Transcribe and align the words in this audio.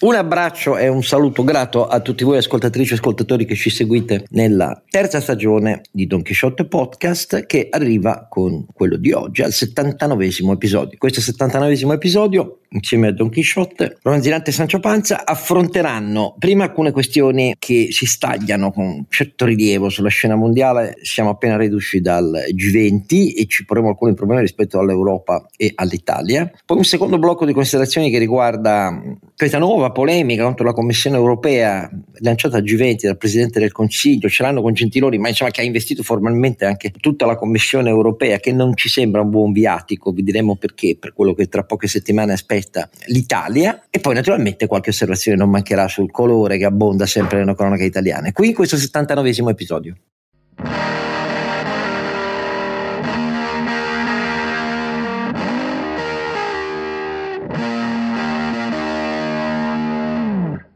Un 0.00 0.16
abbraccio 0.16 0.76
e 0.76 0.88
un 0.88 1.04
saluto 1.04 1.44
grato 1.44 1.86
a 1.86 2.00
tutti 2.00 2.24
voi 2.24 2.38
ascoltatrici 2.38 2.90
e 2.90 2.94
ascoltatori 2.96 3.44
che 3.44 3.54
ci 3.54 3.70
seguite 3.70 4.24
nella 4.30 4.82
terza 4.90 5.20
stagione 5.20 5.82
di 5.92 6.08
Don 6.08 6.24
Quixote 6.24 6.66
Podcast 6.66 7.46
che 7.46 7.68
arriva 7.70 8.26
con 8.28 8.66
quello 8.72 8.96
di 8.96 9.12
oggi 9.12 9.42
al 9.42 9.52
79 9.52 10.28
episodio. 10.50 10.98
Questo 10.98 11.20
79 11.20 11.94
episodio 11.94 12.58
insieme 12.74 13.08
a 13.08 13.12
Don 13.12 13.30
Quixote, 13.30 13.98
Romanzinante 14.02 14.50
e 14.50 14.52
Sancio 14.52 14.80
Panza 14.80 15.24
affronteranno 15.24 16.34
prima 16.38 16.64
alcune 16.64 16.90
questioni 16.90 17.54
che 17.58 17.88
si 17.90 18.04
stagliano 18.06 18.70
con 18.72 19.06
certo 19.08 19.44
rilievo 19.44 19.88
sulla 19.88 20.08
scena 20.08 20.34
mondiale, 20.34 20.96
siamo 21.02 21.30
appena 21.30 21.56
reduci 21.56 22.00
dal 22.00 22.44
G20 22.54 23.34
e 23.36 23.46
ci 23.46 23.64
porremo 23.64 23.88
alcuni 23.88 24.14
problemi 24.14 24.42
rispetto 24.42 24.78
all'Europa 24.78 25.46
e 25.56 25.72
all'Italia. 25.74 26.50
Poi 26.64 26.76
un 26.76 26.84
secondo 26.84 27.18
blocco 27.18 27.46
di 27.46 27.52
considerazioni 27.52 28.10
che 28.10 28.18
riguarda 28.18 29.00
questa 29.36 29.58
nuova 29.58 29.90
polemica 29.90 30.44
contro 30.44 30.64
la 30.64 30.72
Commissione 30.72 31.16
europea 31.16 31.88
lanciata 32.18 32.56
al 32.56 32.64
G20 32.64 32.98
dal 33.02 33.16
Presidente 33.16 33.60
del 33.60 33.72
Consiglio, 33.72 34.28
ce 34.28 34.42
l'hanno 34.42 34.62
con 34.62 34.72
Gentiloni, 34.72 35.18
ma 35.18 35.28
insomma 35.28 35.50
che 35.50 35.60
ha 35.60 35.64
investito 35.64 36.02
formalmente 36.02 36.64
anche 36.64 36.90
tutta 36.90 37.24
la 37.26 37.36
Commissione 37.36 37.88
europea, 37.88 38.38
che 38.38 38.52
non 38.52 38.74
ci 38.76 38.88
sembra 38.88 39.20
un 39.20 39.30
buon 39.30 39.52
viatico, 39.52 40.10
vi 40.10 40.22
diremo 40.22 40.56
perché, 40.56 40.96
per 40.98 41.12
quello 41.12 41.34
che 41.34 41.46
tra 41.46 41.62
poche 41.62 41.86
settimane 41.86 42.32
aspetta 42.32 42.63
aspetta 42.64 42.88
l'Italia 43.06 43.84
e 43.90 44.00
poi 44.00 44.14
naturalmente 44.14 44.66
qualche 44.66 44.90
osservazione 44.90 45.36
non 45.36 45.50
mancherà 45.50 45.86
sul 45.88 46.10
colore 46.10 46.56
che 46.56 46.64
abbonda 46.64 47.06
sempre 47.06 47.38
nelle 47.38 47.54
cronache 47.54 47.84
italiane. 47.84 48.32
Qui 48.32 48.48
in 48.48 48.54
questo 48.54 48.76
79 48.76 49.50
episodio. 49.50 49.96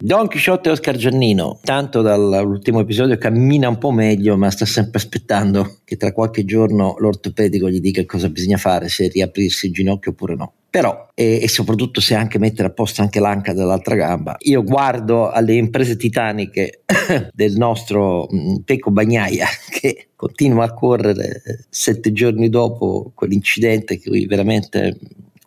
Don 0.09 0.27
Quixote 0.27 0.71
e 0.71 0.73
Oscar 0.73 0.97
Giannino, 0.97 1.61
tanto 1.63 2.01
dall'ultimo 2.01 2.81
episodio 2.81 3.19
cammina 3.19 3.69
un 3.69 3.77
po' 3.77 3.91
meglio, 3.91 4.39
ma 4.39 4.51
sta 4.51 4.65
sempre 4.65 4.97
aspettando 4.97 5.81
che 5.85 5.99
tra 5.99 6.13
qualche 6.13 6.47
giorno 6.47 6.95
l'ortopedico 6.97 7.69
gli 7.69 7.79
dica 7.79 8.03
cosa 8.07 8.31
bisogna 8.31 8.57
fare, 8.57 8.89
se 8.89 9.09
riaprirsi 9.09 9.67
il 9.67 9.73
ginocchio 9.73 10.13
oppure 10.13 10.35
no. 10.35 10.53
Però, 10.71 11.11
e, 11.13 11.41
e, 11.43 11.49
soprattutto 11.49 12.01
se 12.01 12.15
anche 12.15 12.39
mettere 12.39 12.69
a 12.69 12.71
posto 12.71 13.03
anche 13.03 13.21
l'anca 13.21 13.53
dell'altra 13.53 13.97
gamba, 13.97 14.37
io 14.39 14.63
guardo 14.63 15.31
alle 15.31 15.53
imprese 15.57 15.99
titaniche 15.99 16.85
del 17.35 17.57
nostro 17.57 18.29
mh, 18.31 18.37
mm, 18.39 18.55
Pecco 18.65 18.91
Bagnaia 18.91 19.47
che 19.69 20.09
continua 20.17 20.65
a 20.65 20.73
correre 20.73 21.43
sette 21.69 22.13
giorni 22.13 22.49
dopo 22.49 23.13
quell'incidente 23.15 23.99
che 23.99 24.25
veramente 24.27 24.97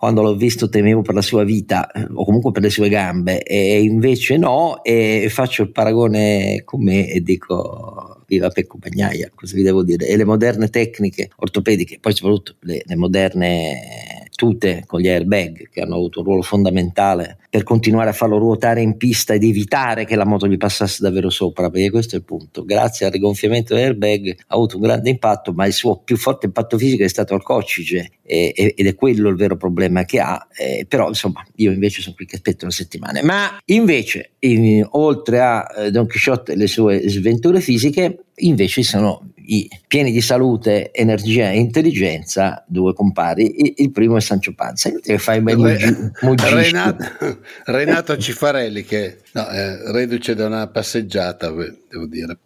quando 0.01 0.23
l'ho 0.23 0.33
visto 0.33 0.67
temevo 0.67 1.03
per 1.03 1.13
la 1.13 1.21
sua 1.21 1.43
vita 1.43 1.91
eh, 1.91 2.07
o 2.11 2.25
comunque 2.25 2.49
per 2.51 2.63
le 2.63 2.71
sue 2.71 2.89
gambe 2.89 3.43
e 3.43 3.83
invece 3.83 4.35
no 4.35 4.83
e 4.83 5.27
faccio 5.29 5.61
il 5.61 5.71
paragone 5.71 6.63
con 6.65 6.81
me 6.81 7.07
e 7.07 7.21
dico 7.21 8.23
viva 8.25 8.49
Pecco 8.49 8.79
Bagnaia, 8.79 9.29
cosa 9.35 9.55
vi 9.55 9.61
devo 9.61 9.83
dire? 9.83 10.07
E 10.07 10.17
le 10.17 10.23
moderne 10.23 10.69
tecniche 10.69 11.29
ortopediche, 11.35 11.99
poi 11.99 12.15
soprattutto 12.15 12.55
le, 12.61 12.81
le 12.83 12.95
moderne 12.95 14.27
tute 14.35 14.83
con 14.85 14.99
gli 14.99 15.07
airbag 15.07 15.69
che 15.69 15.81
hanno 15.81 15.95
avuto 15.95 16.19
un 16.19 16.25
ruolo 16.25 16.41
fondamentale 16.41 17.37
per 17.49 17.63
continuare 17.63 18.09
a 18.09 18.13
farlo 18.13 18.37
ruotare 18.37 18.81
in 18.81 18.95
pista 18.97 19.33
ed 19.33 19.43
evitare 19.43 20.05
che 20.05 20.15
la 20.15 20.25
moto 20.25 20.47
gli 20.47 20.57
passasse 20.57 21.03
davvero 21.03 21.29
sopra, 21.29 21.69
perché 21.69 21.89
questo 21.89 22.15
è 22.15 22.19
il 22.19 22.23
punto. 22.23 22.63
Grazie 22.63 23.05
al 23.05 23.11
rigonfiamento 23.11 23.73
dell'airbag 23.73 24.35
ha 24.47 24.55
avuto 24.55 24.77
un 24.77 24.83
grande 24.83 25.09
impatto, 25.09 25.51
ma 25.51 25.65
il 25.65 25.73
suo 25.73 25.97
più 25.97 26.15
forte 26.15 26.45
impatto 26.45 26.77
fisico 26.77 27.03
è 27.03 27.09
stato 27.09 27.33
al 27.33 27.43
coccige 27.43 28.11
e, 28.23 28.53
e, 28.55 28.73
ed 28.77 28.87
è 28.87 28.95
quello 28.95 29.27
il 29.27 29.35
vero 29.35 29.57
problema 29.57 30.05
che 30.05 30.19
ha. 30.19 30.47
Eh, 30.57 30.85
però 30.87 31.09
insomma, 31.09 31.45
io 31.55 31.71
invece 31.71 32.01
sono 32.01 32.15
qui 32.15 32.25
che 32.25 32.37
aspetto 32.37 32.63
una 32.63 32.73
settimana. 32.73 33.19
Ma 33.23 33.57
invece, 33.65 34.31
in, 34.39 34.87
oltre 34.91 35.41
a 35.41 35.67
eh, 35.77 35.91
Don 35.91 36.07
Quixote 36.07 36.53
e 36.53 36.55
le 36.55 36.67
sue 36.67 37.09
sventure 37.09 37.59
fisiche, 37.59 38.23
invece 38.35 38.83
sono 38.83 39.31
i 39.45 39.69
pieni 39.87 40.11
di 40.11 40.21
salute, 40.21 40.91
energia 40.91 41.51
e 41.51 41.57
intelligenza, 41.57 42.63
due 42.67 42.93
compari. 42.93 43.73
Il, 43.81 43.91
primo 43.91 44.17
è 44.17 44.21
Sancio 44.21 44.53
Panza. 44.53 44.91
Che 44.99 45.17
fai 45.17 45.41
ben 45.41 45.61
Re, 45.61 46.11
Renato, 46.21 47.05
Renato 47.65 48.17
Cifarelli, 48.17 48.83
che 48.83 49.17
no, 49.33 49.49
eh, 49.49 49.91
reduce 49.91 50.35
da 50.35 50.45
una 50.45 50.67
passeggiata, 50.67 51.51
devo 51.51 52.05
dire. 52.05 52.37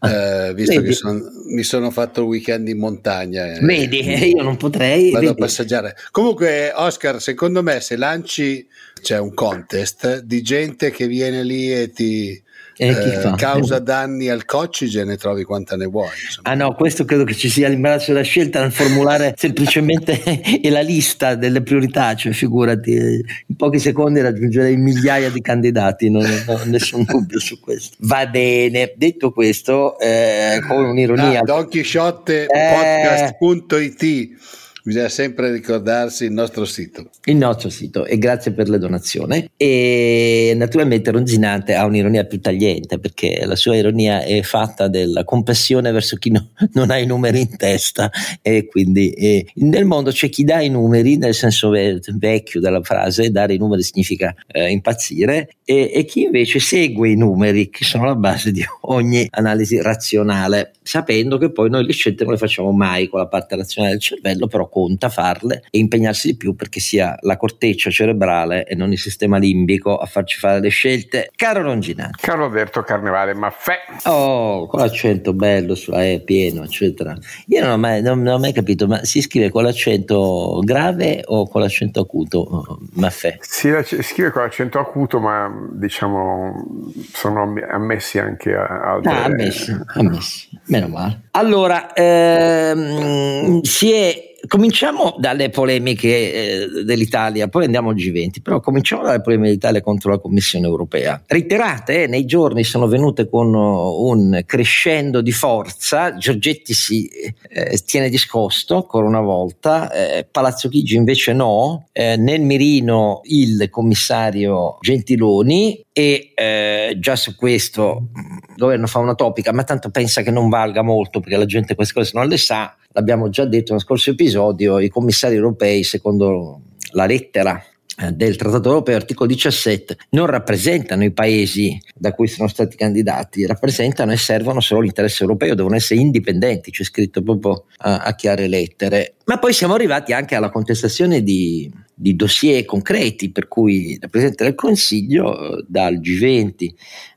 Ah, 0.00 0.46
eh, 0.46 0.54
visto 0.54 0.74
Vedi. 0.74 0.86
che 0.88 0.92
son, 0.92 1.22
mi 1.48 1.64
sono 1.64 1.90
fatto 1.90 2.20
il 2.20 2.28
weekend 2.28 2.68
in 2.68 2.78
montagna. 2.78 3.52
Eh, 3.52 3.60
Vedi, 3.60 4.00
io 4.34 4.42
non 4.42 4.56
potrei. 4.56 5.10
Vado 5.10 5.26
Vedi. 5.26 5.40
a 5.40 5.44
passeggiare. 5.44 5.96
Comunque, 6.10 6.72
Oscar, 6.74 7.20
secondo 7.20 7.62
me, 7.62 7.80
se 7.80 7.96
lanci 7.96 8.66
c'è 9.00 9.18
un 9.18 9.34
contest 9.34 10.20
di 10.20 10.42
gente 10.42 10.90
che 10.90 11.06
viene 11.06 11.42
lì 11.42 11.72
e 11.72 11.90
ti 11.90 12.40
eh, 12.78 13.32
causa 13.36 13.78
danni 13.78 14.28
al 14.28 14.44
coccige 14.44 15.04
ne 15.04 15.16
trovi 15.16 15.44
quanta 15.44 15.76
ne 15.76 15.86
vuoi. 15.86 16.10
Insomma. 16.24 16.48
Ah 16.48 16.54
no, 16.54 16.74
questo 16.74 17.04
credo 17.04 17.24
che 17.24 17.34
ci 17.34 17.48
sia 17.48 17.68
l'imbarazzo 17.68 18.12
della 18.12 18.24
scelta 18.24 18.60
nel 18.60 18.72
formulare 18.72 19.34
semplicemente 19.38 20.20
la 20.70 20.80
lista 20.80 21.34
delle 21.34 21.62
priorità, 21.62 22.14
cioè 22.14 22.32
figurati, 22.32 22.92
in 22.92 23.56
pochi 23.56 23.78
secondi 23.78 24.20
raggiungerei 24.20 24.76
migliaia 24.76 25.30
di 25.30 25.40
candidati, 25.40 26.10
non 26.10 26.24
ho 26.46 26.60
nessun 26.64 27.04
dubbio 27.08 27.40
su 27.40 27.58
questo. 27.60 27.96
Va 28.00 28.26
bene, 28.26 28.92
detto 28.96 29.32
questo, 29.32 29.98
eh, 29.98 30.60
con 30.66 30.84
un'ironia... 30.84 31.40
Ah, 31.40 31.42
Don 31.42 31.68
Chisciotte 31.68 32.46
eh, 32.46 33.28
podcast.it 33.38 34.66
bisogna 34.88 35.10
sempre 35.10 35.52
ricordarsi 35.52 36.24
il 36.24 36.32
nostro 36.32 36.64
sito. 36.64 37.10
Il 37.24 37.36
nostro 37.36 37.68
sito 37.68 38.06
e 38.06 38.16
grazie 38.16 38.52
per 38.52 38.70
la 38.70 38.78
donazione. 38.78 39.50
E 39.54 40.54
naturalmente 40.56 41.10
Ronzinante 41.10 41.74
ha 41.74 41.84
un'ironia 41.84 42.24
più 42.24 42.40
tagliente 42.40 42.98
perché 42.98 43.44
la 43.44 43.54
sua 43.54 43.76
ironia 43.76 44.22
è 44.22 44.40
fatta 44.40 44.88
della 44.88 45.24
compassione 45.24 45.92
verso 45.92 46.16
chi 46.16 46.30
no, 46.30 46.52
non 46.72 46.90
ha 46.90 46.96
i 46.96 47.04
numeri 47.04 47.40
in 47.40 47.56
testa 47.58 48.10
e 48.40 48.66
quindi 48.66 49.10
e 49.10 49.46
nel 49.56 49.84
mondo 49.84 50.10
c'è 50.10 50.30
chi 50.30 50.42
dà 50.42 50.62
i 50.62 50.70
numeri 50.70 51.18
nel 51.18 51.34
senso 51.34 51.68
vecchio 51.70 52.58
della 52.58 52.82
frase, 52.82 53.30
dare 53.30 53.52
i 53.52 53.58
numeri 53.58 53.82
significa 53.82 54.34
eh, 54.46 54.70
impazzire 54.70 55.50
e, 55.64 55.90
e 55.92 56.06
chi 56.06 56.22
invece 56.22 56.60
segue 56.60 57.10
i 57.10 57.14
numeri 57.14 57.68
che 57.68 57.84
sono 57.84 58.06
la 58.06 58.14
base 58.14 58.52
di 58.52 58.64
ogni 58.82 59.26
analisi 59.28 59.82
razionale, 59.82 60.72
sapendo 60.82 61.36
che 61.36 61.52
poi 61.52 61.68
noi 61.68 61.84
le 61.84 61.92
scelte 61.92 62.24
non 62.24 62.32
le 62.32 62.38
facciamo 62.38 62.72
mai 62.72 63.06
con 63.08 63.20
la 63.20 63.26
parte 63.26 63.54
razionale 63.54 63.92
del 63.92 64.02
cervello, 64.02 64.46
però 64.46 64.66
conta 64.78 65.08
farle 65.08 65.64
e 65.70 65.78
impegnarsi 65.78 66.28
di 66.28 66.36
più 66.36 66.54
perché 66.54 66.78
sia 66.78 67.16
la 67.22 67.36
corteccia 67.36 67.90
cerebrale 67.90 68.64
e 68.64 68.76
non 68.76 68.92
il 68.92 68.98
sistema 68.98 69.36
limbico 69.36 69.96
a 69.96 70.06
farci 70.06 70.38
fare 70.38 70.60
le 70.60 70.68
scelte. 70.68 71.30
Caro 71.34 71.62
Longina. 71.62 72.10
Caro 72.20 72.44
Alberto 72.44 72.82
Carnevale 72.82 73.34
Maffè. 73.34 73.78
Oh, 74.04 74.66
con 74.66 74.80
l'accento 74.80 75.32
bello, 75.32 75.74
eh, 75.94 76.22
pieno, 76.24 76.62
eccetera. 76.62 77.16
Io 77.46 77.60
non 77.60 77.70
ho, 77.70 77.78
mai, 77.78 78.02
non, 78.02 78.22
non 78.22 78.34
ho, 78.34 78.38
mai, 78.38 78.52
capito, 78.52 78.86
ma 78.86 79.02
si 79.04 79.20
scrive 79.20 79.50
con 79.50 79.64
l'accento 79.64 80.60
grave 80.62 81.22
o 81.24 81.48
con 81.48 81.60
l'accento 81.60 82.00
acuto? 82.00 82.78
Maffè. 82.92 83.38
Si 83.40 83.68
scrive 84.02 84.30
con 84.30 84.42
l'accento 84.42 84.78
acuto, 84.78 85.18
ma 85.18 85.52
diciamo 85.72 86.92
sono 87.12 87.52
ammessi 87.68 88.20
anche 88.20 88.54
a. 88.54 89.00
Ah, 89.02 89.24
ammessi, 89.24 89.76
ammessi. 89.94 90.48
Meno 90.66 90.86
male. 90.86 91.22
Allora, 91.32 91.92
ehm, 91.94 93.60
si 93.62 93.92
è 93.92 94.27
cominciamo 94.48 95.14
dalle 95.18 95.50
polemiche 95.50 96.08
eh, 96.08 96.84
dell'Italia, 96.84 97.46
poi 97.46 97.66
andiamo 97.66 97.90
al 97.90 97.94
G20, 97.94 98.42
però 98.42 98.60
cominciamo 98.60 99.02
dalle 99.02 99.20
polemiche 99.20 99.50
dell'Italia 99.50 99.80
contro 99.80 100.10
la 100.10 100.18
Commissione 100.18 100.66
europea. 100.66 101.22
Reiterate, 101.24 102.02
eh, 102.02 102.06
nei 102.08 102.24
giorni 102.24 102.64
sono 102.64 102.88
venute 102.88 103.28
con 103.28 103.54
un 103.54 104.42
crescendo 104.44 105.20
di 105.20 105.32
forza, 105.32 106.16
Giorgetti 106.16 106.74
si 106.74 107.06
eh, 107.06 107.80
tiene 107.84 108.08
discosto 108.08 108.74
ancora 108.74 109.06
una 109.06 109.20
volta, 109.20 109.92
eh, 109.92 110.26
Palazzo 110.28 110.68
Chigi 110.68 110.96
invece 110.96 111.32
no, 111.32 111.88
eh, 111.92 112.16
nel 112.16 112.40
mirino 112.40 113.20
il 113.24 113.68
commissario 113.70 114.78
Gentiloni 114.80 115.86
e 115.98 116.30
eh, 116.32 116.96
già 117.00 117.16
su 117.16 117.34
questo 117.34 118.10
il 118.14 118.54
governo 118.54 118.86
fa 118.86 119.00
una 119.00 119.16
topica, 119.16 119.52
ma 119.52 119.64
tanto 119.64 119.90
pensa 119.90 120.22
che 120.22 120.30
non 120.30 120.48
valga 120.48 120.82
molto 120.82 121.18
perché 121.18 121.36
la 121.36 121.44
gente 121.44 121.74
queste 121.74 121.92
cose 121.92 122.12
non 122.14 122.28
le 122.28 122.36
sa, 122.36 122.72
l'abbiamo 122.92 123.28
già 123.30 123.44
detto 123.44 123.72
nello 123.72 123.84
scorso 123.84 124.10
episodio, 124.10 124.78
i 124.78 124.90
commissari 124.90 125.34
europei, 125.34 125.82
secondo 125.82 126.60
la 126.92 127.04
lettera 127.04 127.60
eh, 128.00 128.12
del 128.12 128.36
Trattato 128.36 128.68
Europeo, 128.68 128.94
articolo 128.94 129.28
17, 129.28 129.96
non 130.10 130.26
rappresentano 130.26 131.02
i 131.02 131.10
paesi 131.10 131.76
da 131.96 132.12
cui 132.12 132.28
sono 132.28 132.46
stati 132.46 132.76
candidati, 132.76 133.44
rappresentano 133.44 134.12
e 134.12 134.18
servono 134.18 134.60
solo 134.60 134.82
l'interesse 134.82 135.24
europeo, 135.24 135.56
devono 135.56 135.74
essere 135.74 135.98
indipendenti, 135.98 136.70
c'è 136.70 136.84
scritto 136.84 137.24
proprio 137.24 137.64
a, 137.78 138.02
a 138.02 138.14
chiare 138.14 138.46
lettere. 138.46 139.16
Ma 139.24 139.40
poi 139.40 139.52
siamo 139.52 139.74
arrivati 139.74 140.12
anche 140.12 140.36
alla 140.36 140.50
contestazione 140.50 141.24
di, 141.24 141.68
di 142.00 142.14
dossier 142.14 142.64
concreti, 142.64 143.30
per 143.30 143.48
cui 143.48 143.92
il 143.92 144.08
Presidente 144.08 144.44
del 144.44 144.54
Consiglio 144.54 145.64
dal 145.66 145.98
G20 145.98 146.68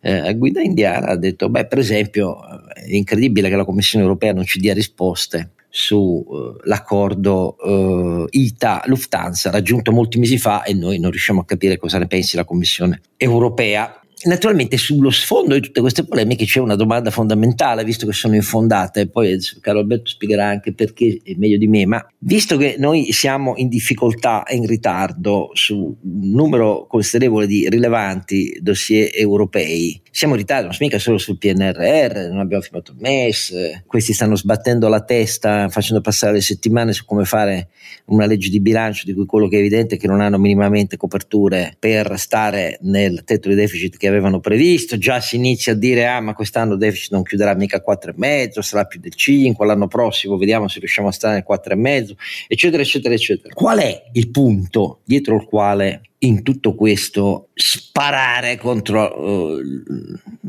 eh, 0.02 0.12
a 0.12 0.34
guida 0.34 0.62
indiana 0.62 1.08
ha 1.10 1.16
detto, 1.16 1.50
beh 1.50 1.68
per 1.68 1.78
esempio 1.78 2.40
è 2.74 2.96
incredibile 2.96 3.48
che 3.48 3.56
la 3.56 3.64
Commissione 3.64 4.04
europea 4.04 4.34
non 4.34 4.44
ci 4.44 4.60
dia 4.60 4.74
risposte 4.74 5.52
sull'accordo 5.70 7.56
uh, 7.62 7.70
uh, 7.70 8.28
ITA-Lufthansa 8.30 9.52
raggiunto 9.52 9.92
molti 9.94 10.20
mesi 10.20 10.38
fa 10.38 10.64
e 10.64 10.74
noi 10.74 11.00
non 11.00 11.12
riusciamo 11.12 11.42
a 11.42 11.46
capire 11.46 11.78
cosa 11.78 11.98
ne 11.98 12.08
pensi 12.08 12.36
la 12.36 12.44
Commissione 12.44 13.02
europea. 13.16 14.01
Naturalmente 14.26 14.78
sullo 14.78 15.10
sfondo 15.10 15.54
di 15.54 15.62
tutte 15.62 15.82
queste 15.82 16.04
polemiche 16.04 16.46
c'è 16.46 16.60
una 16.60 16.76
domanda 16.76 17.10
fondamentale, 17.10 17.84
visto 17.84 18.06
che 18.06 18.14
sono 18.14 18.36
infondate, 18.36 19.08
poi 19.08 19.38
Carlo 19.60 19.80
Alberto 19.80 20.10
spiegherà 20.10 20.48
anche 20.48 20.74
perché 20.74 21.20
è 21.24 21.34
meglio 21.38 21.58
di 21.58 21.68
me, 21.68 21.86
ma 21.86 22.06
visto 22.20 22.58
che 22.58 22.76
noi 22.78 23.12
siamo 23.12 23.54
in 23.58 23.68
difficoltà 23.68 24.44
e 24.44 24.56
in 24.56 24.66
ritardo 24.66 25.50
su 25.54 25.76
un 25.76 26.30
numero 26.30 26.86
considerevole 26.88 27.48
di 27.48 27.70
rilevanti 27.70 28.60
dossier 28.62 29.10
europei, 29.14 30.01
siamo 30.14 30.34
in 30.34 30.42
ritardo, 30.42 30.68
non 30.68 30.76
mica 30.82 31.00
solo 31.00 31.18
sul 31.18 31.38
PNRR, 31.38 32.28
non 32.30 32.40
abbiamo 32.40 32.62
firmato 32.62 32.92
il 32.92 32.98
MES, 33.00 33.84
questi 33.88 34.12
stanno 34.12 34.36
sbattendo 34.36 34.90
la 34.90 35.02
testa, 35.04 35.70
facendo 35.70 36.02
passare 36.02 36.34
le 36.34 36.42
settimane 36.42 36.92
su 36.92 37.06
come 37.06 37.24
fare 37.24 37.70
una 38.06 38.26
legge 38.26 38.50
di 38.50 38.60
bilancio 38.60 39.06
di 39.06 39.14
cui 39.14 39.26
quello 39.26 39.48
che 39.48 39.56
è 39.56 39.60
evidente 39.60 39.96
è 39.96 39.98
che 39.98 40.08
non 40.08 40.20
hanno 40.20 40.38
minimamente 40.38 40.98
coperture 40.98 41.76
per 41.80 42.20
stare 42.20 42.78
nel 42.82 43.24
tetto 43.24 43.48
di 43.48 43.56
deficit 43.56 43.96
che 43.96 44.10
avevano 44.10 44.42
previsto, 44.42 44.98
già 44.98 45.22
si 45.22 45.38
inizia 45.38 45.72
a 45.72 45.76
dire 45.76 46.06
ah 46.06 46.20
ma 46.20 46.34
quest'anno 46.34 46.74
il 46.74 46.80
deficit 46.80 47.12
non 47.14 47.24
chiuderà 47.24 47.56
mica 47.56 47.82
4,5, 47.82 48.60
sarà 48.60 48.84
più 48.84 49.00
del 49.00 49.16
5, 49.16 49.66
l'anno 49.66 49.88
prossimo 49.88 50.38
vediamo 50.38 50.68
se 50.68 50.80
riusciamo 50.80 51.08
a 51.08 51.12
stare 51.14 51.36
nel 51.36 51.46
4,5, 51.48 52.16
eccetera, 52.50 52.84
eccetera, 52.84 53.14
eccetera. 53.14 53.54
Qual 53.54 53.80
è 53.80 54.10
il 54.12 54.30
punto 54.30 55.00
dietro 55.06 55.38
il 55.38 55.46
quale 55.46 56.02
in 56.24 56.44
tutto 56.44 56.76
questo 56.76 57.50
sparare 57.54 58.58
contro 58.58 59.20
uh, 59.20 59.62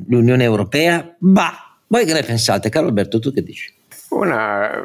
l'Unione 0.08 0.44
Europea? 0.44 1.14
Bah, 1.18 1.76
voi 1.86 2.04
che 2.04 2.12
ne 2.12 2.22
pensate? 2.22 2.68
Carlo 2.68 2.88
Alberto, 2.88 3.18
tu 3.18 3.32
che 3.32 3.42
dici? 3.42 3.80
Una 4.10 4.84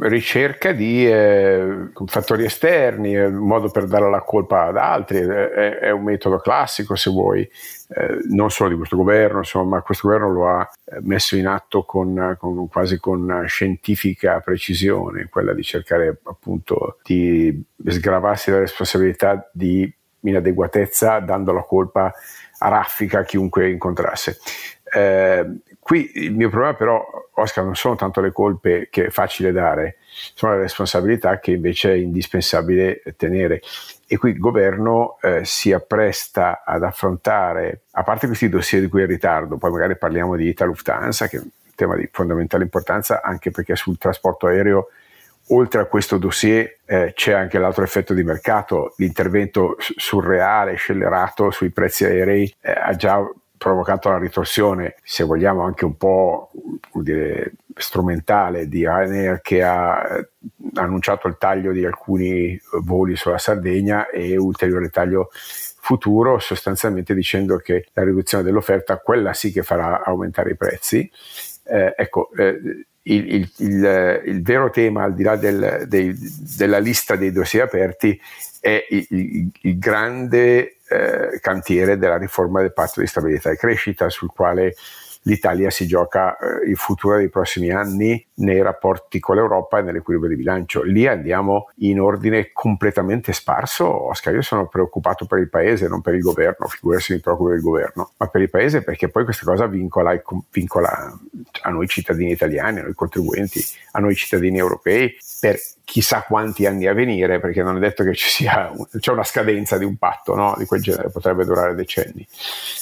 ricerca 0.00 0.72
di 0.72 1.06
eh, 1.06 1.90
fattori 2.06 2.44
esterni, 2.44 3.16
un 3.16 3.34
modo 3.34 3.70
per 3.70 3.86
dare 3.86 4.10
la 4.10 4.22
colpa 4.22 4.64
ad 4.64 4.76
altri, 4.76 5.18
è, 5.18 5.78
è 5.78 5.90
un 5.90 6.02
metodo 6.02 6.38
classico 6.38 6.96
se 6.96 7.10
vuoi, 7.10 7.42
eh, 7.42 8.18
non 8.30 8.50
solo 8.50 8.70
di 8.70 8.76
questo 8.76 8.96
governo, 8.96 9.38
insomma, 9.38 9.82
questo 9.82 10.08
governo 10.08 10.32
lo 10.32 10.48
ha 10.48 10.68
eh, 10.84 10.98
messo 11.02 11.36
in 11.36 11.46
atto 11.46 11.84
con, 11.84 12.36
con, 12.40 12.68
quasi 12.68 12.98
con 12.98 13.44
scientifica 13.46 14.40
precisione, 14.40 15.28
quella 15.30 15.54
di 15.54 15.62
cercare 15.62 16.18
appunto 16.24 16.98
di 17.04 17.62
sgravarsi 17.86 18.50
la 18.50 18.58
responsabilità 18.58 19.48
di 19.52 19.92
inadeguatezza 20.20 21.20
dando 21.20 21.52
la 21.52 21.62
colpa 21.62 22.12
a 22.58 22.68
raffica 22.68 23.20
a 23.20 23.24
chiunque 23.24 23.70
incontrasse. 23.70 24.38
Eh, 24.92 25.60
qui 25.78 26.10
il 26.14 26.34
mio 26.34 26.48
problema 26.48 26.74
però, 26.74 27.04
Oscar, 27.34 27.64
non 27.64 27.76
sono 27.76 27.96
tanto 27.96 28.20
le 28.20 28.32
colpe 28.32 28.88
che 28.90 29.06
è 29.06 29.10
facile 29.10 29.52
dare, 29.52 29.96
sono 30.34 30.54
le 30.54 30.60
responsabilità 30.60 31.38
che 31.38 31.52
invece 31.52 31.92
è 31.92 31.96
indispensabile 31.96 33.02
tenere. 33.16 33.60
E 34.06 34.16
qui 34.16 34.30
il 34.30 34.38
governo 34.38 35.18
eh, 35.20 35.44
si 35.44 35.72
appresta 35.72 36.62
ad 36.64 36.82
affrontare, 36.82 37.82
a 37.92 38.02
parte 38.02 38.26
questi 38.26 38.48
dossier 38.48 38.80
di 38.80 38.88
cui 38.88 39.00
è 39.00 39.04
in 39.04 39.10
ritardo, 39.10 39.56
poi 39.56 39.70
magari 39.70 39.96
parliamo 39.96 40.36
di 40.36 40.48
Ita 40.48 40.64
Lufthansa, 40.64 41.26
che 41.28 41.36
è 41.36 41.40
un 41.40 41.50
tema 41.74 41.96
di 41.96 42.08
fondamentale 42.10 42.64
importanza, 42.64 43.20
anche 43.22 43.50
perché 43.50 43.74
sul 43.76 43.98
trasporto 43.98 44.46
aereo 44.46 44.88
oltre 45.48 45.80
a 45.80 45.86
questo 45.86 46.18
dossier 46.18 46.78
eh, 46.84 47.12
c'è 47.14 47.32
anche 47.32 47.58
l'altro 47.58 47.84
effetto 47.84 48.14
di 48.14 48.22
mercato, 48.22 48.94
l'intervento 48.96 49.76
surreale, 49.78 50.74
scellerato 50.74 51.50
sui 51.50 51.70
prezzi 51.70 52.04
aerei 52.04 52.52
eh, 52.60 52.72
ha 52.72 52.94
già 52.94 53.18
provocato 53.56 54.10
la 54.10 54.18
ritorsione, 54.18 54.96
se 55.02 55.24
vogliamo 55.24 55.62
anche 55.62 55.84
un 55.84 55.96
po' 55.96 56.50
dire, 56.92 57.52
strumentale 57.74 58.68
di 58.68 58.86
Ryanair 58.86 59.40
che 59.40 59.62
ha 59.62 60.18
eh, 60.18 60.28
annunciato 60.74 61.26
il 61.26 61.36
taglio 61.38 61.72
di 61.72 61.84
alcuni 61.84 62.58
voli 62.82 63.16
sulla 63.16 63.38
Sardegna 63.38 64.08
e 64.08 64.36
ulteriore 64.36 64.90
taglio 64.90 65.30
futuro, 65.32 66.38
sostanzialmente 66.38 67.14
dicendo 67.14 67.58
che 67.58 67.86
la 67.92 68.02
riduzione 68.02 68.42
dell'offerta, 68.42 68.98
quella 68.98 69.32
sì 69.32 69.52
che 69.52 69.62
farà 69.62 70.02
aumentare 70.04 70.50
i 70.50 70.56
prezzi. 70.56 71.10
Eh, 71.64 71.94
ecco, 71.96 72.30
eh, 72.36 72.86
il, 73.08 73.34
il, 73.34 73.52
il, 73.58 74.22
il, 74.26 74.42
vero 74.42 74.70
tema, 74.70 75.04
al 75.04 75.14
di 75.14 75.22
là 75.22 75.36
del, 75.36 75.84
dei, 75.86 76.14
della 76.56 76.78
lista 76.78 77.16
dei 77.16 77.32
dossier 77.32 77.64
aperti, 77.64 78.20
è 78.60 78.84
il, 78.90 79.78
grande 79.78 80.78
eh, 80.88 81.38
cantiere 81.40 81.98
della 81.98 82.18
riforma 82.18 82.60
del 82.60 82.72
patto 82.72 83.00
di 83.00 83.06
stabilità 83.06 83.50
e 83.50 83.56
crescita, 83.56 84.08
sul 84.08 84.30
quale 84.30 84.74
l'Italia 85.26 85.70
si 85.70 85.86
gioca 85.86 86.36
eh, 86.36 86.68
il 86.68 86.76
futuro 86.76 87.16
dei 87.16 87.28
prossimi 87.28 87.70
anni 87.70 88.24
nei 88.34 88.62
rapporti 88.62 89.20
con 89.20 89.36
l'Europa 89.36 89.78
e 89.78 89.82
nell'equilibrio 89.82 90.30
di 90.30 90.36
bilancio. 90.36 90.82
Lì 90.82 91.06
andiamo 91.06 91.70
in 91.78 92.00
ordine 92.00 92.50
completamente 92.52 93.32
sparso. 93.32 94.08
Oscar, 94.08 94.34
io 94.34 94.42
sono 94.42 94.66
preoccupato 94.68 95.26
per 95.26 95.38
il 95.38 95.48
paese, 95.48 95.88
non 95.88 96.00
per 96.00 96.14
il 96.14 96.22
governo, 96.22 96.66
figurarsi 96.66 97.12
mi 97.12 97.20
preoccupo 97.20 97.50
del 97.50 97.60
governo, 97.60 98.12
ma 98.16 98.26
per 98.28 98.40
il 98.40 98.50
paese 98.50 98.82
perché 98.82 99.08
poi 99.08 99.24
questa 99.24 99.44
cosa 99.44 99.66
vincola, 99.66 100.20
vincola 100.50 101.18
a 101.62 101.70
noi 101.70 101.86
cittadini 101.86 102.30
italiani, 102.30 102.80
a 102.80 102.82
noi 102.82 102.94
contribuenti, 102.94 103.62
a 103.92 104.00
noi 104.00 104.14
cittadini 104.14 104.58
europei 104.58 105.16
per 105.40 105.58
chissà 105.86 106.22
quanti 106.22 106.66
anni 106.66 106.88
a 106.88 106.92
venire, 106.92 107.38
perché 107.38 107.62
non 107.62 107.76
è 107.76 107.78
detto 107.78 108.02
che 108.02 108.12
ci 108.12 108.28
sia 108.28 108.72
c'è 108.98 109.12
una 109.12 109.22
scadenza 109.22 109.78
di 109.78 109.84
un 109.84 109.96
patto 109.96 110.34
no? 110.34 110.56
di 110.58 110.64
quel 110.64 110.82
genere, 110.82 111.10
potrebbe 111.10 111.44
durare 111.44 111.76
decenni. 111.76 112.26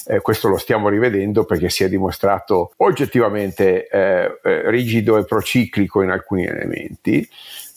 Eh, 0.07 0.21
questo 0.21 0.49
lo 0.49 0.57
stiamo 0.57 0.89
rivedendo 0.89 1.45
perché 1.45 1.69
si 1.69 1.85
è 1.85 1.89
dimostrato 1.91 2.73
oggettivamente 2.79 3.89
eh, 3.89 4.41
eh, 4.43 4.71
rigido 4.71 5.19
e 5.19 5.27
prociclico 5.27 6.01
in 6.01 6.09
alcuni 6.09 6.47
elementi. 6.47 7.29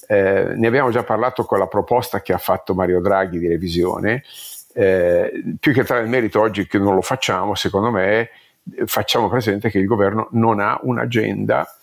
Eh, 0.08 0.54
ne 0.56 0.68
abbiamo 0.68 0.92
già 0.92 1.04
parlato 1.04 1.44
con 1.44 1.60
la 1.60 1.68
proposta 1.68 2.22
che 2.22 2.32
ha 2.32 2.38
fatto 2.38 2.74
Mario 2.74 3.02
Draghi 3.02 3.38
di 3.38 3.50
revisione. 3.50 4.24
Eh, 4.74 5.44
più 5.60 5.74
che 5.74 5.82
entrare 5.82 6.04
nel 6.04 6.10
merito 6.10 6.40
oggi 6.40 6.66
che 6.68 6.78
non 6.78 6.96
lo 6.96 7.02
facciamo, 7.02 7.54
secondo 7.54 7.92
me 7.92 8.30
facciamo 8.86 9.28
presente 9.28 9.70
che 9.70 9.78
il 9.78 9.88
governo 9.88 10.30
non 10.32 10.62
ha 10.62 10.80
un'agenda 10.84 11.77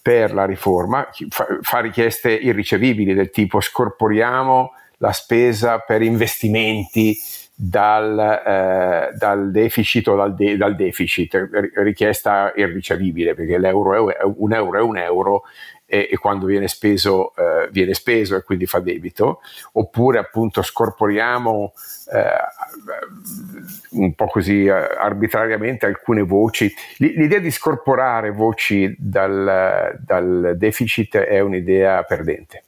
per 0.00 0.32
la 0.32 0.44
riforma, 0.44 1.08
fa, 1.28 1.46
fa 1.60 1.80
richieste 1.80 2.30
irricevibili 2.32 3.14
del 3.14 3.30
tipo 3.30 3.60
scorporiamo 3.60 4.72
la 4.98 5.12
spesa 5.12 5.78
per 5.78 6.02
investimenti 6.02 7.16
dal, 7.60 8.18
eh, 8.18 9.16
dal 9.16 9.50
deficit 9.50 10.06
o 10.08 10.16
dal, 10.16 10.34
de- 10.34 10.56
dal, 10.56 10.76
deficit, 10.76 11.48
richiesta 11.74 12.52
irricevibile 12.54 13.34
perché 13.34 13.58
l'euro 13.58 14.10
è 14.12 14.22
un 14.22 14.52
euro 14.52 14.78
è 14.78 14.82
un 14.82 14.96
euro 14.96 15.42
e, 15.90 16.08
e 16.12 16.18
quando 16.18 16.44
viene 16.44 16.68
speso 16.68 17.34
eh, 17.34 17.68
viene 17.70 17.94
speso 17.94 18.36
e 18.36 18.42
quindi 18.42 18.66
fa 18.66 18.78
debito, 18.78 19.40
oppure 19.72 20.18
appunto 20.18 20.60
scorporiamo 20.60 21.72
eh, 22.12 23.98
un 23.98 24.14
po' 24.14 24.26
così 24.26 24.66
eh, 24.66 24.70
arbitrariamente 24.70 25.86
alcune 25.86 26.22
voci. 26.22 26.72
L'idea 26.98 27.38
di 27.38 27.50
scorporare 27.50 28.30
voci 28.30 28.94
dal, 28.98 29.98
dal 29.98 30.54
deficit 30.56 31.16
è 31.16 31.40
un'idea 31.40 32.02
perdente 32.02 32.64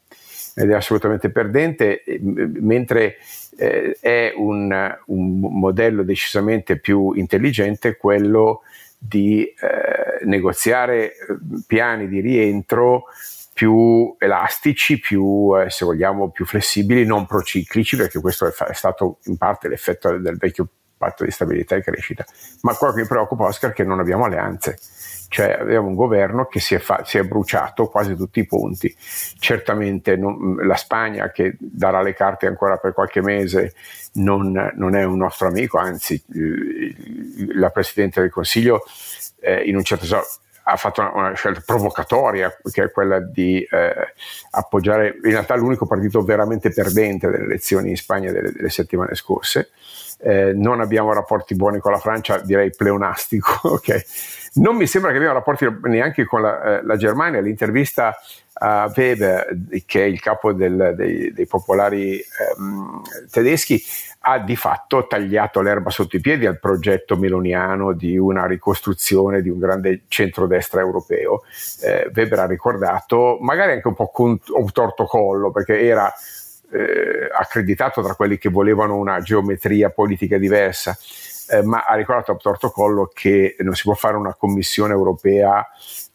ed 0.54 0.70
è 0.70 0.74
assolutamente 0.74 1.30
perdente, 1.30 2.02
mentre 2.20 3.16
eh, 3.56 3.96
è 4.00 4.32
un, 4.34 4.98
un, 5.06 5.38
modello 5.38 6.02
decisamente 6.02 6.78
più 6.78 7.12
intelligente 7.12 7.96
quello 7.96 8.62
di 8.98 9.44
eh, 9.44 10.09
negoziare 10.24 11.12
eh, 11.12 11.16
piani 11.66 12.08
di 12.08 12.20
rientro 12.20 13.04
più 13.52 14.14
elastici, 14.18 14.98
più, 14.98 15.52
eh, 15.58 15.70
se 15.70 15.84
vogliamo, 15.84 16.30
più 16.30 16.46
flessibili, 16.46 17.04
non 17.04 17.26
prociclici, 17.26 17.96
perché 17.96 18.20
questo 18.20 18.46
è, 18.46 18.50
fa- 18.50 18.66
è 18.66 18.72
stato 18.72 19.18
in 19.24 19.36
parte 19.36 19.68
l'effetto 19.68 20.16
del, 20.16 20.36
vecchio 20.38 20.68
patto 20.96 21.24
di 21.24 21.30
stabilità 21.30 21.76
e 21.76 21.82
crescita. 21.82 22.24
Ma 22.62 22.74
quello 22.74 22.92
che 22.92 23.00
mi 23.02 23.06
preoccupa, 23.06 23.44
Oscar, 23.44 23.70
è 23.70 23.72
che 23.72 23.84
non 23.84 24.00
abbiamo 24.00 24.24
alleanze. 24.24 24.78
Cioè 25.30 25.58
abbiamo 25.60 25.86
un 25.86 25.94
governo 25.94 26.46
che 26.46 26.58
si 26.58 26.74
è, 26.74 26.80
fa- 26.80 27.04
si 27.04 27.16
è 27.16 27.22
bruciato 27.22 27.86
quasi 27.86 28.16
tutti 28.16 28.40
i 28.40 28.46
punti. 28.46 28.92
Certamente 29.38 30.16
non, 30.16 30.56
la 30.66 30.74
Spagna, 30.74 31.30
che 31.30 31.54
darà 31.56 32.02
le 32.02 32.14
carte 32.14 32.48
ancora 32.48 32.78
per 32.78 32.92
qualche 32.92 33.22
mese, 33.22 33.74
non, 34.14 34.72
non 34.74 34.96
è 34.96 35.04
un 35.04 35.18
nostro 35.18 35.46
amico, 35.46 35.78
anzi 35.78 36.20
la 37.54 37.70
Presidente 37.70 38.20
del 38.20 38.30
Consiglio 38.30 38.82
eh, 39.38 39.62
in 39.62 39.76
un 39.76 39.84
certo 39.84 40.04
senso 40.04 40.40
ha 40.62 40.76
fatto 40.76 41.00
una, 41.00 41.12
una, 41.14 41.34
scelta 41.34 41.62
provocatoria, 41.64 42.54
che 42.70 42.84
è 42.84 42.90
quella 42.90 43.20
di 43.20 43.60
eh, 43.62 44.14
appoggiare 44.50 45.16
in 45.22 45.30
realtà 45.30 45.54
l'unico 45.56 45.86
partito 45.86 46.22
veramente 46.22 46.70
perdente 46.70 47.28
delle 47.28 47.44
elezioni 47.44 47.90
in 47.90 47.96
Spagna 47.96 48.32
delle, 48.32 48.52
delle 48.52 48.68
settimane 48.68 49.14
scorse, 49.14 49.70
eh, 50.18 50.52
non 50.52 50.80
abbiamo 50.80 51.12
rapporti 51.12 51.54
buoni 51.54 51.78
con 51.78 51.92
la 51.92 51.98
Francia, 51.98 52.38
direi 52.38 52.70
pleonastico. 52.70 53.58
Okay? 53.80 54.02
Non 54.52 54.76
mi 54.76 54.86
sembra 54.86 55.10
che 55.10 55.16
abbiamo 55.16 55.34
rapporti 55.34 55.66
neanche 55.82 56.24
con 56.24 56.42
la, 56.42 56.62
eh, 56.62 56.84
la 56.84 56.96
Germania. 56.96 57.40
L'intervista 57.40 58.16
a 58.54 58.92
Weber, 58.94 59.56
che 59.86 60.02
è 60.02 60.06
il 60.06 60.20
capo 60.20 60.52
del, 60.52 60.94
dei, 60.96 61.32
dei, 61.32 61.46
popolari 61.46 62.18
ehm, 62.18 63.02
tedeschi, 63.30 63.82
ha 64.22 64.38
di 64.38 64.56
fatto 64.56 65.06
tagliato 65.06 65.62
l'erba 65.62 65.88
sotto 65.90 66.16
i 66.16 66.20
piedi 66.20 66.44
al 66.44 66.58
progetto 66.58 67.16
meloniano 67.16 67.92
di 67.92 68.18
una 68.18 68.46
ricostruzione 68.46 69.40
di 69.40 69.48
un 69.48 69.58
grande 69.58 70.02
centrodestra 70.08 70.80
europeo. 70.80 71.42
Eh, 71.82 72.10
Weber 72.14 72.40
ha 72.40 72.46
ricordato, 72.46 73.38
magari 73.40 73.72
anche 73.72 73.88
un 73.88 73.94
po' 73.94 74.08
con 74.08 74.38
un 74.48 74.72
torto 74.72 75.04
collo, 75.04 75.50
perché 75.52 75.80
era 75.80 76.12
eh, 76.70 77.28
accreditato 77.32 78.02
tra 78.02 78.14
quelli 78.14 78.36
che 78.36 78.48
volevano 78.48 78.96
una 78.96 79.20
geometria 79.20 79.90
politica 79.90 80.36
diversa, 80.38 80.96
eh, 81.50 81.62
ma 81.62 81.84
ha 81.84 81.94
ricordato 81.94 82.32
a 82.32 82.36
torto 82.36 82.70
collo 82.70 83.10
che 83.12 83.56
non 83.60 83.74
si 83.74 83.82
può 83.82 83.94
fare 83.94 84.16
una 84.16 84.34
commissione 84.34 84.92
europea 84.92 85.66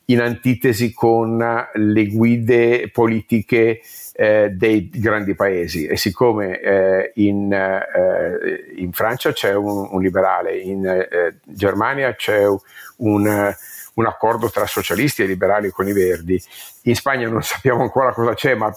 in 0.05 0.21
antitesi 0.21 0.93
con 0.93 1.37
le 1.73 2.07
guide 2.07 2.89
politiche 2.91 3.81
eh, 4.13 4.49
dei 4.49 4.89
grandi 4.89 5.33
paesi. 5.35 5.85
E 5.87 5.97
siccome 5.97 6.59
eh, 6.59 7.11
in, 7.15 7.51
eh, 7.51 8.73
in, 8.77 8.91
Francia 8.93 9.33
c'è 9.33 9.53
un, 9.53 9.89
un 9.91 10.01
liberale, 10.01 10.57
in 10.57 10.85
eh, 10.85 11.37
Germania 11.43 12.13
c'è 12.15 12.45
un, 12.45 13.55
un, 13.95 14.05
accordo 14.05 14.49
tra 14.49 14.65
socialisti 14.67 15.23
e 15.23 15.25
liberali 15.25 15.69
con 15.69 15.87
i 15.87 15.93
verdi, 15.93 16.41
in 16.83 16.95
Spagna 16.95 17.27
non 17.27 17.41
sappiamo 17.43 17.81
ancora 17.81 18.13
cosa 18.13 18.35
c'è, 18.35 18.53
ma 18.53 18.71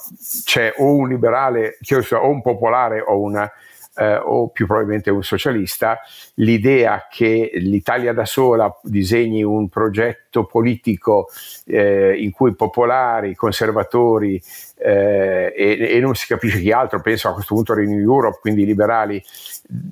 c'è 0.45 0.75
o 0.79 0.95
un 0.95 1.09
liberale, 1.09 1.79
o 2.13 2.29
un 2.29 2.43
popolare 2.43 3.01
o 3.01 3.21
una 3.21 3.51
eh, 3.99 4.17
o 4.17 4.49
più 4.49 4.67
probabilmente 4.67 5.11
un 5.11 5.25
socialista, 5.25 5.99
l'idea 6.35 7.07
che 7.11 7.51
l'Italia 7.55 8.13
da 8.13 8.25
sola 8.25 8.73
disegni 8.83 9.43
un 9.43 9.69
progetto 9.69 10.45
politico 10.45 11.29
eh, 11.67 12.15
in 12.17 12.31
cui 12.31 12.55
popolari, 12.55 13.35
conservatori 13.35 14.41
eh, 14.77 15.53
e, 15.57 15.97
e, 15.97 16.01
non 16.01 16.15
si 16.15 16.27
capisce 16.27 16.61
chi 16.61 16.71
altro, 16.71 17.01
penso 17.01 17.29
a 17.29 17.35
questo 17.35 17.55
punto 17.55 17.75
Renew 17.75 17.99
Europe, 17.99 18.39
quindi 18.41 18.63
i 18.63 18.67
liberali 18.67 19.21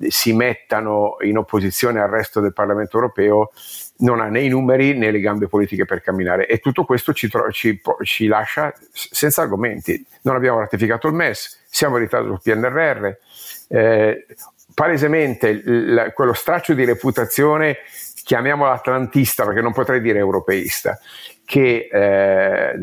si 0.07 0.33
mettano 0.33 1.17
in 1.21 1.37
opposizione 1.37 1.99
al 1.99 2.09
resto 2.09 2.39
del 2.39 2.53
Parlamento 2.53 2.95
europeo, 2.95 3.51
non 3.99 4.21
ha 4.21 4.27
né 4.27 4.41
i 4.41 4.47
numeri 4.47 4.93
né 4.95 5.11
le 5.11 5.19
gambe 5.19 5.47
politiche 5.47 5.85
per 5.85 6.01
camminare 6.01 6.47
e 6.47 6.59
tutto 6.59 6.85
questo 6.85 7.13
ci, 7.13 7.27
tro- 7.27 7.51
ci, 7.51 7.81
ci 8.03 8.27
lascia 8.27 8.73
senza 8.91 9.41
argomenti. 9.41 10.05
Non 10.21 10.35
abbiamo 10.35 10.59
ratificato 10.59 11.07
il 11.07 11.13
MES, 11.13 11.65
siamo 11.69 11.97
in 11.97 12.03
ritardo 12.03 12.27
sul 12.29 12.41
PNRR, 12.41 13.09
eh, 13.67 14.25
palesemente 14.73 15.47
il, 15.47 16.11
quello 16.13 16.33
straccio 16.33 16.73
di 16.73 16.85
reputazione, 16.85 17.77
chiamiamolo 18.23 18.71
atlantista 18.71 19.45
perché 19.45 19.61
non 19.61 19.73
potrei 19.73 20.01
dire 20.01 20.19
europeista, 20.19 20.99
che 21.45 21.87
eh, 21.91 22.75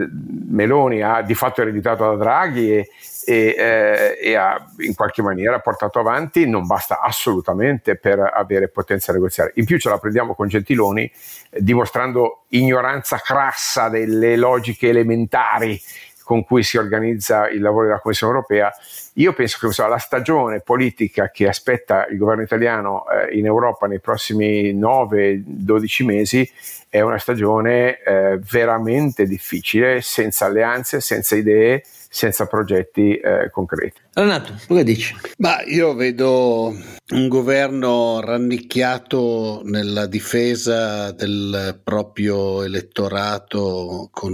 Meloni 0.49 1.03
ha 1.03 1.21
di 1.21 1.35
fatto 1.35 1.61
ereditato 1.61 2.05
da 2.05 2.17
Draghi 2.17 2.73
e, 2.73 2.89
e, 3.27 3.55
eh, 3.57 4.19
e, 4.21 4.35
ha 4.37 4.67
in 4.79 4.95
qualche 4.95 5.23
maniera 5.23 5.59
portato 5.61 5.99
avanti 5.99 6.49
non 6.49 6.67
basta 6.67 7.01
assolutamente 7.01 7.97
per 7.97 8.19
avere 8.19 8.69
potenza 8.69 9.13
negoziale. 9.13 9.53
In 9.57 9.67
più 9.67 9.79
ce 9.79 9.91
la 9.91 9.99
prendiamo 9.99 10.35
con 10.35 10.49
Gentiloni 10.49 11.05
eh, 11.05 11.63
dimostrando 11.63 12.45
ignoranza 12.49 13.19
crassa 13.19 13.89
delle 13.89 14.37
logiche 14.37 14.89
elementari 14.89 15.81
con 16.25 16.45
cui 16.45 16.63
si 16.63 16.79
organizza 16.79 17.49
il 17.49 17.61
lavoro 17.61 17.87
della 17.87 18.01
Commissione 18.01 18.33
europea, 18.33 18.73
io 19.15 19.33
penso 19.35 19.59
che 19.61 19.73
so, 19.73 19.87
la 19.87 19.99
stagione 19.99 20.61
politica 20.61 21.31
che 21.31 21.47
aspetta 21.47 22.07
il 22.07 22.17
governo 22.17 22.43
italiano 22.43 23.05
eh, 23.09 23.37
in 23.39 23.45
Europa 23.45 23.87
nei 23.87 24.01
prossimi 24.01 24.75
9-12 24.75 26.05
mesi 26.05 26.51
è 26.89 27.01
una 27.01 27.19
stagione 27.19 28.01
eh, 28.03 28.39
veramente 28.39 29.27
difficile, 29.27 30.01
senza 30.01 30.47
alleanze, 30.47 31.01
senza 31.01 31.37
idee, 31.37 31.83
senza 31.85 32.47
progetti 32.47 33.17
eh, 33.17 33.51
concreti. 33.51 34.01
Renato, 34.13 34.55
tu 34.67 34.77
che 34.77 34.85
dici? 34.85 35.15
Ma 35.39 35.61
io 35.65 35.95
vedo 35.95 36.73
un 37.11 37.29
governo 37.29 38.21
rannicchiato 38.21 39.63
nella 39.65 40.07
difesa 40.07 41.11
del 41.11 41.81
proprio 41.83 42.63
elettorato 42.63 44.09
con 44.13 44.33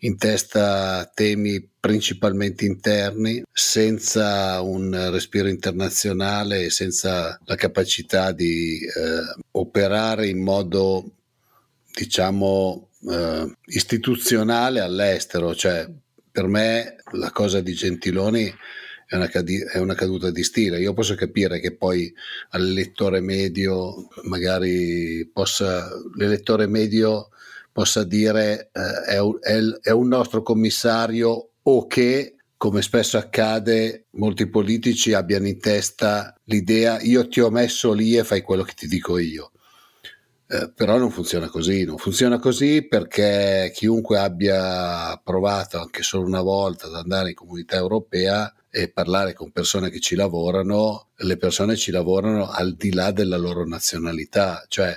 in 0.00 0.16
testa 0.16 1.10
temi 1.12 1.68
principalmente 1.80 2.64
interni, 2.64 3.42
senza 3.52 4.60
un 4.60 5.10
respiro 5.10 5.48
internazionale 5.48 6.64
e 6.64 6.70
senza 6.70 7.38
la 7.44 7.54
capacità 7.54 8.32
di 8.32 8.80
eh, 8.80 9.42
operare 9.52 10.28
in 10.28 10.42
modo, 10.42 11.12
diciamo, 11.92 12.90
eh, 13.10 13.54
istituzionale 13.66 14.80
all'estero. 14.80 15.54
Cioè, 15.54 15.88
per 16.30 16.46
me 16.46 16.96
la 17.12 17.30
cosa 17.30 17.60
di 17.60 17.72
Gentiloni 17.72 18.54
è 19.06 19.16
una, 19.16 19.28
cadi- 19.28 19.62
è 19.62 19.78
una, 19.78 19.94
caduta 19.94 20.30
di 20.30 20.44
stile. 20.44 20.78
Io 20.78 20.92
posso 20.92 21.14
capire 21.14 21.58
che 21.60 21.74
poi 21.74 22.12
all'elettore 22.50 23.20
medio 23.20 24.08
magari 24.22 25.28
possa 25.32 25.88
l'elettore 26.16 26.66
medio 26.66 27.30
possa 27.72 28.04
dire 28.04 28.70
eh, 28.72 29.16
è, 29.16 29.18
è, 29.40 29.58
è 29.82 29.90
un 29.90 30.08
nostro 30.08 30.42
commissario 30.42 31.50
o 31.62 31.86
che 31.86 32.36
come 32.60 32.82
spesso 32.82 33.16
accade, 33.16 34.08
molti 34.10 34.46
politici 34.46 35.14
abbiano 35.14 35.46
in 35.46 35.58
testa 35.58 36.34
l'idea 36.44 37.00
io 37.00 37.26
ti 37.26 37.40
ho 37.40 37.48
messo 37.48 37.94
lì 37.94 38.18
e 38.18 38.22
fai 38.22 38.42
quello 38.42 38.64
che 38.64 38.74
ti 38.74 38.86
dico 38.86 39.16
io. 39.16 39.52
Eh, 40.46 40.70
però 40.74 40.98
non 40.98 41.10
funziona 41.10 41.48
così, 41.48 41.84
non 41.84 41.96
funziona 41.96 42.38
così 42.38 42.86
perché 42.86 43.70
chiunque 43.72 44.18
abbia 44.18 45.18
provato 45.24 45.78
anche 45.78 46.02
solo 46.02 46.26
una 46.26 46.42
volta 46.42 46.86
ad 46.86 46.96
andare 46.96 47.30
in 47.30 47.34
comunità 47.34 47.76
europea 47.76 48.52
e 48.68 48.90
parlare 48.90 49.32
con 49.32 49.52
persone 49.52 49.88
che 49.88 50.00
ci 50.00 50.14
lavorano, 50.14 51.08
le 51.16 51.38
persone 51.38 51.76
ci 51.76 51.90
lavorano 51.90 52.50
al 52.50 52.74
di 52.74 52.92
là 52.92 53.10
della 53.10 53.38
loro 53.38 53.64
nazionalità, 53.66 54.66
cioè 54.68 54.94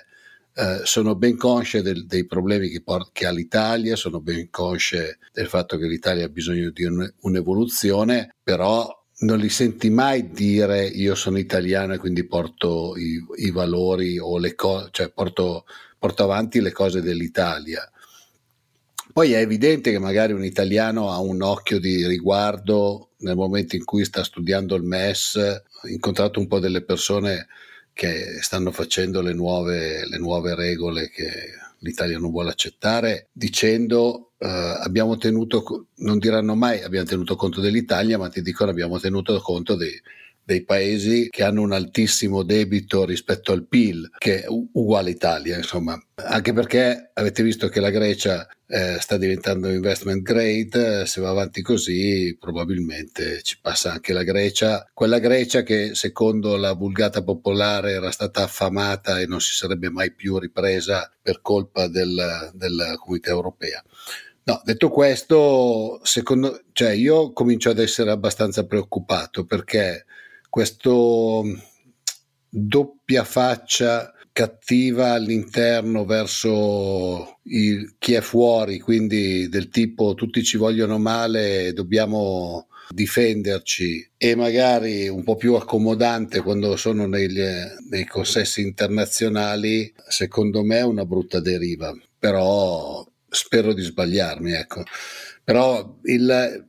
eh, 0.56 0.82
sono 0.84 1.16
ben 1.16 1.36
consce 1.36 1.82
del, 1.82 2.06
dei 2.06 2.26
problemi 2.26 2.70
che, 2.70 2.82
port- 2.82 3.10
che, 3.12 3.26
ha 3.26 3.32
l'Italia, 3.32 3.96
sono 3.96 4.22
ben 4.22 4.50
consce 4.50 5.18
del 5.32 5.48
fatto 5.48 5.78
che 5.78 5.88
l'Italia 5.88 6.26
ha 6.26 6.30
bisogno 6.30 6.70
di 6.70 6.84
un, 6.84 7.12
un'evoluzione, 7.22 8.36
però 8.44 8.88
non 9.20 9.40
li 9.40 9.50
senti 9.50 9.90
mai 9.90 10.30
dire 10.32 10.86
io 10.86 11.16
sono 11.16 11.38
italiano 11.38 11.94
e 11.94 11.98
quindi 11.98 12.26
porto 12.26 12.96
i, 12.98 13.24
i 13.46 13.52
valori 13.52 14.20
o 14.20 14.38
le 14.38 14.54
cose, 14.54 14.90
cioè 14.92 15.12
porto, 15.12 15.66
porto 15.98 16.24
avanti 16.24 16.62
le 16.62 16.72
cose 16.72 17.02
dell'Italia. 17.02 17.88
Poi 19.12 19.34
è 19.34 19.40
evidente 19.40 19.92
che 19.92 20.00
magari 20.00 20.34
un 20.34 20.44
italiano 20.44 21.12
ha 21.12 21.20
un 21.20 21.42
occhio 21.42 21.80
di 21.80 22.06
riguardo 22.08 23.12
nel 23.20 23.36
momento 23.36 23.76
in 23.76 23.86
cui 23.86 24.06
sta 24.06 24.24
studiando 24.24 24.76
il 24.76 24.84
MES, 24.84 25.36
ho 25.36 25.88
incontrato 25.88 26.40
un 26.40 26.48
po' 26.48 26.60
delle 26.60 26.84
persone 26.84 27.48
che 27.94 28.42
stanno 28.42 28.72
facendo 28.72 29.22
le 29.22 29.34
nuove, 29.34 30.08
le 30.08 30.18
nuove 30.18 30.56
regole 30.56 31.10
che 31.10 31.52
l'Italia 31.80 32.18
non 32.18 32.32
vuole 32.32 32.50
accettare, 32.50 33.28
dicendo 33.32 34.32
eh, 34.38 34.48
abbiamo 34.48 35.18
tenuto, 35.18 35.88
non 35.98 36.18
diranno 36.18 36.56
mai 36.56 36.82
abbiamo 36.82 37.06
tenuto 37.06 37.36
conto 37.36 37.62
dell'Italia, 37.62 38.18
ma 38.18 38.30
ti 38.30 38.42
dicono 38.42 38.72
abbiamo 38.72 39.00
tenuto 39.00 39.40
conto 39.40 39.76
dei, 39.76 40.02
dei 40.44 40.64
paesi 40.64 41.28
che 41.30 41.44
hanno 41.44 41.62
un 41.62 41.72
altissimo 41.72 42.44
debito 42.44 43.06
rispetto 43.06 43.52
al 43.52 43.66
PIL, 43.66 44.10
che 44.18 44.44
è 44.44 44.46
uguale 44.48 45.12
Italia, 45.12 45.56
insomma. 45.56 46.00
Anche 46.16 46.54
perché 46.54 47.12
avete 47.14 47.44
visto 47.44 47.70
che 47.70 47.80
la 47.80 47.90
Grecia 47.90 48.48
eh, 48.68 48.98
sta 49.00 49.18
diventando 49.18 49.70
investment 49.70 50.22
grade, 50.22 51.06
se 51.06 51.22
va 51.22 51.30
avanti 51.30 51.62
così 51.62 52.36
probabilmente 52.40 53.42
ci 53.42 53.58
passa 53.62 53.94
anche 53.94 54.14
la 54.14 54.24
Grecia, 54.24 54.90
quella 54.94 55.20
Grecia 55.20 55.64
che 55.64 55.96
secondo 55.96 56.58
la 56.58 56.74
vulgata 56.74 57.24
popolare 57.24 57.92
era 57.92 58.12
stata 58.12 58.44
affamata 58.44 59.20
e 59.20 59.26
non 59.26 59.40
si 59.40 59.54
sarebbe 59.54 59.90
mai 59.90 60.14
più 60.14 60.38
ripresa 60.40 61.12
per 61.22 61.42
colpa 61.42 61.88
del, 61.88 62.52
della 62.54 62.96
comunità 62.98 63.30
europea. 63.30 63.84
No, 64.46 64.62
detto 64.66 64.90
questo, 64.90 66.02
secondo, 66.04 66.64
cioè 66.74 66.90
io 66.90 67.32
comincio 67.32 67.70
ad 67.70 67.80
essere 67.80 68.12
abbastanza 68.12 68.66
preoccupato 68.66 69.46
perché 69.46 70.06
questo 70.54 71.42
mm, 71.44 71.54
doppia 72.48 73.24
faccia 73.24 74.14
cattiva 74.32 75.14
all'interno 75.14 76.06
verso 76.06 77.40
il, 77.46 77.96
chi 77.98 78.14
è 78.14 78.22
fuori, 78.22 78.80
quindi 78.80 79.50
del 79.50 79.70
tipo 79.70 80.14
tutti 80.14 80.44
ci 80.44 80.58
vogliono 80.58 81.00
male, 81.00 81.74
dobbiamo 81.74 82.68
difenderci 82.90 84.12
e 84.16 84.36
magari 84.36 85.08
un 85.08 85.24
po' 85.24 85.38
più 85.38 85.56
accomodante 85.56 86.42
quando 86.42 86.76
sono 86.76 87.08
negli, 87.08 87.42
nei 87.90 88.06
consessi 88.06 88.62
internazionali, 88.62 89.92
secondo 90.08 90.64
me 90.64 90.78
è 90.78 90.84
una 90.84 91.06
brutta 91.06 91.40
deriva, 91.40 91.92
però 92.20 93.04
spero 93.28 93.74
di 93.74 93.82
sbagliarmi, 93.82 94.52
ecco. 94.52 94.84
Però 95.44 95.98
il 96.04 96.68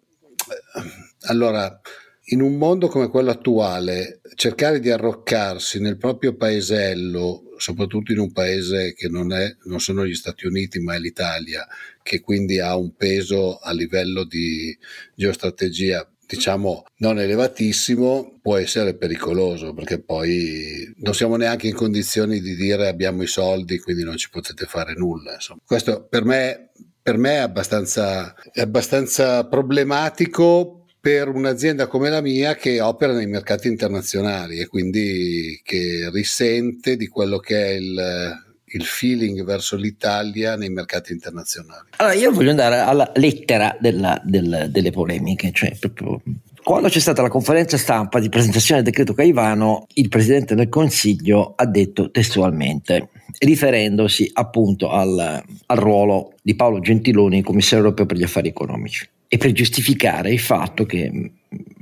allora 1.27 1.81
in 2.29 2.41
un 2.41 2.57
mondo 2.57 2.89
come 2.89 3.09
quello 3.09 3.31
attuale, 3.31 4.21
cercare 4.35 4.81
di 4.81 4.91
arroccarsi 4.91 5.81
nel 5.81 5.99
proprio 5.99 6.35
paesello, 6.35 7.55
soprattutto 7.59 8.13
in 8.13 8.19
un 8.19 8.33
paese 8.33 8.95
che 8.95 9.09
non, 9.09 9.33
è, 9.33 9.55
non 9.65 9.81
sono 9.81 10.07
gli 10.07 10.15
Stati 10.15 10.47
Uniti 10.47 10.81
ma 10.81 10.95
è 10.95 10.99
l'Italia, 10.99 11.67
che 12.03 12.21
quindi 12.21 12.61
ha 12.61 12.77
un 12.77 12.95
peso 12.95 13.59
a 13.59 13.73
livello 13.73 14.25
di 14.25 14.77
geostrategia 15.15 16.09
diciamo 16.27 16.85
non 16.97 17.19
elevatissimo 17.19 18.39
può 18.41 18.57
essere 18.57 18.97
pericoloso 18.97 19.75
perché 19.75 20.01
poi 20.01 20.91
non 20.97 21.15
siamo 21.15 21.37
neanche 21.37 21.67
in 21.67 21.75
condizioni 21.75 22.41
di 22.41 22.55
dire 22.55 22.89
abbiamo 22.89 23.23
i 23.23 23.27
soldi 23.27 23.79
quindi 23.79 24.05
non 24.05 24.17
ci 24.17 24.31
potete 24.31 24.65
fare 24.65 24.95
nulla 24.95 25.35
insomma. 25.35 25.61
questo 25.67 26.07
per 26.09 26.25
me, 26.25 26.71
per 27.03 27.19
me 27.19 27.35
è, 27.35 27.41
abbastanza, 27.41 28.35
è 28.53 28.63
abbastanza 28.63 29.47
problematico 29.47 30.84
per 31.05 31.29
un'azienda 31.29 31.87
come 31.87 32.09
la 32.09 32.23
mia 32.23 32.55
che 32.55 32.81
opera 32.81 33.13
nei 33.13 33.27
mercati 33.27 33.69
internazionali 33.69 34.59
e 34.59 34.69
quindi 34.69 35.61
che 35.63 36.09
risente 36.11 36.97
di 36.97 37.09
quello 37.09 37.37
che 37.37 37.63
è 37.63 37.71
il, 37.73 38.43
il 38.65 38.85
feeling 38.85 39.45
verso 39.45 39.77
l'Italia 39.77 40.57
nei 40.57 40.71
mercati 40.71 41.13
internazionali. 41.13 41.89
Allora, 41.97 42.15
io 42.15 42.33
voglio 42.33 42.49
andare 42.49 42.79
alla 42.79 43.13
lettera 43.17 43.77
della, 43.79 44.19
del, 44.25 44.69
delle 44.71 44.91
polemiche, 44.93 45.51
cioè 45.53 45.77
proprio 45.79 46.23
quando 46.63 46.89
c'è 46.89 47.01
stata 47.01 47.21
la 47.21 47.29
conferenza 47.29 47.77
stampa 47.77 48.19
di 48.19 48.31
presentazione 48.31 48.81
del 48.81 48.91
decreto 48.91 49.13
Caivano, 49.13 49.87
il 49.97 50.09
Presidente 50.09 50.55
del 50.55 50.71
Consiglio 50.71 51.53
ha 51.55 51.67
detto 51.67 52.11
testualmente, 52.11 53.11
riferendosi 53.41 54.31
appunto 54.33 54.89
al, 54.89 55.45
al 55.67 55.77
ruolo 55.77 56.33
di 56.41 56.55
Paolo 56.55 56.81
Gentiloni, 56.81 57.43
commissario 57.43 57.85
europeo 57.85 58.07
per 58.07 58.17
gli 58.17 58.23
affari 58.23 58.49
economici, 58.49 59.07
e 59.35 59.37
per 59.37 59.51
giustificare 59.51 60.31
il 60.31 60.39
fatto 60.39 60.87
che 60.87 61.33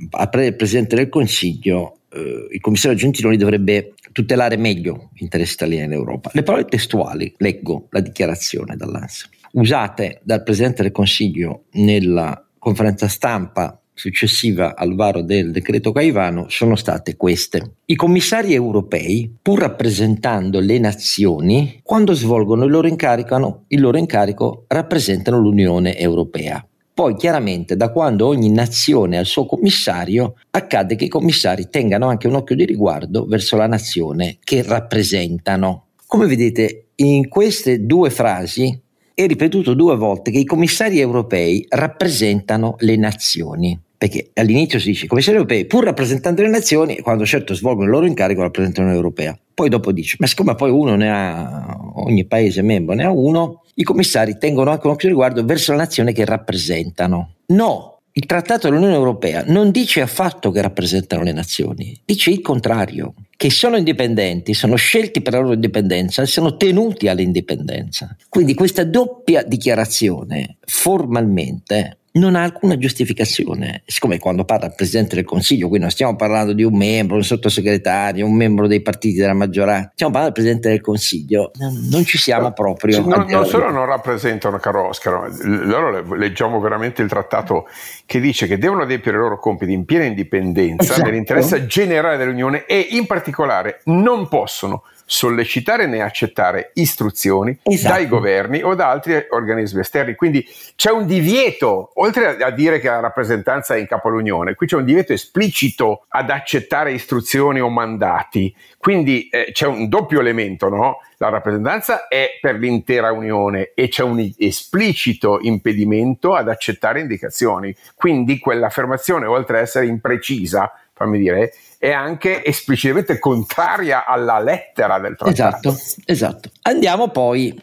al 0.09 0.55
Presidente 0.55 0.95
del 0.95 1.07
Consiglio 1.07 1.99
eh, 2.11 2.47
il 2.49 2.59
commissario 2.59 2.97
Gentiloni 2.97 3.37
dovrebbe 3.37 3.93
tutelare 4.11 4.57
meglio 4.57 5.11
gli 5.13 5.21
interessi 5.21 5.53
italiani 5.53 5.85
in 5.85 5.91
Europa. 5.91 6.31
Le 6.33 6.41
parole 6.41 6.65
testuali, 6.65 7.31
leggo 7.37 7.89
la 7.91 7.99
dichiarazione 7.99 8.75
dall'ANSA, 8.75 9.29
usate 9.51 10.21
dal 10.23 10.41
Presidente 10.41 10.81
del 10.81 10.91
Consiglio 10.91 11.65
nella 11.73 12.43
conferenza 12.57 13.07
stampa 13.07 13.79
successiva 13.93 14.75
al 14.75 14.95
varo 14.95 15.21
del 15.21 15.51
decreto 15.51 15.91
Caivano 15.91 16.49
sono 16.49 16.75
state 16.75 17.15
queste. 17.15 17.75
I 17.85 17.95
commissari 17.95 18.55
europei, 18.55 19.31
pur 19.39 19.59
rappresentando 19.59 20.59
le 20.59 20.79
nazioni, 20.79 21.81
quando 21.83 22.13
svolgono 22.13 22.63
il 22.63 22.71
loro 22.71 22.87
il 22.87 23.79
loro 23.79 23.97
incarico 23.99 24.65
rappresentano 24.69 25.37
l'Unione 25.37 25.95
Europea. 25.95 26.65
Poi 26.93 27.15
chiaramente 27.15 27.75
da 27.75 27.91
quando 27.91 28.27
ogni 28.27 28.51
nazione 28.51 29.17
ha 29.17 29.21
il 29.21 29.25
suo 29.25 29.47
commissario, 29.47 30.35
accade 30.51 30.95
che 30.95 31.05
i 31.05 31.09
commissari 31.09 31.67
tengano 31.69 32.07
anche 32.07 32.27
un 32.27 32.35
occhio 32.35 32.55
di 32.55 32.65
riguardo 32.65 33.25
verso 33.25 33.55
la 33.57 33.65
nazione 33.65 34.37
che 34.43 34.61
rappresentano. 34.61 35.87
Come 36.05 36.27
vedete, 36.27 36.89
in 36.97 37.29
queste 37.29 37.85
due 37.85 38.11
frasi 38.11 38.79
è 39.15 39.25
ripetuto 39.25 39.73
due 39.73 39.95
volte 39.95 40.29
che 40.29 40.37
i 40.37 40.45
commissari 40.45 40.99
europei 40.99 41.65
rappresentano 41.67 42.75
le 42.79 42.95
nazioni. 42.95 43.79
Perché 44.03 44.31
all'inizio 44.33 44.79
si 44.79 44.87
dice 44.87 45.05
i 45.05 45.07
commissari 45.07 45.37
europei, 45.37 45.63
pur 45.63 45.85
rappresentando 45.85 46.41
le 46.41 46.49
nazioni, 46.49 46.99
quando 46.99 47.25
certo 47.25 47.53
svolgono 47.53 47.85
il 47.85 47.91
loro 47.91 48.05
incarico, 48.05 48.41
rappresentano 48.41 48.87
l'Unione 48.87 49.01
Europea. 49.01 49.39
Poi 49.53 49.69
dopo 49.69 49.93
dice, 49.93 50.17
ma 50.19 50.27
siccome 50.27 50.55
poi 50.55 50.71
uno 50.71 50.97
ne 50.97 51.09
ha, 51.09 51.77
ogni 51.93 52.25
paese 52.25 52.61
membro 52.63 52.95
ne 52.95 53.05
ha 53.05 53.11
uno, 53.11 53.63
i 53.75 53.83
commissari 53.83 54.37
tengono 54.37 54.71
anche 54.71 54.87
un 54.87 54.91
occhio 54.91 55.07
riguardo 55.07 55.45
verso 55.45 55.71
la 55.71 55.77
nazione 55.77 56.11
che 56.11 56.25
rappresentano. 56.25 57.35
No, 57.45 57.99
il 58.11 58.25
Trattato 58.25 58.67
dell'Unione 58.67 58.93
Europea 58.93 59.45
non 59.47 59.71
dice 59.71 60.01
affatto 60.01 60.51
che 60.51 60.61
rappresentano 60.61 61.23
le 61.23 61.31
nazioni, 61.31 61.97
dice 62.03 62.29
il 62.29 62.41
contrario, 62.41 63.13
che 63.37 63.49
sono 63.49 63.77
indipendenti, 63.77 64.53
sono 64.53 64.75
scelti 64.75 65.21
per 65.21 65.31
la 65.31 65.39
loro 65.39 65.53
indipendenza 65.53 66.21
e 66.21 66.25
sono 66.25 66.57
tenuti 66.57 67.07
all'indipendenza. 67.07 68.13
Quindi 68.27 68.53
questa 68.53 68.83
doppia 68.83 69.43
dichiarazione 69.43 70.57
formalmente 70.65 71.99
non 72.13 72.35
ha 72.35 72.43
alcuna 72.43 72.77
giustificazione. 72.77 73.83
Siccome 73.85 74.19
quando 74.19 74.43
parla 74.43 74.67
il 74.67 74.73
Presidente 74.75 75.15
del 75.15 75.25
Consiglio, 75.25 75.67
qui 75.67 75.79
non 75.79 75.89
stiamo 75.89 76.15
parlando 76.15 76.53
di 76.53 76.63
un 76.63 76.75
membro, 76.75 77.15
un 77.15 77.23
sottosegretario, 77.23 78.25
un 78.25 78.35
membro 78.35 78.67
dei 78.67 78.81
partiti 78.81 79.15
della 79.17 79.33
maggioranza, 79.33 79.91
stiamo 79.93 80.11
parlando 80.11 80.35
del 80.35 80.43
Presidente 80.43 80.69
del 80.69 80.81
Consiglio, 80.81 81.51
non 81.89 82.03
ci 82.05 82.17
siamo 82.17 82.51
proprio. 82.51 83.01
Non, 83.01 83.25
non 83.27 83.45
solo 83.45 83.71
non 83.71 83.85
rappresentano, 83.85 84.57
caro 84.57 84.89
Oscar, 84.89 85.29
loro 85.43 86.15
leggiamo 86.15 86.59
veramente 86.59 87.01
il 87.01 87.09
trattato 87.09 87.67
che 88.05 88.19
dice 88.19 88.47
che 88.47 88.57
devono 88.57 88.83
adempiere 88.83 89.17
i 89.17 89.21
loro 89.21 89.39
compiti 89.39 89.71
in 89.71 89.85
piena 89.85 90.03
indipendenza 90.03 90.93
esatto. 90.93 91.09
nell'interesse 91.09 91.65
generale 91.65 92.17
dell'Unione 92.17 92.65
e 92.65 92.87
in 92.91 93.07
particolare 93.07 93.81
non 93.85 94.27
possono 94.27 94.83
sollecitare 95.13 95.85
né 95.85 96.01
accettare 96.01 96.71
istruzioni 96.73 97.55
esatto. 97.61 97.93
dai 97.93 98.07
governi 98.07 98.63
o 98.63 98.73
da 98.73 98.89
altri 98.89 99.27
organismi 99.29 99.81
esterni. 99.81 100.15
Quindi 100.15 100.43
c'è 100.75 100.89
un 100.89 101.05
divieto, 101.05 101.91
oltre 101.95 102.37
a 102.37 102.49
dire 102.49 102.79
che 102.79 102.87
la 102.87 102.99
rappresentanza 102.99 103.75
è 103.75 103.77
in 103.77 103.85
capo 103.85 104.07
all'Unione, 104.07 104.55
qui 104.55 104.65
c'è 104.65 104.75
un 104.75 104.85
divieto 104.85 105.13
esplicito 105.13 106.05
ad 106.09 106.31
accettare 106.31 106.93
istruzioni 106.93 107.61
o 107.61 107.69
mandati. 107.69 108.53
Quindi 108.79 109.29
eh, 109.29 109.49
c'è 109.51 109.67
un 109.67 109.87
doppio 109.87 110.19
elemento, 110.19 110.67
no? 110.67 110.97
La 111.17 111.29
rappresentanza 111.29 112.07
è 112.07 112.39
per 112.41 112.55
l'intera 112.55 113.11
Unione 113.11 113.71
e 113.75 113.89
c'è 113.89 114.01
un 114.01 114.27
esplicito 114.39 115.37
impedimento 115.41 116.33
ad 116.33 116.49
accettare 116.49 117.01
indicazioni. 117.01 117.73
Quindi 117.93 118.39
quell'affermazione, 118.39 119.27
oltre 119.27 119.57
ad 119.57 119.63
essere 119.63 119.85
imprecisa, 119.85 120.73
fammi 120.91 121.19
dire, 121.19 121.53
è 121.83 121.91
anche 121.91 122.45
esplicitamente 122.45 123.19
contraria 123.19 124.05
alla 124.05 124.39
lettera 124.39 124.99
del 124.99 125.17
trattato. 125.17 125.67
Esatto, 125.67 126.01
esatto. 126.05 126.49
Andiamo 126.61 127.09
poi 127.09 127.61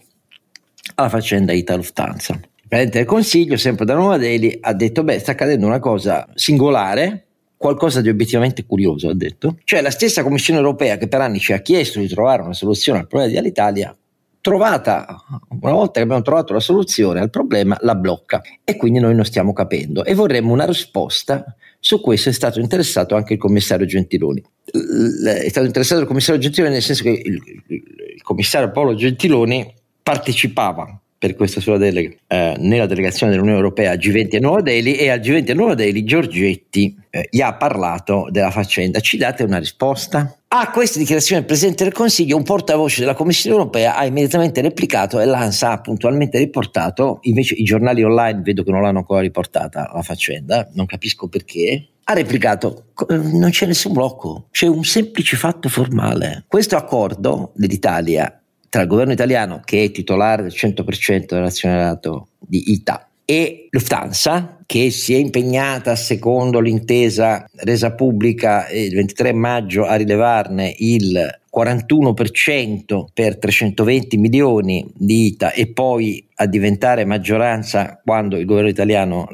alla 0.97 1.09
faccenda 1.09 1.55
Ita 1.55 1.75
Lufthansa. 1.75 2.35
Il 2.35 2.69
Presidente 2.69 2.99
del 2.99 3.07
Consiglio, 3.07 3.57
sempre 3.57 3.87
da 3.87 3.95
Nuova 3.95 4.19
Delhi, 4.19 4.59
ha 4.61 4.75
detto, 4.75 5.05
beh, 5.05 5.19
sta 5.21 5.31
accadendo 5.31 5.65
una 5.65 5.79
cosa 5.79 6.29
singolare, 6.35 7.29
qualcosa 7.57 8.03
di 8.03 8.11
obiettivamente 8.11 8.67
curioso, 8.67 9.09
ha 9.09 9.15
detto. 9.15 9.57
Cioè 9.65 9.81
la 9.81 9.91
stessa 9.91 10.23
Commissione 10.23 10.61
europea 10.61 10.99
che 10.99 11.09
per 11.09 11.23
anni 11.23 11.39
ci 11.39 11.55
ha 11.55 11.61
chiesto 11.61 11.99
di 11.99 12.07
trovare 12.07 12.43
una 12.43 12.53
soluzione 12.53 12.99
al 12.99 13.07
problema 13.07 13.33
dell'Italia, 13.33 13.97
trovata, 14.43 15.07
una 15.49 15.73
volta 15.73 15.93
che 15.93 16.01
abbiamo 16.01 16.21
trovato 16.21 16.53
la 16.53 16.61
soluzione 16.61 17.21
al 17.21 17.31
problema, 17.31 17.75
la 17.81 17.95
blocca 17.95 18.43
e 18.65 18.77
quindi 18.77 18.99
noi 18.99 19.15
non 19.15 19.25
stiamo 19.25 19.55
capendo 19.55 20.05
e 20.05 20.13
vorremmo 20.13 20.53
una 20.53 20.67
risposta 20.67 21.57
su 21.81 22.01
questo 22.01 22.29
è 22.29 22.33
stato 22.33 22.61
interessato 22.61 23.17
anche 23.17 23.33
il 23.33 23.39
commissario 23.39 23.87
Gentiloni. 23.87 24.43
È 24.65 25.49
stato 25.49 25.67
interessato 25.67 26.03
il 26.03 26.07
commissario 26.07 26.41
Gentiloni 26.41 26.75
nel 26.75 26.83
senso 26.83 27.03
che 27.03 27.23
il, 27.25 27.43
il 27.69 28.23
commissario 28.23 28.71
Paolo 28.71 28.95
Gentiloni 28.95 29.75
partecipava 30.03 31.00
per 31.21 31.37
questa 31.37 31.61
sua 31.61 31.77
delega 31.77 32.17
eh, 32.29 32.55
nella 32.61 32.87
delegazione 32.87 33.31
dell'Unione 33.31 33.59
Europea 33.59 33.91
a 33.91 33.95
G20 33.95 34.37
a 34.37 34.39
Nuova 34.39 34.63
Delhi 34.63 34.97
e 34.97 35.11
al 35.11 35.21
G20 35.21 35.51
a 35.51 35.55
Nuova 35.55 35.75
Delhi 35.75 36.03
Giorgetti 36.03 36.97
eh, 37.11 37.29
gli 37.31 37.43
ha 37.43 37.53
parlato 37.57 38.29
della 38.31 38.51
faccenda. 38.51 39.01
Ci 39.01 39.19
date 39.19 39.43
una 39.43 39.59
risposta? 39.59 40.35
A 40.49 40.71
questa 40.71 40.99
dichiarazione 40.99 41.41
del 41.41 41.51
Presidente 41.51 41.85
del 41.85 41.93
Consiglio 41.93 42.39
un 42.39 42.43
portavoce 42.43 43.01
della 43.01 43.13
Commissione 43.13 43.55
Europea 43.55 43.97
ha 43.97 44.07
immediatamente 44.07 44.63
replicato 44.63 45.21
e 45.21 45.27
l'ANSA 45.27 45.73
ha 45.73 45.81
puntualmente 45.83 46.39
riportato, 46.39 47.19
invece 47.25 47.55
i 47.55 47.65
giornali 47.65 48.03
online 48.03 48.41
vedo 48.41 48.63
che 48.63 48.71
non 48.71 48.81
l'hanno 48.81 49.01
ancora 49.01 49.21
riportata 49.21 49.91
la 49.93 50.03
faccenda, 50.03 50.71
non 50.73 50.87
capisco 50.87 51.29
perché, 51.29 51.89
ha 52.05 52.15
replicato 52.15 52.87
non 53.09 53.51
c'è 53.51 53.67
nessun 53.67 53.93
blocco, 53.93 54.47
c'è 54.51 54.67
un 54.67 54.85
semplice 54.85 55.37
fatto 55.37 55.69
formale. 55.69 56.45
Questo 56.49 56.77
accordo 56.77 57.53
dell'Italia 57.55 58.40
tra 58.71 58.83
il 58.83 58.89
governo 58.89 59.13
italiano, 59.13 59.61
che 59.63 59.85
è 59.85 59.91
titolare 59.91 60.43
del 60.43 60.53
100% 60.55 61.27
dell'azionariato 61.27 62.29
di 62.39 62.73
ITA, 62.73 63.09
e 63.25 63.69
Lufthansa, 63.71 64.59
che 64.67 64.91
si 64.91 65.15
è 65.15 65.17
impegnata, 65.17 65.95
secondo 65.95 66.59
l'intesa 66.59 67.45
resa 67.57 67.93
pubblica 67.93 68.69
il 68.71 68.95
23 68.95 69.33
maggio, 69.33 69.85
a 69.85 69.95
rilevarne 69.95 70.75
il 70.79 71.41
41% 71.55 73.05
per 73.13 73.39
320 73.39 74.17
milioni 74.17 74.85
di 74.97 75.27
ITA 75.27 75.53
e 75.53 75.69
poi 75.69 76.25
a 76.37 76.47
diventare 76.47 77.05
maggioranza 77.05 78.01
quando 78.05 78.37
il 78.37 78.45
governo 78.45 78.69
italiano 78.69 79.29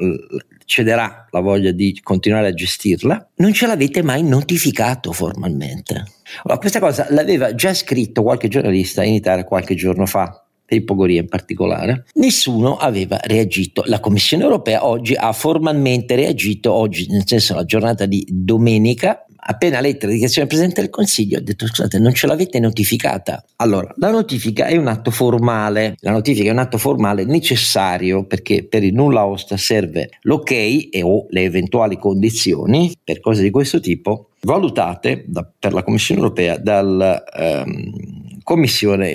cederà 0.67 1.25
la 1.31 1.39
voglia 1.39 1.71
di 1.71 1.97
continuare 2.03 2.47
a 2.47 2.53
gestirla, 2.53 3.29
non 3.37 3.53
ce 3.53 3.67
l'avete 3.67 4.03
mai 4.03 4.21
notificato 4.21 5.13
formalmente. 5.13 5.93
Allora, 6.43 6.59
questa 6.59 6.79
cosa 6.79 7.07
l'aveva 7.09 7.55
già 7.55 7.73
scritto 7.73 8.21
qualche 8.21 8.49
giornalista 8.49 9.01
in 9.01 9.13
Italia 9.13 9.45
qualche 9.45 9.75
giorno 9.75 10.05
fa, 10.05 10.43
per 10.65 10.77
il 10.77 10.83
Pogoria 10.83 11.21
in 11.21 11.29
particolare, 11.29 12.03
nessuno 12.15 12.75
aveva 12.75 13.17
reagito. 13.23 13.83
La 13.85 14.01
Commissione 14.01 14.43
europea 14.43 14.85
oggi 14.85 15.13
ha 15.13 15.31
formalmente 15.31 16.15
reagito, 16.15 16.73
oggi 16.73 17.07
nel 17.09 17.23
senso 17.25 17.55
la 17.55 17.63
giornata 17.63 18.05
di 18.05 18.27
domenica, 18.29 19.25
appena 19.49 19.79
letta 19.79 20.05
la 20.05 20.11
dichiarazione 20.11 20.47
del 20.47 20.57
Presidente 20.57 20.81
del 20.81 20.89
Consiglio, 20.89 21.37
ho 21.37 21.41
detto 21.41 21.67
scusate, 21.67 21.99
non 21.99 22.13
ce 22.13 22.27
l'avete 22.27 22.59
notificata? 22.59 23.43
Allora, 23.57 23.93
la 23.97 24.11
notifica 24.11 24.65
è 24.65 24.77
un 24.77 24.87
atto 24.87 25.11
formale, 25.11 25.95
la 25.99 26.11
notifica 26.11 26.49
è 26.49 26.51
un 26.51 26.59
atto 26.59 26.77
formale 26.77 27.25
necessario 27.25 28.25
perché 28.25 28.65
per 28.65 28.83
il 28.83 28.93
nulla 28.93 29.25
osta 29.25 29.57
serve 29.57 30.09
l'ok 30.21 30.51
e 30.51 31.01
o 31.01 31.25
le 31.29 31.43
eventuali 31.43 31.97
condizioni 31.97 32.95
per 33.03 33.19
cose 33.19 33.41
di 33.41 33.49
questo 33.49 33.79
tipo 33.79 34.29
valutate 34.41 35.23
da, 35.27 35.49
per 35.57 35.73
la 35.73 35.83
Commissione 35.83 36.21
europea 36.21 36.57
dal, 36.57 37.23
ehm, 37.33 37.91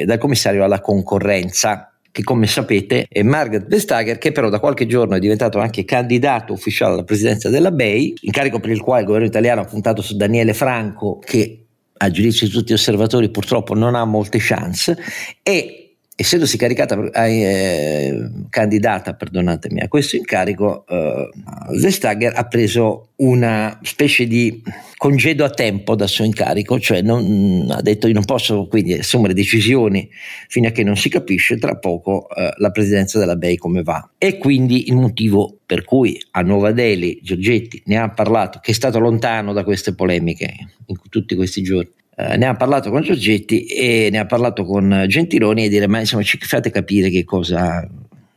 dal 0.04 0.18
commissario 0.18 0.64
alla 0.64 0.80
concorrenza 0.80 1.91
che 2.12 2.22
come 2.22 2.46
sapete 2.46 3.06
è 3.08 3.22
Margaret 3.22 3.66
Vestager 3.66 4.18
che 4.18 4.32
però 4.32 4.50
da 4.50 4.60
qualche 4.60 4.86
giorno 4.86 5.16
è 5.16 5.18
diventato 5.18 5.58
anche 5.58 5.84
candidato 5.84 6.52
ufficiale 6.52 6.92
alla 6.92 7.04
presidenza 7.04 7.48
della 7.48 7.70
BEI, 7.70 8.14
incarico 8.20 8.60
per 8.60 8.70
il 8.70 8.82
quale 8.82 9.00
il 9.00 9.06
governo 9.06 9.26
italiano 9.26 9.62
ha 9.62 9.64
puntato 9.64 10.02
su 10.02 10.14
Daniele 10.14 10.52
Franco 10.52 11.18
che 11.18 11.64
a 11.96 12.10
giudizio 12.10 12.46
di 12.46 12.52
tutti 12.52 12.72
gli 12.72 12.74
osservatori 12.74 13.30
purtroppo 13.30 13.74
non 13.74 13.94
ha 13.94 14.04
molte 14.04 14.38
chance 14.40 14.96
e 15.42 15.81
essendosi 16.14 16.56
caricata, 16.56 17.10
eh, 17.24 18.30
candidata 18.50 19.16
a 19.16 19.88
questo 19.88 20.16
incarico, 20.16 20.84
eh, 20.86 21.30
Vestager 21.80 22.32
ha 22.36 22.46
preso 22.46 23.08
una 23.16 23.78
specie 23.82 24.26
di 24.26 24.62
congedo 24.96 25.44
a 25.44 25.50
tempo 25.50 25.94
dal 25.94 26.08
suo 26.08 26.24
incarico, 26.24 26.78
cioè 26.78 27.02
non, 27.02 27.66
ha 27.70 27.80
detto 27.80 28.08
io 28.08 28.14
non 28.14 28.24
posso 28.24 28.66
quindi 28.66 28.94
assumere 28.94 29.34
decisioni 29.34 30.08
fino 30.48 30.68
a 30.68 30.70
che 30.70 30.82
non 30.82 30.96
si 30.96 31.08
capisce 31.08 31.56
tra 31.58 31.76
poco 31.76 32.28
eh, 32.28 32.52
la 32.56 32.70
presidenza 32.70 33.18
della 33.18 33.36
BEI 33.36 33.56
come 33.56 33.82
va. 33.82 34.10
E 34.18 34.38
quindi 34.38 34.88
il 34.88 34.96
motivo 34.96 35.58
per 35.64 35.84
cui 35.84 36.20
a 36.32 36.42
Nuova 36.42 36.72
Delhi 36.72 37.20
Giorgetti 37.22 37.82
ne 37.86 37.96
ha 37.96 38.10
parlato, 38.10 38.60
che 38.60 38.72
è 38.72 38.74
stato 38.74 38.98
lontano 38.98 39.52
da 39.52 39.64
queste 39.64 39.94
polemiche 39.94 40.54
in 40.86 40.96
tutti 41.08 41.34
questi 41.34 41.62
giorni, 41.62 41.90
eh, 42.14 42.36
ne 42.36 42.46
ha 42.46 42.54
parlato 42.54 42.90
con 42.90 43.02
Giorgetti 43.02 43.64
e 43.64 44.08
ne 44.10 44.18
ha 44.18 44.26
parlato 44.26 44.64
con 44.64 45.04
Gentiloni 45.08 45.64
e 45.64 45.68
dire 45.68 45.86
ma 45.86 46.00
insomma 46.00 46.22
ci 46.22 46.38
fate 46.38 46.70
capire 46.70 47.08
che 47.10 47.24
cosa 47.24 47.88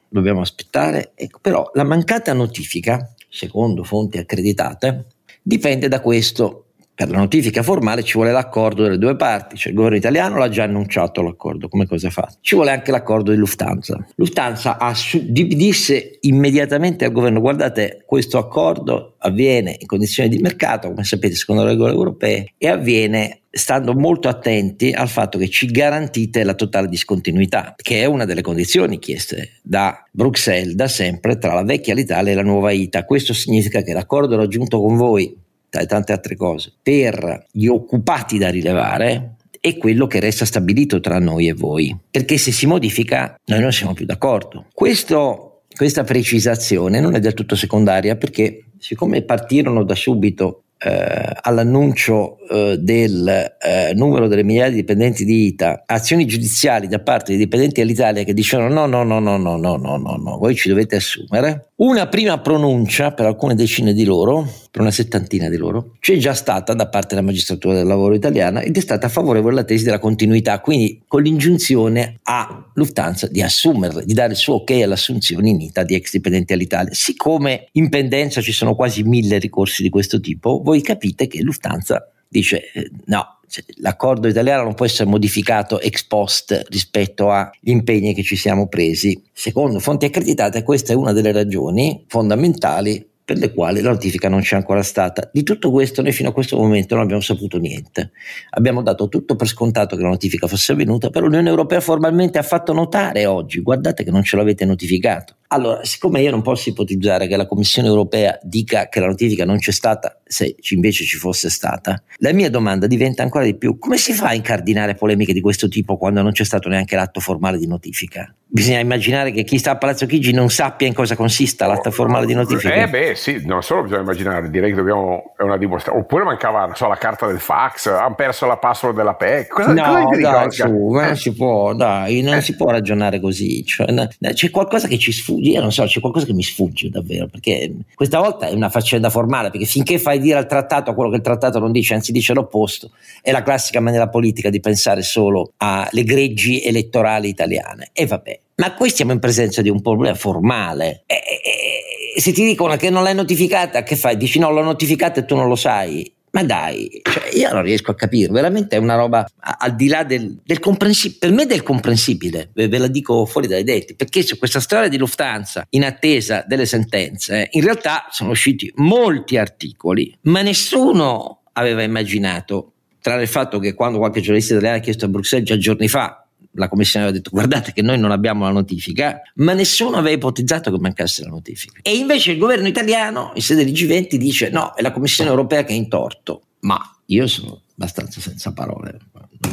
dobbiamo 0.08 0.42
aspettare. 0.42 1.12
Ecco, 1.16 1.40
però 1.42 1.70
la 1.74 1.84
mancata 1.84 2.34
notifica, 2.34 3.14
secondo 3.30 3.84
fonti 3.84 4.18
accreditate, 4.18 5.06
dipende 5.42 5.88
da 5.88 6.00
questo. 6.00 6.65
Per 6.96 7.10
la 7.10 7.18
notifica 7.18 7.62
formale 7.62 8.04
ci 8.04 8.14
vuole 8.14 8.32
l'accordo 8.32 8.84
delle 8.84 8.98
due 8.98 9.18
parti, 9.18 9.58
cioè 9.58 9.74
il 9.74 9.78
governo 9.78 9.98
italiano 9.98 10.38
l'ha 10.38 10.48
già 10.48 10.64
annunciato 10.64 11.22
l'accordo, 11.22 11.68
come 11.68 11.86
cosa 11.86 12.10
fa? 12.10 12.34
Ci 12.40 12.56
vuole 12.56 12.72
anche 12.72 12.90
l'accordo 12.90 13.32
di 13.32 13.38
Lufthansa. 13.38 14.08
Lufthansa 14.16 14.78
su- 14.94 15.26
disse 15.30 16.20
immediatamente 16.22 17.04
al 17.04 17.12
governo 17.12 17.42
guardate 17.42 18.02
questo 18.06 18.38
accordo 18.38 19.16
avviene 19.18 19.76
in 19.78 19.88
condizioni 19.88 20.30
di 20.30 20.38
mercato, 20.38 20.88
come 20.88 21.04
sapete 21.04 21.36
secondo 21.36 21.64
le 21.64 21.72
regole 21.72 21.92
europee, 21.92 22.54
e 22.58 22.68
avviene 22.70 23.42
stando 23.50 23.94
molto 23.94 24.28
attenti 24.28 24.92
al 24.92 25.08
fatto 25.08 25.38
che 25.38 25.50
ci 25.50 25.68
garantite 25.68 26.44
la 26.44 26.56
totale 26.56 26.88
discontinuità, 26.88 27.74
che 27.76 28.02
è 28.02 28.06
una 28.06 28.26
delle 28.26 28.42
condizioni 28.42 29.00
chieste 29.00 29.60
da 29.62 30.02
Bruxelles 30.12 30.76
da 30.76 30.88
sempre 30.88 31.38
tra 31.38 31.54
la 31.54 31.64
vecchia 31.64 31.94
l'Italia 31.94 32.32
e 32.32 32.36
la 32.36 32.44
nuova 32.44 32.72
ITA. 32.72 33.06
Questo 33.06 33.34
significa 33.34 33.82
che 33.82 33.94
l'accordo 33.94 34.36
raggiunto 34.36 34.82
con 34.82 34.98
voi, 34.98 35.44
le 35.80 35.86
tante 35.86 36.12
altre 36.12 36.36
cose, 36.36 36.74
per 36.82 37.46
gli 37.52 37.68
occupati 37.68 38.38
da 38.38 38.50
rilevare, 38.50 39.36
è 39.60 39.78
quello 39.78 40.06
che 40.06 40.20
resta 40.20 40.46
stabilito 40.46 41.00
tra 41.00 41.18
noi 41.20 41.48
e 41.48 41.54
voi, 41.54 41.96
perché 42.12 42.38
se 42.38 42.52
si 42.52 42.68
modifica 42.68 43.40
noi 43.46 43.62
non 43.62 43.72
siamo 43.72 43.94
più 43.94 44.06
d'accordo. 44.06 44.66
Questo, 44.74 45.62
questa 45.76 46.04
precisazione 46.04 47.00
non 47.00 47.16
è 47.16 47.20
del 47.20 47.34
tutto 47.34 47.56
secondaria 47.56 48.16
perché 48.16 48.66
siccome 48.78 49.24
partirono 49.24 49.84
da 49.84 49.96
subito 49.96 50.65
eh, 50.78 51.38
all'annuncio 51.42 52.38
eh, 52.50 52.78
del 52.80 53.28
eh, 53.28 53.94
numero 53.96 54.28
delle 54.28 54.44
migliaia 54.44 54.70
di 54.70 54.76
dipendenti 54.76 55.26
di 55.26 55.48
ITA, 55.48 55.84
azioni 55.86 56.26
giudiziali 56.26 56.88
da 56.88 57.00
parte 57.00 57.32
dei 57.32 57.38
dipendenti 57.38 57.82
dell'Italia 57.82 58.24
che 58.24 58.34
dicevano 58.34 58.74
no, 58.74 58.86
no, 58.86 59.04
no, 59.04 59.20
no, 59.20 59.38
no, 59.38 59.58
no, 59.58 59.78
no, 59.78 59.98
no, 59.98 60.16
no, 60.16 60.38
voi 60.38 60.56
ci 60.56 60.70
dovete 60.70 60.98
assumere. 60.98 61.70
Una 61.78 62.08
prima 62.08 62.40
pronuncia 62.40 63.12
per 63.12 63.26
alcune 63.26 63.54
decine 63.54 63.94
di 63.94 64.06
loro, 64.06 64.50
per 64.72 64.82
una 64.82 64.92
settantina 64.92 65.50
di 65.50 65.58
loro, 65.58 65.96
c'è 66.00 66.16
già 66.18 66.34
stata 66.34 66.74
da 66.74 66.88
parte 66.88 67.16
della 67.16 67.26
magistratura 67.26 67.74
del 67.74 67.86
lavoro 67.86 68.14
italiana 68.14 68.62
ed 68.62 68.78
è 68.78 68.80
stata 68.80 69.10
favorevole 69.10 69.54
alla 69.54 69.64
tesi 69.66 69.84
della 69.84 70.00
continuità, 70.00 70.60
quindi 70.62 71.04
con 71.08 71.22
l'ingiunzione 71.22 72.20
a 72.24 72.66
Lufthansa 72.76 73.28
di 73.28 73.42
assumerle, 73.42 74.06
di 74.06 74.14
dare 74.14 74.32
il 74.32 74.38
suo 74.38 74.56
ok 74.56 74.72
all'assunzione 74.84 75.50
in 75.50 75.60
ITA 75.60 75.84
di 75.84 75.96
ex 75.96 76.12
dipendenti 76.12 76.54
all'Italia. 76.54 76.94
Siccome 76.94 77.68
in 77.74 77.90
pendenza 77.90 78.40
ci 78.42 78.54
sono 78.54 78.76
quasi 78.76 79.04
mille 79.04 79.38
ricorsi 79.38 79.82
di 79.82 79.90
questo 79.90 80.20
tipo, 80.22 80.62
voi 80.66 80.82
capite 80.82 81.28
che 81.28 81.42
Lufthansa 81.44 82.12
dice 82.28 82.72
eh, 82.74 82.90
no, 83.06 83.38
cioè, 83.48 83.64
l'accordo 83.78 84.28
italiano 84.28 84.64
non 84.64 84.74
può 84.74 84.86
essere 84.86 85.08
modificato 85.08 85.80
ex 85.80 86.04
post 86.06 86.66
rispetto 86.70 87.30
agli 87.30 87.70
impegni 87.70 88.16
che 88.16 88.24
ci 88.24 88.36
siamo 88.36 88.68
presi. 88.68 89.22
Secondo 89.32 89.80
fonti 89.80 90.06
accreditate 90.06 90.64
questa 90.64 90.92
è 90.92 90.96
una 90.96 91.14
delle 91.14 91.32
ragioni 91.32 92.04
fondamentali 92.08 93.14
per 93.26 93.38
le 93.38 93.54
quali 93.54 93.82
la 93.82 93.92
notifica 93.92 94.28
non 94.28 94.42
c'è 94.42 94.56
ancora 94.56 94.84
stata. 94.84 95.30
Di 95.32 95.44
tutto 95.44 95.72
questo 95.72 96.02
noi 96.02 96.12
fino 96.12 96.30
a 96.30 96.32
questo 96.32 96.58
momento 96.58 96.96
non 96.96 97.04
abbiamo 97.04 97.22
saputo 97.22 97.58
niente. 97.58 98.12
Abbiamo 98.52 98.82
dato 98.82 99.08
tutto 99.08 99.36
per 99.36 99.48
scontato 99.48 99.96
che 99.96 100.02
la 100.04 100.10
notifica 100.10 100.48
fosse 100.48 100.74
avvenuta, 100.74 101.10
però 101.10 101.26
l'Unione 101.26 101.50
Europea 101.50 101.80
formalmente 101.80 102.38
ha 102.38 102.44
fatto 102.44 102.74
notare 102.74 103.26
oggi, 103.26 103.62
guardate 103.62 104.04
che 104.04 104.12
non 104.12 104.24
ce 104.24 104.36
l'avete 104.36 104.66
notificato. 104.66 105.36
Allora, 105.56 105.86
siccome 105.86 106.20
io 106.20 106.32
non 106.32 106.42
posso 106.42 106.68
ipotizzare 106.68 107.28
che 107.28 107.38
la 107.38 107.46
Commissione 107.46 107.88
Europea 107.88 108.38
dica 108.42 108.90
che 108.90 109.00
la 109.00 109.08
notifica 109.08 109.46
non 109.46 109.58
c'è 109.58 109.72
stata, 109.72 110.20
se 110.26 110.54
invece 110.72 111.06
ci 111.06 111.16
fosse 111.16 111.50
stata, 111.50 112.04
la 112.18 112.34
mia 112.34 112.50
domanda 112.50 112.88
diventa 112.88 113.24
ancora 113.24 113.46
di 113.46 113.56
più, 113.56 113.78
come 113.80 113.96
si 113.96 114.12
fa 114.12 114.28
a 114.28 114.34
incardinare 114.34 114.96
polemiche 114.96 115.32
di 115.32 115.40
questo 115.40 115.70
tipo 115.70 115.96
quando 115.96 116.22
non 116.22 116.34
c'è 116.34 116.44
stato 116.44 116.68
neanche 116.68 116.98
l'atto 116.98 117.22
formale 117.22 117.58
di 117.58 117.68
notifica? 117.68 118.36
Bisogna 118.48 118.80
immaginare 118.80 119.32
che 119.32 119.44
chi 119.44 119.58
sta 119.58 119.72
a 119.72 119.78
Palazzo 119.78 120.06
Chigi 120.06 120.32
non 120.32 120.50
sappia 120.50 120.88
in 120.88 120.94
cosa 120.94 121.16
consista 121.16 121.68
l'atto 121.68 121.90
formale 121.90 122.26
di 122.26 122.34
notifica. 122.34 122.74
Eh 122.74 122.88
beh 122.88 123.16
sì, 123.16 123.42
non 123.46 123.64
solo 123.64 123.84
bisogna 123.84 124.02
immaginare, 124.02 124.50
direi 124.50 124.70
che 124.70 124.76
dobbiamo, 124.76 125.34
è 125.38 125.44
una 125.44 125.58
dimostrazione, 125.58 126.00
oppure 126.00 126.24
mancava 126.24 126.72
so, 126.76 126.88
la 126.88 126.96
carta 126.96 127.28
del 127.28 127.40
fax, 127.40 127.88
hanno 127.88 128.16
perso 128.16 128.46
la 128.46 128.58
password 128.58 128.96
della 128.96 129.16
PEC, 129.16 129.48
cosa, 129.48 129.74
no, 129.74 130.06
cosa 130.06 130.20
dai, 130.20 130.52
su, 130.52 130.68
non 130.68 131.16
si 131.16 131.34
può, 131.34 131.74
dai, 131.74 132.22
non 132.22 132.36
eh. 132.36 132.42
si 132.42 132.56
può 132.56 132.70
ragionare 132.70 133.20
così, 133.20 133.66
cioè, 133.66 133.88
c'è 134.34 134.50
qualcosa 134.52 134.88
che 134.88 134.98
ci 134.98 135.12
sfugge 135.12 135.45
io 135.52 135.62
non 135.62 135.72
so, 135.72 135.84
c'è 135.86 136.00
qualcosa 136.00 136.26
che 136.26 136.34
mi 136.34 136.44
sfugge 136.44 136.90
davvero, 136.90 137.28
perché 137.28 137.74
questa 137.94 138.20
volta 138.20 138.48
è 138.48 138.54
una 138.54 138.70
faccenda 138.70 139.10
formale, 139.10 139.50
perché 139.50 139.66
finché 139.66 140.00
fai 140.00 140.20
dire 140.20 140.38
al 140.38 140.48
trattato 140.48 140.94
quello 140.94 141.10
che 141.10 141.18
il 141.18 141.22
trattato 141.22 141.60
non 141.60 141.72
dice, 141.72 141.94
anzi 141.94 142.12
dice 142.12 142.34
l'opposto, 142.34 142.92
è 143.22 143.32
la 143.32 143.44
classica 143.44 143.80
maniera 143.80 144.10
politica 144.10 144.50
di 144.50 144.60
pensare 144.60 145.02
solo 145.02 145.52
alle 145.58 146.04
greggi 146.04 146.62
elettorali 146.62 147.30
italiane. 147.30 147.90
E 147.94 148.06
vabbè, 148.06 148.40
ma 148.56 148.74
qui 148.74 148.90
siamo 148.90 149.12
in 149.12 149.20
presenza 149.20 149.62
di 149.62 149.70
un 149.70 149.82
problema 149.82 150.16
formale. 150.16 151.04
E, 151.06 151.16
e, 151.16 152.20
se 152.20 152.32
ti 152.32 152.44
dicono 152.46 152.76
che 152.78 152.90
non 152.90 153.04
l'hai 153.04 153.16
notificata, 153.16 153.84
che 153.84 153.96
fai? 153.96 154.16
Dici 154.18 154.40
no, 154.40 154.50
l'ho 154.50 154.64
notificata 154.64 155.20
e 155.20 155.26
tu 155.26 155.36
non 155.36 155.48
lo 155.48 155.56
sai. 155.56 156.12
Ma 156.36 156.44
dai, 156.44 157.00
cioè 157.02 157.30
io 157.34 157.50
non 157.54 157.62
riesco 157.62 157.92
a 157.92 157.96
capire, 157.96 158.30
veramente 158.30 158.76
è 158.76 158.80
una 158.80 158.96
roba 158.96 159.26
al 159.40 159.74
di 159.74 159.88
là 159.88 160.04
del, 160.04 160.42
del 160.44 160.60
comprensibile, 160.60 161.18
per 161.18 161.32
me 161.32 161.46
del 161.46 161.64
comprensibile, 161.64 162.50
ve, 162.54 162.68
la 162.78 162.88
dico 162.88 163.26
fuori 163.26 163.48
dai 163.48 163.64
detti, 163.64 163.96
perché 163.96 164.22
su 164.22 164.38
questa 164.38 164.60
storia 164.60 164.90
di 164.90 164.98
Lufthansa 164.98 165.66
in 165.70 165.86
attesa 165.86 166.44
delle 166.46 166.66
sentenze, 166.66 167.48
in 167.52 167.64
realtà 167.64 168.08
sono 168.10 168.32
usciti 168.32 168.70
molti 168.76 169.38
articoli, 169.38 170.14
ma 170.24 170.42
nessuno 170.42 171.44
aveva 171.54 171.84
immaginato, 171.84 172.74
tra 173.00 173.16
il 173.22 173.30
fatto 173.30 173.58
che 173.60 173.74
quando 173.74 173.98
qualche 173.98 174.20
giornalista 174.20 174.56
italiano 174.56 174.78
ha 174.78 174.82
chiesto 174.82 175.06
a 175.06 175.08
Bruxelles 175.08 175.48
già 175.48 175.58
giorni 175.58 175.88
fa 175.88 176.25
la 176.56 176.68
commissione 176.68 177.06
aveva 177.06 177.20
detto 177.20 177.32
guardate 177.32 177.74
che 177.74 177.82
noi 177.82 177.98
non 177.98 178.12
abbiamo 178.12 178.46
la 178.46 178.52
notifica, 178.52 179.22
ma 179.36 179.54
nessuno 179.54 179.98
aveva 179.98 180.16
ipotizzato 180.16 180.72
che 180.72 180.80
mancasse 180.80 181.24
la 181.24 181.30
notifica. 181.30 181.80
E 181.82 181.96
invece 181.96 182.32
il 182.32 182.38
governo 182.38 182.68
italiano 182.68 183.32
in 183.36 183.42
sede 183.42 183.64
di 183.64 183.72
G20 183.72 184.16
dice 184.16 184.50
no, 184.50 184.74
è 184.74 184.82
la 184.82 184.92
commissione 184.92 185.30
europea 185.30 185.64
che 185.64 185.74
è 185.74 185.76
in 185.76 185.88
torto. 185.88 186.42
Ma 186.62 186.80
io 187.08 187.28
sono 187.28 187.62
abbastanza 187.76 188.20
senza 188.20 188.52
parole. 188.54 188.98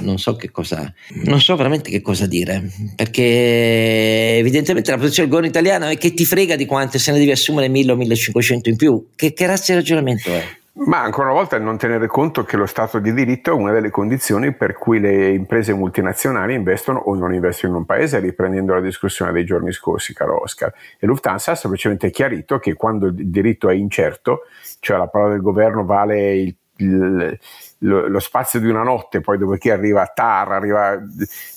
Non 0.01 0.19
so 0.19 0.37
che 0.37 0.51
cosa, 0.51 0.93
non 1.25 1.41
so 1.41 1.55
veramente 1.57 1.91
che 1.91 2.01
cosa 2.01 2.27
dire, 2.27 2.71
perché 2.97 4.37
evidentemente 4.39 4.91
la 4.91 4.97
posizione 4.97 5.29
del 5.29 5.37
governo 5.37 5.59
italiano 5.59 5.87
è 5.87 5.99
che 5.99 6.15
ti 6.15 6.25
frega 6.25 6.57
di 6.57 6.65
quante 6.65 6.99
se 6.99 7.13
ne 7.13 7.19
devi 7.19 7.33
assumere 7.33 7.69
1000 7.69 7.93
o 7.93 7.97
1500 7.97 8.69
in 8.71 8.77
più. 8.77 9.09
Che, 9.15 9.33
che 9.35 9.47
razza 9.47 9.73
di 9.73 9.79
ragionamento 9.79 10.31
è? 10.31 10.61
Ma 10.75 11.03
ancora 11.03 11.29
una 11.29 11.39
volta 11.39 11.59
non 11.59 11.77
tenere 11.77 12.07
conto 12.07 12.45
che 12.45 12.57
lo 12.57 12.65
Stato 12.65 12.99
di 12.99 13.13
diritto 13.13 13.51
è 13.51 13.53
una 13.53 13.73
delle 13.73 13.91
condizioni 13.91 14.55
per 14.55 14.73
cui 14.73 15.01
le 15.01 15.29
imprese 15.29 15.75
multinazionali 15.75 16.55
investono 16.55 16.99
o 16.99 17.15
non 17.15 17.35
investono 17.35 17.75
in 17.75 17.79
un 17.81 17.85
paese, 17.85 18.21
riprendendo 18.21 18.73
la 18.73 18.81
discussione 18.81 19.33
dei 19.33 19.45
giorni 19.45 19.71
scorsi, 19.71 20.15
caro 20.15 20.41
Oscar. 20.41 20.73
E 20.99 21.07
Lufthansa 21.07 21.53
ha 21.53 21.57
semplicemente 21.57 22.11
chiarito 22.11 22.59
che 22.59 22.73
quando 22.73 23.09
il 23.09 23.29
diritto 23.29 23.69
è 23.69 23.75
incerto, 23.75 24.45
cioè 24.81 24.97
la 24.97 25.09
parola 25.09 25.33
del 25.33 25.43
governo 25.43 25.85
vale 25.85 26.37
il, 26.37 26.57
il 26.77 27.39
lo, 27.83 28.09
lo, 28.09 28.21
spazio 28.21 28.61
di 28.61 28.69
una 28.69 28.83
notte, 28.83 29.21
poi 29.21 29.39
dopodiché 29.39 29.73
arriva 29.73 30.07
TAR, 30.07 30.53
arriva, 30.53 31.01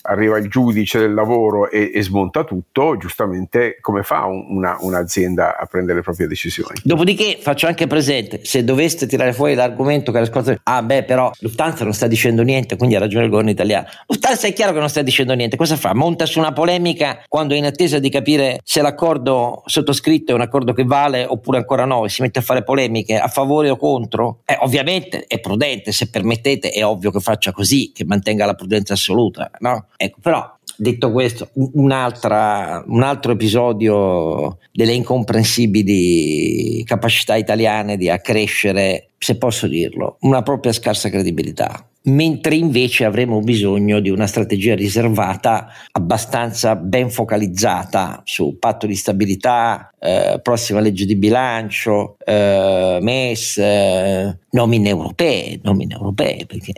arriva 0.04 0.38
il 0.38 0.50
giudice 0.50 1.00
del 1.00 1.14
lavoro 1.14 1.70
e, 1.70 1.92
e, 1.94 2.04
smonta 2.04 2.44
tutto, 2.44 2.98
giustamente 2.98 3.78
come 3.82 4.04
fa 4.04 4.26
un, 4.26 4.46
una, 4.50 4.78
un'azienda 4.80 5.58
a 5.58 5.66
prendere 5.66 5.98
le 5.98 6.04
proprie 6.04 6.28
decisioni? 6.28 6.80
Dopodiché 6.84 7.38
faccio 7.42 7.68
anche 7.68 7.88
presente, 7.88 8.44
se 8.44 8.64
doveste 8.64 9.08
tirare 9.08 9.34
fuori 9.34 9.54
l'argomento 9.56 10.12
che 10.12 10.20
le 10.20 10.26
scorse, 10.26 10.60
ah 10.64 10.82
beh 10.82 11.04
però 11.04 11.32
Lufthansa 11.40 11.84
non 11.84 11.94
sta 11.94 12.08
dicendo 12.08 12.42
niente, 12.42 12.76
quindi 12.78 12.96
ha 12.96 13.00
ragione 13.00 13.26
il 13.26 13.30
governo 13.30 13.52
italiano. 13.52 13.88
Lufthansa 14.08 14.48
è 14.48 14.54
chiaro 14.54 14.74
che 14.74 14.80
non 14.80 14.90
sta 14.90 15.02
dicendo 15.02 15.34
niente, 15.34 15.58
cosa 15.58 15.76
fa? 15.76 15.94
Monta 15.94 16.26
su 16.26 16.40
una 16.40 16.54
polemica 16.54 17.24
quando 17.28 17.54
è 17.54 17.58
in 17.58 17.66
attesa 17.66 18.00
di 18.00 18.10
capire 18.10 18.60
se 18.64 18.82
l'accordo 18.82 19.64
sottoscritto 19.66 20.32
è 20.32 20.36
un 20.36 20.42
accordo 20.42 20.74
che 20.74 20.84
vale 20.84 21.26
oppure 21.26 21.58
ancora 21.58 21.86
no 21.86 22.06
e 22.06 22.10
si 22.10 22.22
mette 22.22 22.40
a 22.40 22.42
fare 22.42 22.64
polemiche 22.64 23.18
a 23.18 23.28
favore 23.28 23.70
o 23.70 23.78
contro? 23.78 24.42
Eh, 24.46 24.58
ovviamente 24.62 25.26
è 25.28 25.40
prudente, 25.40 25.92
se 25.92 26.10
permettete 26.16 26.70
è 26.70 26.86
ovvio 26.86 27.12
che 27.12 27.20
faccia 27.20 27.52
così, 27.52 27.92
che 27.94 28.06
mantenga 28.06 28.46
la 28.46 28.54
prudenza 28.54 28.94
assoluta, 28.94 29.52
no? 29.60 29.88
Ecco, 29.98 30.20
però 30.22 30.50
detto 30.78 31.12
questo, 31.12 31.50
un 31.56 31.92
altro 31.92 33.32
episodio 33.34 34.60
delle 34.72 34.94
incomprensibili 34.94 36.86
capacità 36.86 37.36
italiane 37.36 37.98
di 37.98 38.10
accrescere, 38.10 39.10
se 39.18 39.38
posso 39.38 39.68
dirlo, 39.68 40.16
una 40.22 40.42
propria 40.42 40.72
scarsa 40.72 41.10
credibilità 41.10 41.86
mentre 42.06 42.56
invece 42.56 43.06
avremo 43.06 43.40
bisogno 43.40 44.00
di 44.00 44.10
una 44.10 44.28
strategia 44.28 44.76
riservata 44.76 45.68
abbastanza 45.92 46.76
ben 46.76 47.10
focalizzata 47.10 48.22
su 48.26 48.58
patto 48.60 48.86
di 48.86 48.96
stabilità, 48.96 49.92
eh, 50.00 50.40
prossima 50.42 50.80
legge 50.80 51.06
di 51.06 51.16
bilancio, 51.16 52.18
eh, 52.24 53.00
MES, 53.02 53.58
eh, 53.58 54.38
nomine 54.52 54.90
europee, 54.90 55.60
nomine 55.64 55.96
europee 55.96 56.46
perché 56.46 56.74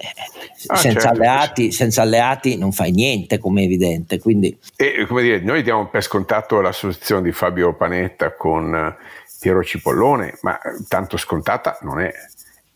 ah, 0.67 0.75
senza, 0.75 0.99
certo. 1.01 1.07
alleati, 1.09 1.71
senza, 1.71 2.01
alleati, 2.03 2.57
non 2.57 2.71
fai 2.71 2.91
niente 2.91 3.37
come 3.37 3.61
è 3.61 3.65
evidente. 3.65 4.19
Quindi... 4.19 4.57
E 4.75 5.05
come 5.07 5.23
dire, 5.23 5.39
noi 5.41 5.61
diamo 5.61 5.87
per 5.87 6.03
scontato 6.03 6.61
l'associazione 6.61 7.23
di 7.23 7.31
Fabio 7.31 7.75
Panetta 7.75 8.33
con 8.33 8.95
Piero 9.39 9.63
Cipollone, 9.63 10.37
ma 10.41 10.57
tanto 10.87 11.17
scontata 11.17 11.77
non 11.81 11.99
è 11.99 12.11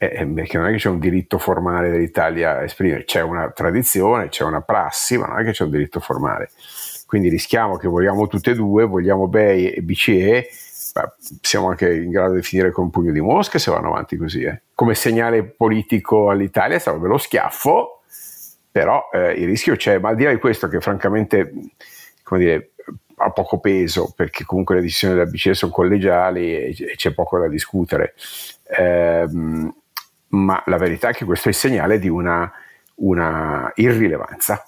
eh, 0.10 0.26
perché 0.26 0.58
non 0.58 0.66
è 0.66 0.72
che 0.72 0.78
c'è 0.78 0.90
un 0.90 0.98
diritto 0.98 1.38
formale 1.38 1.92
dell'Italia 1.92 2.58
a 2.58 2.64
esprimere, 2.64 3.04
c'è 3.04 3.22
una 3.22 3.52
tradizione, 3.52 4.30
c'è 4.30 4.44
una 4.44 4.62
prassi, 4.62 5.16
ma 5.16 5.28
non 5.28 5.40
è 5.40 5.44
che 5.44 5.52
c'è 5.52 5.64
un 5.64 5.70
diritto 5.70 6.00
formale. 6.00 6.50
Quindi 7.06 7.30
rischiamo 7.30 7.78
che 7.78 7.88
vogliamo 7.88 8.26
tutte 8.26 8.52
e 8.52 8.56
due, 8.56 8.84
vogliamo 8.86 9.28
BEI 9.28 9.70
e 9.70 9.82
BCE, 9.84 10.50
ma 10.96 11.14
siamo 11.42 11.70
anche 11.70 11.94
in 11.94 12.10
grado 12.10 12.34
di 12.34 12.42
finire 12.42 12.72
con 12.72 12.86
un 12.86 12.90
pugno 12.90 13.12
di 13.12 13.22
mosche 13.22 13.60
se 13.60 13.70
vanno 13.70 13.90
avanti 13.90 14.18
così. 14.18 14.42
Eh. 14.42 14.62
Come 14.74 14.96
segnale 14.96 15.44
politico 15.44 16.32
all'Italia 16.32 16.80
sarebbe 16.80 17.08
lo 17.08 17.20
schiaffo, 17.20 18.02
però 18.72 19.08
eh, 19.14 19.34
il 19.34 19.46
rischio 19.46 19.76
c'è, 19.76 20.00
ma 20.00 20.10
al 20.10 20.16
di 20.16 20.24
là 20.24 20.32
di 20.32 20.40
questo 20.40 20.68
che 20.68 20.80
francamente, 20.80 21.54
dire, 22.32 22.72
ha 23.18 23.30
poco 23.30 23.60
peso 23.60 24.12
perché 24.16 24.46
comunque 24.46 24.74
le 24.74 24.82
decisioni 24.82 25.14
della 25.14 25.30
BCE 25.30 25.54
sono 25.54 25.72
collegiali 25.72 26.56
e, 26.56 26.96
c'è 26.96 27.14
poco 27.14 27.38
da 27.38 27.48
discutere. 27.48 28.16
Ehm, 28.80 29.72
ma 30.32 30.62
la 30.66 30.78
verità 30.78 31.10
è 31.10 31.14
che 31.14 31.26
questo 31.26 31.48
è 31.48 31.52
il 31.52 31.58
segnale 31.58 32.00
di 32.00 32.10
una, 32.10 32.52
una 32.96 33.72
irrilevanza 33.76 34.64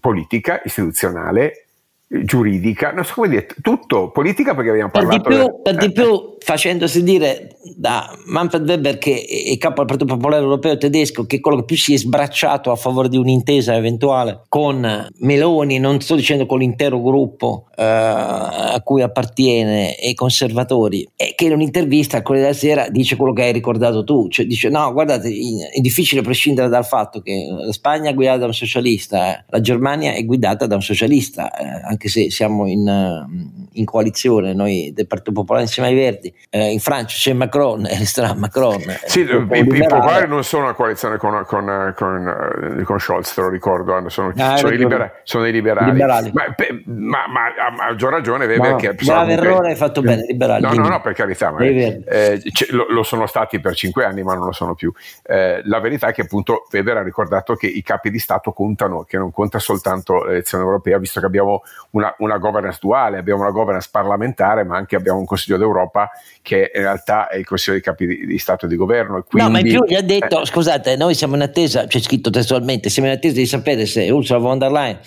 politica, 0.00 0.60
istituzionale, 0.64 1.63
giuridica, 2.06 2.92
non 2.92 3.04
so 3.04 3.14
come 3.14 3.28
dire, 3.28 3.46
tutto 3.62 4.10
politica 4.10 4.54
perché 4.54 4.70
abbiamo 4.70 4.90
parlato... 4.90 5.22
Per 5.22 5.32
di 5.32 5.42
più, 5.42 5.62
per 5.62 5.76
di 5.76 5.92
più 5.92 6.34
facendosi 6.44 7.02
dire 7.02 7.56
da 7.76 8.14
Manfred 8.26 8.68
Weber 8.68 8.98
che 8.98 9.24
è 9.24 9.56
capo 9.56 9.76
del 9.76 9.86
Partito 9.86 10.14
Popolare 10.14 10.42
Europeo 10.42 10.76
tedesco 10.76 11.24
che 11.24 11.36
è 11.36 11.40
quello 11.40 11.58
che 11.58 11.64
più 11.64 11.76
si 11.76 11.94
è 11.94 11.96
sbracciato 11.96 12.70
a 12.70 12.76
favore 12.76 13.08
di 13.08 13.16
un'intesa 13.16 13.74
eventuale 13.74 14.42
con 14.48 15.08
Meloni, 15.20 15.78
non 15.78 16.00
sto 16.00 16.14
dicendo 16.14 16.44
con 16.44 16.58
l'intero 16.58 17.00
gruppo 17.00 17.68
eh, 17.74 17.82
a 17.82 18.80
cui 18.84 19.00
appartiene 19.00 19.96
e 19.96 20.10
i 20.10 20.14
conservatori, 20.14 21.08
e 21.16 21.32
che 21.34 21.46
in 21.46 21.52
un'intervista 21.52 22.18
al 22.18 22.22
Corriere 22.22 22.48
della 22.48 22.58
Sera 22.58 22.88
dice 22.90 23.16
quello 23.16 23.32
che 23.32 23.44
hai 23.44 23.52
ricordato 23.52 24.04
tu, 24.04 24.28
cioè 24.28 24.44
dice 24.44 24.68
no 24.68 24.92
guardate 24.92 25.30
è 25.72 25.80
difficile 25.80 26.20
prescindere 26.20 26.68
dal 26.68 26.84
fatto 26.84 27.20
che 27.20 27.46
la 27.48 27.72
Spagna 27.72 28.10
è 28.10 28.14
guidata 28.14 28.40
da 28.40 28.46
un 28.46 28.54
socialista, 28.54 29.38
eh, 29.38 29.44
la 29.48 29.60
Germania 29.60 30.12
è 30.12 30.24
guidata 30.24 30.66
da 30.66 30.74
un 30.74 30.82
socialista, 30.82 31.50
eh, 31.50 31.96
anche 32.04 32.08
se 32.08 32.30
siamo 32.30 32.66
in, 32.66 33.26
in 33.72 33.84
coalizione 33.84 34.52
noi 34.52 34.92
del 34.94 35.06
Partito 35.06 35.32
Popolare 35.32 35.64
insieme 35.64 35.88
ai 35.88 35.94
Verdi, 35.94 36.34
eh, 36.50 36.70
in 36.70 36.80
Francia 36.80 37.16
c'è 37.16 37.32
Macron 37.32 37.86
e 37.86 37.98
resterà 37.98 38.34
Macron. 38.34 38.82
Sì, 39.06 39.20
i, 39.20 39.24
i 39.24 39.86
popolari 39.86 40.28
non 40.28 40.44
sono 40.44 40.64
una 40.64 40.74
coalizione 40.74 41.16
con, 41.16 41.42
con, 41.46 41.94
con, 41.96 42.82
con 42.84 42.98
Scholz, 42.98 43.34
te 43.34 43.40
lo 43.40 43.48
ricordo, 43.48 44.08
sono, 44.08 44.32
ah, 44.36 44.56
sono, 44.56 44.72
i, 44.72 44.76
libera, 44.76 45.12
sono 45.22 45.46
i, 45.46 45.52
liberali. 45.52 45.92
liberali. 45.92 46.32
Ma, 46.32 46.44
ma, 46.84 47.26
ma, 47.28 47.44
ha 47.66 47.70
maggior 47.70 48.12
ragione 48.12 48.46
Weber 48.46 48.70
no, 48.72 48.76
che... 48.76 48.94
Grave 48.94 49.32
errore 49.32 49.70
hai 49.70 49.76
fatto 49.76 50.02
bene, 50.02 50.24
liberali. 50.28 50.62
No, 50.62 50.72
no, 50.72 50.88
no, 50.88 51.00
per 51.00 51.14
carità, 51.14 51.50
ma, 51.50 51.60
eh, 51.60 52.42
lo, 52.70 52.86
lo, 52.88 53.02
sono 53.02 53.26
stati 53.26 53.60
per 53.60 53.74
cinque 53.74 54.04
anni 54.04 54.22
ma 54.22 54.34
non 54.34 54.46
lo 54.46 54.52
sono 54.52 54.74
più. 54.74 54.92
Eh, 55.22 55.62
la 55.64 55.80
verità 55.80 56.08
è 56.08 56.12
che 56.12 56.22
appunto 56.22 56.66
Weber 56.70 56.98
ha 56.98 57.02
ricordato 57.02 57.54
che 57.54 57.66
i 57.66 57.82
capi 57.82 58.10
di 58.10 58.18
Stato 58.18 58.52
contano, 58.52 59.04
che 59.04 59.16
non 59.16 59.30
conta 59.30 59.58
soltanto 59.58 60.24
l'elezione 60.24 60.64
europea, 60.64 60.98
visto 60.98 61.20
che 61.20 61.26
abbiamo 61.26 61.62
una, 61.94 62.14
una 62.18 62.38
governance 62.38 62.78
duale, 62.80 63.18
abbiamo 63.18 63.42
una 63.42 63.50
governance 63.50 63.88
parlamentare, 63.90 64.64
ma 64.64 64.76
anche 64.76 64.96
abbiamo 64.96 65.18
un 65.18 65.24
Consiglio 65.24 65.56
d'Europa 65.56 66.10
che 66.42 66.70
in 66.74 66.82
realtà 66.82 67.28
è 67.28 67.36
il 67.36 67.46
Consiglio 67.46 67.76
dei 67.76 67.82
capi 67.82 68.06
di, 68.06 68.26
di 68.26 68.38
Stato 68.38 68.66
e 68.66 68.68
di 68.68 68.76
governo. 68.76 69.22
Quindi, 69.22 69.48
no, 69.48 69.50
ma 69.50 69.58
in 69.60 69.64
più 69.64 69.84
gli 69.86 69.94
ha 69.94 70.02
detto, 70.02 70.42
eh, 70.42 70.46
scusate, 70.46 70.96
noi 70.96 71.14
siamo 71.14 71.36
in 71.36 71.42
attesa, 71.42 71.86
c'è 71.86 72.00
scritto 72.00 72.30
testualmente, 72.30 72.88
siamo 72.88 73.08
in 73.08 73.14
attesa 73.14 73.34
di 73.34 73.46
sapere 73.46 73.86
se 73.86 74.10
Ursula 74.10 74.38
von 74.38 74.58
der 74.58 74.72
Leyen, 74.72 74.98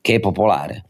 che 0.00 0.14
è 0.14 0.20
popolare, 0.20 0.84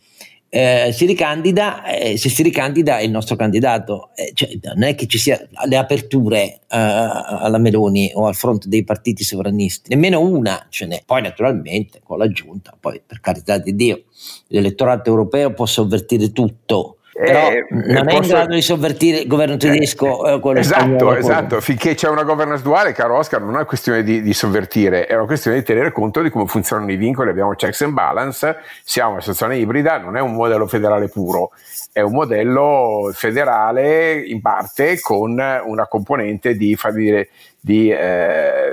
eh, 0.53 0.91
si 0.93 1.07
ricandida, 1.07 1.85
eh, 1.85 2.19
se 2.19 2.29
si 2.29 2.43
ricandida 2.43 2.99
è 2.99 3.03
il 3.03 3.11
nostro 3.11 3.37
candidato. 3.37 4.11
Eh, 4.17 4.33
cioè, 4.35 4.51
non 4.63 4.83
è 4.83 4.97
che 4.97 5.07
ci 5.07 5.17
siano 5.17 5.47
le 5.67 5.77
aperture 5.77 6.41
eh, 6.41 6.59
alla 6.69 7.59
Meloni 7.59 8.11
o 8.15 8.27
al 8.27 8.35
fronte 8.35 8.69
dei 8.69 8.83
partiti 8.83 9.23
sovranisti, 9.23 9.91
nemmeno 9.91 10.21
una 10.21 10.67
ce 10.69 10.87
n'è. 10.87 11.03
Poi 11.07 11.23
naturalmente 11.23 12.01
con 12.03 12.19
l'aggiunta, 12.19 12.77
poi 12.79 13.01
per 13.07 13.21
carità 13.21 13.59
di 13.59 13.77
Dio, 13.77 14.05
l'elettorato 14.49 15.09
europeo 15.09 15.55
può 15.55 15.67
sovvertire 15.67 16.33
tutto 16.33 16.97
però 17.21 17.51
eh, 17.51 17.67
non 17.69 18.09
è 18.09 18.15
in 18.15 18.27
grado 18.27 18.55
di 18.55 18.63
sovvertire 18.63 19.19
il 19.19 19.27
governo 19.27 19.57
tedesco 19.59 20.27
eh, 20.27 20.41
quello 20.41 20.61
esatto, 20.61 20.81
spagnolo, 20.81 21.17
esatto. 21.17 21.61
finché 21.61 21.95
c'è 21.95 22.09
una 22.09 22.23
governance 22.23 22.63
duale 22.63 22.93
caro 22.93 23.19
Oscar 23.19 23.41
non 23.41 23.51
è 23.51 23.55
una 23.57 23.65
questione 23.67 24.03
di, 24.03 24.23
di, 24.23 24.33
sovvertire 24.33 25.07
è 25.07 25.15
una 25.15 25.27
questione 25.27 25.59
di 25.59 25.63
tenere 25.63 25.93
conto 25.93 26.23
di 26.23 26.31
come 26.31 26.47
funzionano 26.47 26.91
i 26.91 26.97
vincoli 26.97 27.29
abbiamo 27.29 27.55
checks 27.55 27.83
and 27.83 27.93
balance 27.93 28.57
siamo 28.83 29.13
una 29.13 29.21
situazione 29.21 29.59
ibrida 29.59 29.99
non 29.99 30.17
è 30.17 30.21
un 30.21 30.33
modello 30.33 30.67
federale 30.67 31.09
puro 31.09 31.51
è 31.93 32.01
un 32.01 32.13
modello 32.13 33.11
federale 33.13 34.21
in 34.21 34.41
parte 34.41 35.01
con 35.01 35.33
una 35.33 35.87
componente 35.89 36.55
di, 36.55 36.77
dire, 36.95 37.29
di 37.63 37.91
eh, 37.91 38.73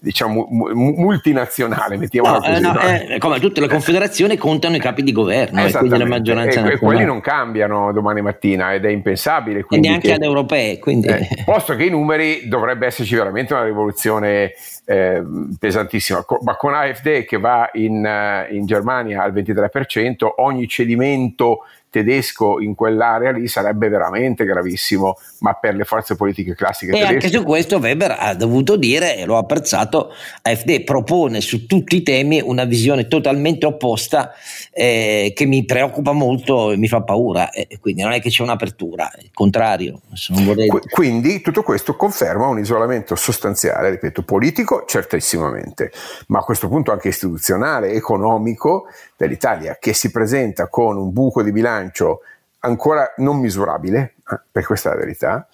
diciamo 0.00 0.46
multinazionale 0.50 1.96
mettiamola 1.96 2.34
no, 2.34 2.40
così, 2.40 2.52
eh, 2.52 2.60
no, 2.60 2.72
no? 2.72 2.80
Eh, 2.80 3.18
come 3.18 3.40
tutte 3.40 3.60
le 3.60 3.68
confederazioni 3.68 4.36
contano 4.36 4.76
i 4.76 4.78
capi 4.78 5.02
di 5.02 5.12
governo 5.12 5.64
e 5.64 5.72
quindi 5.72 5.96
la 5.96 6.06
maggioranza 6.06 6.62
e, 6.62 6.74
e 6.74 6.78
quelli 6.78 7.04
non 7.04 7.20
cambiano 7.20 7.92
domani 7.92 8.20
mattina 8.20 8.74
ed 8.74 8.84
è 8.84 8.90
impensabile 8.90 9.64
e 9.68 9.78
neanche 9.78 10.08
che, 10.08 10.14
ad 10.14 10.22
europee 10.22 10.78
quindi. 10.78 11.08
Eh, 11.08 11.28
posto 11.44 11.74
che 11.76 11.84
i 11.84 11.90
numeri 11.90 12.46
dovrebbe 12.46 12.86
esserci 12.86 13.14
veramente 13.14 13.54
una 13.54 13.64
rivoluzione 13.64 14.52
eh, 14.84 15.22
pesantissima. 15.58 16.24
Ma 16.42 16.56
con 16.56 16.74
AfD 16.74 17.24
che 17.24 17.38
va 17.38 17.70
in, 17.74 18.04
eh, 18.04 18.48
in 18.50 18.66
Germania 18.66 19.22
al 19.22 19.32
23% 19.32 20.26
ogni 20.36 20.66
cedimento 20.66 21.60
tedesco 21.90 22.60
in 22.60 22.74
quell'area 22.74 23.32
lì 23.32 23.48
sarebbe 23.48 23.88
veramente 23.88 24.44
gravissimo, 24.44 25.16
ma 25.40 25.54
per 25.54 25.74
le 25.74 25.84
forze 25.84 26.16
politiche 26.16 26.54
classiche 26.54 26.92
e 26.92 26.94
tedesche. 26.94 27.14
anche 27.14 27.28
su 27.30 27.44
questo 27.44 27.78
Weber 27.78 28.16
ha 28.18 28.34
dovuto 28.34 28.76
dire, 28.76 29.16
e 29.16 29.24
l'ho 29.24 29.36
apprezzato, 29.36 30.12
AfD 30.42 30.84
propone 30.84 31.40
su 31.40 31.66
tutti 31.66 31.96
i 31.96 32.02
temi 32.02 32.40
una 32.40 32.64
visione 32.64 33.08
totalmente 33.08 33.66
opposta 33.66 34.32
eh, 34.72 35.32
che 35.34 35.44
mi 35.46 35.64
preoccupa 35.64 36.12
molto 36.12 36.72
e 36.72 36.76
mi 36.76 36.88
fa 36.88 37.02
paura, 37.02 37.50
e 37.50 37.78
quindi 37.80 38.02
non 38.02 38.12
è 38.12 38.20
che 38.20 38.30
c'è 38.30 38.42
un'apertura, 38.42 39.10
il 39.20 39.30
contrario. 39.32 40.00
Vorrei... 40.28 40.68
Quindi 40.68 41.40
tutto 41.40 41.62
questo 41.62 41.96
conferma 41.96 42.46
un 42.46 42.58
isolamento 42.58 43.14
sostanziale, 43.16 43.90
ripeto, 43.90 44.22
politico 44.22 44.84
certissimamente, 44.86 45.90
ma 46.28 46.40
a 46.40 46.42
questo 46.42 46.68
punto 46.68 46.92
anche 46.92 47.08
istituzionale, 47.08 47.92
economico 47.92 48.86
dell'Italia, 49.16 49.76
che 49.80 49.92
si 49.92 50.10
presenta 50.10 50.68
con 50.68 50.96
un 50.96 51.12
buco 51.12 51.42
di 51.42 51.52
bilancio 51.52 52.20
ancora 52.60 53.12
non 53.18 53.38
misurabile, 53.38 54.14
eh, 54.30 54.40
per 54.50 54.64
questa 54.64 54.90
è 54.90 54.94
la 54.94 54.98
verità, 54.98 55.48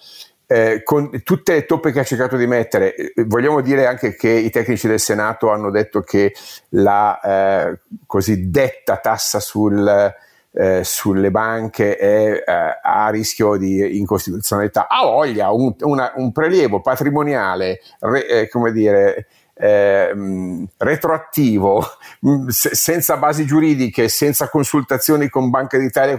eh, 0.49 0.81
con 0.83 1.21
tutte 1.23 1.53
le 1.53 1.65
toppe 1.65 1.91
che 1.91 1.99
ha 1.99 2.03
cercato 2.03 2.37
di 2.37 2.47
mettere, 2.47 2.95
eh, 2.95 3.13
vogliamo 3.25 3.59
dire 3.61 3.85
anche 3.85 4.15
che 4.15 4.29
i 4.29 4.49
tecnici 4.49 4.87
del 4.87 4.99
Senato 4.99 5.51
hanno 5.51 5.69
detto 5.69 6.01
che 6.01 6.33
la 6.69 7.19
eh, 7.19 7.79
cosiddetta 8.05 8.97
tassa 8.97 9.41
sul, 9.41 10.15
eh, 10.53 10.81
sulle 10.83 11.31
banche 11.31 11.97
è 11.97 12.43
eh, 12.45 12.79
a 12.81 13.09
rischio 13.09 13.57
di 13.57 13.97
incostituzionalità. 13.99 14.87
Ha 14.87 15.03
voglia, 15.03 15.51
un, 15.51 15.75
una, 15.81 16.13
un 16.15 16.31
prelievo 16.31 16.79
patrimoniale, 16.79 17.81
re, 17.99 18.47
come 18.47 18.71
dire, 18.71 19.27
eh, 19.59 20.67
retroattivo, 20.77 21.83
se, 22.47 22.75
senza 22.75 23.17
basi 23.17 23.45
giuridiche, 23.45 24.07
senza 24.09 24.49
consultazioni 24.49 25.29
con 25.29 25.49
Banca 25.49 25.77
d'Italia, 25.77 26.17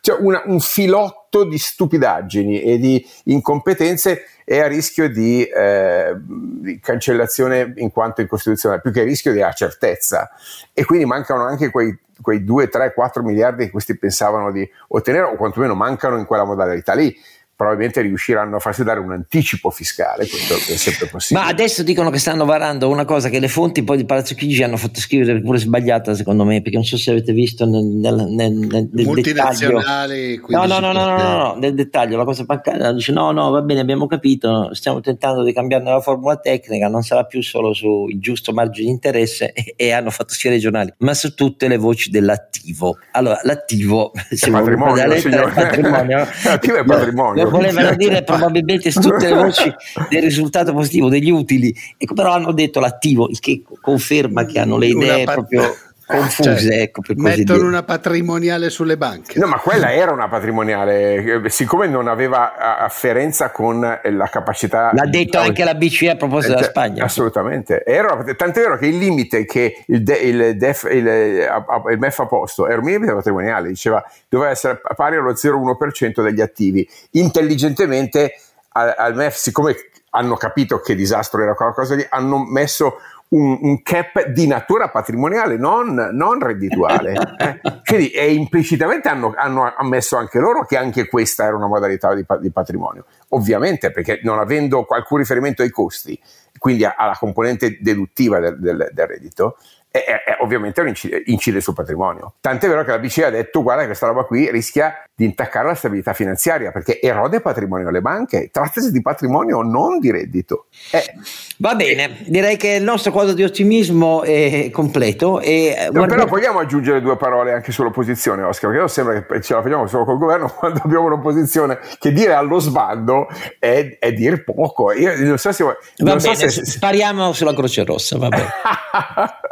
cioè 0.00 0.18
una, 0.20 0.42
un 0.46 0.60
filotto 0.60 1.44
di 1.44 1.58
stupidaggini 1.58 2.62
e 2.62 2.78
di 2.78 3.06
incompetenze 3.24 4.24
è 4.44 4.58
a 4.58 4.66
rischio 4.66 5.08
di, 5.08 5.44
eh, 5.44 6.16
di, 6.16 6.80
cancellazione 6.80 7.72
in 7.76 7.92
quanto 7.92 8.20
incostituzionale, 8.20 8.80
più 8.80 8.90
che 8.90 9.02
a 9.02 9.04
rischio 9.04 9.32
di 9.32 9.40
certezza. 9.54 10.30
E 10.72 10.84
quindi 10.84 11.04
mancano 11.04 11.44
anche 11.44 11.70
quei, 11.70 11.96
quei 12.20 12.42
2, 12.42 12.68
3, 12.68 12.92
4 12.92 13.22
miliardi 13.22 13.66
che 13.66 13.70
questi 13.70 13.96
pensavano 13.96 14.50
di 14.50 14.68
ottenere, 14.88 15.26
o 15.26 15.36
quantomeno 15.36 15.74
mancano 15.74 16.16
in 16.18 16.24
quella 16.24 16.44
modalità 16.44 16.94
lì 16.94 17.16
probabilmente 17.60 18.00
riusciranno 18.00 18.56
a 18.56 18.58
farsi 18.58 18.82
dare 18.84 19.00
un 19.00 19.12
anticipo 19.12 19.68
fiscale, 19.68 20.26
questo 20.26 20.54
è 20.54 20.76
sempre 20.76 21.08
possibile. 21.08 21.44
Ma 21.44 21.50
adesso 21.50 21.82
dicono 21.82 22.08
che 22.08 22.18
stanno 22.18 22.46
varando 22.46 22.88
una 22.88 23.04
cosa 23.04 23.28
che 23.28 23.38
le 23.38 23.48
fonti 23.48 23.82
poi 23.82 23.98
di 23.98 24.06
Palazzo 24.06 24.34
Chigi 24.34 24.62
hanno 24.62 24.78
fatto 24.78 24.98
scrivere 24.98 25.42
pure 25.42 25.58
sbagliata 25.58 26.14
secondo 26.14 26.46
me, 26.46 26.62
perché 26.62 26.78
non 26.78 26.86
so 26.86 26.96
se 26.96 27.10
avete 27.10 27.34
visto 27.34 27.66
nel, 27.66 27.84
nel, 27.84 28.14
nel, 28.14 28.52
nel 28.54 28.88
Multinazionali, 29.04 30.40
no, 30.46 30.64
no, 30.64 30.78
no, 30.78 30.92
no, 30.92 31.04
no, 31.04 31.16
no, 31.18 31.36
no, 31.36 31.54
nel 31.58 31.74
dettaglio 31.74 32.16
la 32.16 32.24
cosa 32.24 32.44
bancaria 32.44 32.92
dice 32.92 33.12
no, 33.12 33.30
no, 33.30 33.50
va 33.50 33.60
bene, 33.60 33.80
abbiamo 33.80 34.06
capito, 34.06 34.72
stiamo 34.72 35.00
tentando 35.00 35.42
di 35.42 35.52
cambiare 35.52 35.84
la 35.84 36.00
formula 36.00 36.38
tecnica, 36.38 36.88
non 36.88 37.02
sarà 37.02 37.24
più 37.24 37.42
solo 37.42 37.74
sul 37.74 38.18
giusto 38.20 38.54
margine 38.54 38.86
di 38.86 38.92
interesse 38.92 39.52
e, 39.52 39.74
e 39.76 39.92
hanno 39.92 40.08
fatto 40.08 40.32
sia 40.32 40.48
regionali, 40.48 40.94
ma 41.00 41.12
su 41.12 41.34
tutte 41.34 41.68
le 41.68 41.76
voci 41.76 42.08
dell'attivo. 42.08 42.96
Allora, 43.10 43.38
l'attivo, 43.42 44.12
se 44.30 44.50
patrimonio, 44.50 45.06
lettera, 45.06 45.46
è 45.46 45.52
patrimonio. 45.52 46.26
l'attivo 46.44 46.76
è 46.78 46.84
patrimonio 46.84 47.48
volevano 47.50 47.94
dire 47.96 48.22
probabilmente 48.24 48.90
tutte 48.92 49.28
le 49.28 49.34
voci 49.34 49.72
del 50.08 50.22
risultato 50.22 50.72
positivo, 50.72 51.08
degli 51.08 51.30
utili, 51.30 51.74
ecco, 51.96 52.14
però 52.14 52.32
hanno 52.32 52.52
detto 52.52 52.80
l'attivo, 52.80 53.28
il 53.28 53.38
che 53.38 53.62
conferma 53.80 54.44
che 54.46 54.58
hanno 54.58 54.78
le 54.78 54.86
idee 54.86 55.24
pat- 55.24 55.34
proprio 55.34 55.74
confuse. 56.10 56.58
Cioè, 56.58 56.80
ecco, 56.80 57.02
mettono 57.16 57.58
dire. 57.58 57.68
una 57.68 57.82
patrimoniale 57.82 58.70
sulle 58.70 58.96
banche. 58.96 59.38
No, 59.38 59.46
ma 59.46 59.58
quella 59.58 59.92
era 59.92 60.12
una 60.12 60.28
patrimoniale, 60.28 61.42
siccome 61.48 61.86
non 61.86 62.08
aveva 62.08 62.78
afferenza 62.78 63.50
con 63.50 63.80
la 63.80 64.26
capacità. 64.28 64.90
L'ha 64.92 65.06
detto 65.06 65.40
di... 65.40 65.46
anche 65.46 65.64
la 65.64 65.74
BCE 65.74 66.10
a 66.10 66.16
proposito 66.16 66.52
della 66.54 66.64
cioè, 66.64 66.70
Spagna. 66.70 67.04
Assolutamente. 67.04 67.84
Era, 67.84 68.22
tant'è 68.36 68.60
vero 68.60 68.76
che 68.76 68.86
il 68.86 68.98
limite 68.98 69.44
che 69.44 69.84
il, 69.86 70.02
de, 70.02 70.14
il, 70.14 70.56
def, 70.56 70.86
il, 70.90 71.06
il 71.06 71.98
MEF 71.98 72.18
ha 72.18 72.26
posto 72.26 72.66
era 72.66 72.80
un 72.80 72.86
limite 72.86 73.12
patrimoniale, 73.12 73.68
diceva 73.68 74.04
doveva 74.28 74.50
essere 74.50 74.80
pari 74.96 75.16
allo 75.16 75.32
0,1% 75.32 76.22
degli 76.22 76.40
attivi. 76.40 76.88
Intelligentemente 77.12 78.34
al, 78.72 78.94
al 78.96 79.14
MEF, 79.14 79.36
siccome 79.36 79.74
hanno 80.10 80.36
capito 80.36 80.80
che 80.80 80.94
disastro 80.94 81.42
era 81.42 81.54
quella 81.54 81.72
cosa 81.72 81.94
lì, 81.94 82.06
hanno 82.08 82.44
messo 82.44 82.96
un, 83.30 83.58
un, 83.62 83.82
cap 83.82 84.28
di 84.28 84.46
natura 84.46 84.88
patrimoniale, 84.88 85.56
non, 85.56 86.10
non 86.12 86.40
reddituale. 86.40 87.12
Eh? 87.38 87.80
Quindi 87.84 88.10
e 88.10 88.32
implicitamente 88.32 89.08
hanno, 89.08 89.32
hanno, 89.36 89.72
ammesso 89.76 90.16
anche 90.16 90.38
loro 90.38 90.64
che 90.64 90.76
anche 90.76 91.06
questa 91.08 91.44
era 91.44 91.56
una 91.56 91.66
modalità 91.66 92.14
di, 92.14 92.24
di 92.40 92.50
patrimonio. 92.50 93.04
Ovviamente, 93.28 93.90
perché 93.92 94.20
non 94.22 94.38
avendo 94.38 94.86
alcun 94.88 95.18
riferimento 95.18 95.62
ai 95.62 95.70
costi, 95.70 96.18
quindi 96.58 96.84
alla 96.84 97.16
componente 97.18 97.78
deduttiva 97.80 98.40
del, 98.40 98.58
del, 98.58 98.90
del 98.92 99.06
reddito, 99.06 99.56
e, 99.92 99.98
e, 99.98 100.36
ovviamente 100.40 100.80
incide, 100.82 101.22
incide, 101.26 101.60
sul 101.60 101.74
patrimonio. 101.74 102.34
Tant'è 102.40 102.68
vero 102.68 102.84
che 102.84 102.90
la 102.90 102.98
BCE 102.98 103.24
ha 103.24 103.30
detto 103.30 103.62
guarda 103.62 103.82
che 103.82 103.88
questa 103.88 104.06
roba 104.06 104.22
qui 104.22 104.50
rischia 104.50 105.04
di 105.14 105.24
intaccare 105.24 105.66
la 105.66 105.74
stabilità 105.74 106.12
finanziaria 106.12 106.70
perché 106.70 107.00
erode 107.00 107.40
patrimonio 107.40 107.88
alle 107.88 108.00
banche, 108.00 108.50
trattasi 108.52 108.92
di 108.92 109.02
patrimonio 109.02 109.62
non 109.62 109.98
di 109.98 110.10
reddito. 110.10 110.66
Eh. 110.92 111.14
Va 111.58 111.74
bene, 111.74 112.18
direi 112.26 112.56
che 112.56 112.74
il 112.74 112.84
nostro 112.84 113.10
quadro 113.10 113.34
di 113.34 113.42
ottimismo 113.42 114.22
è 114.22 114.70
completo. 114.72 115.40
E 115.40 115.74
no, 115.86 115.90
guarda... 115.90 116.14
Però 116.14 116.26
vogliamo 116.26 116.60
aggiungere 116.60 117.00
due 117.00 117.16
parole 117.16 117.52
anche 117.52 117.72
sull'opposizione, 117.72 118.42
Oscar, 118.42 118.70
perché 118.70 118.78
non 118.78 118.88
sembra 118.88 119.22
che 119.22 119.42
ce 119.42 119.54
la 119.54 119.62
facciamo 119.62 119.86
solo 119.88 120.04
col 120.04 120.18
governo 120.18 120.48
quando 120.56 120.80
abbiamo 120.84 121.06
un'opposizione 121.06 121.80
che 121.98 122.12
dire 122.12 122.32
allo 122.32 122.60
sbando 122.60 123.26
è, 123.58 123.98
è 123.98 124.12
dire 124.12 124.42
poco. 124.42 124.92
Io 124.92 125.12
non 125.18 125.36
so 125.36 125.50
se... 125.50 125.64
Non 125.64 125.74
va 125.96 126.18
so 126.18 126.30
bene, 126.30 126.48
se... 126.48 126.64
spariamo 126.64 127.32
sulla 127.32 127.52
Croce 127.52 127.84
Rossa, 127.84 128.16
va 128.16 128.28
bene. 128.28 128.48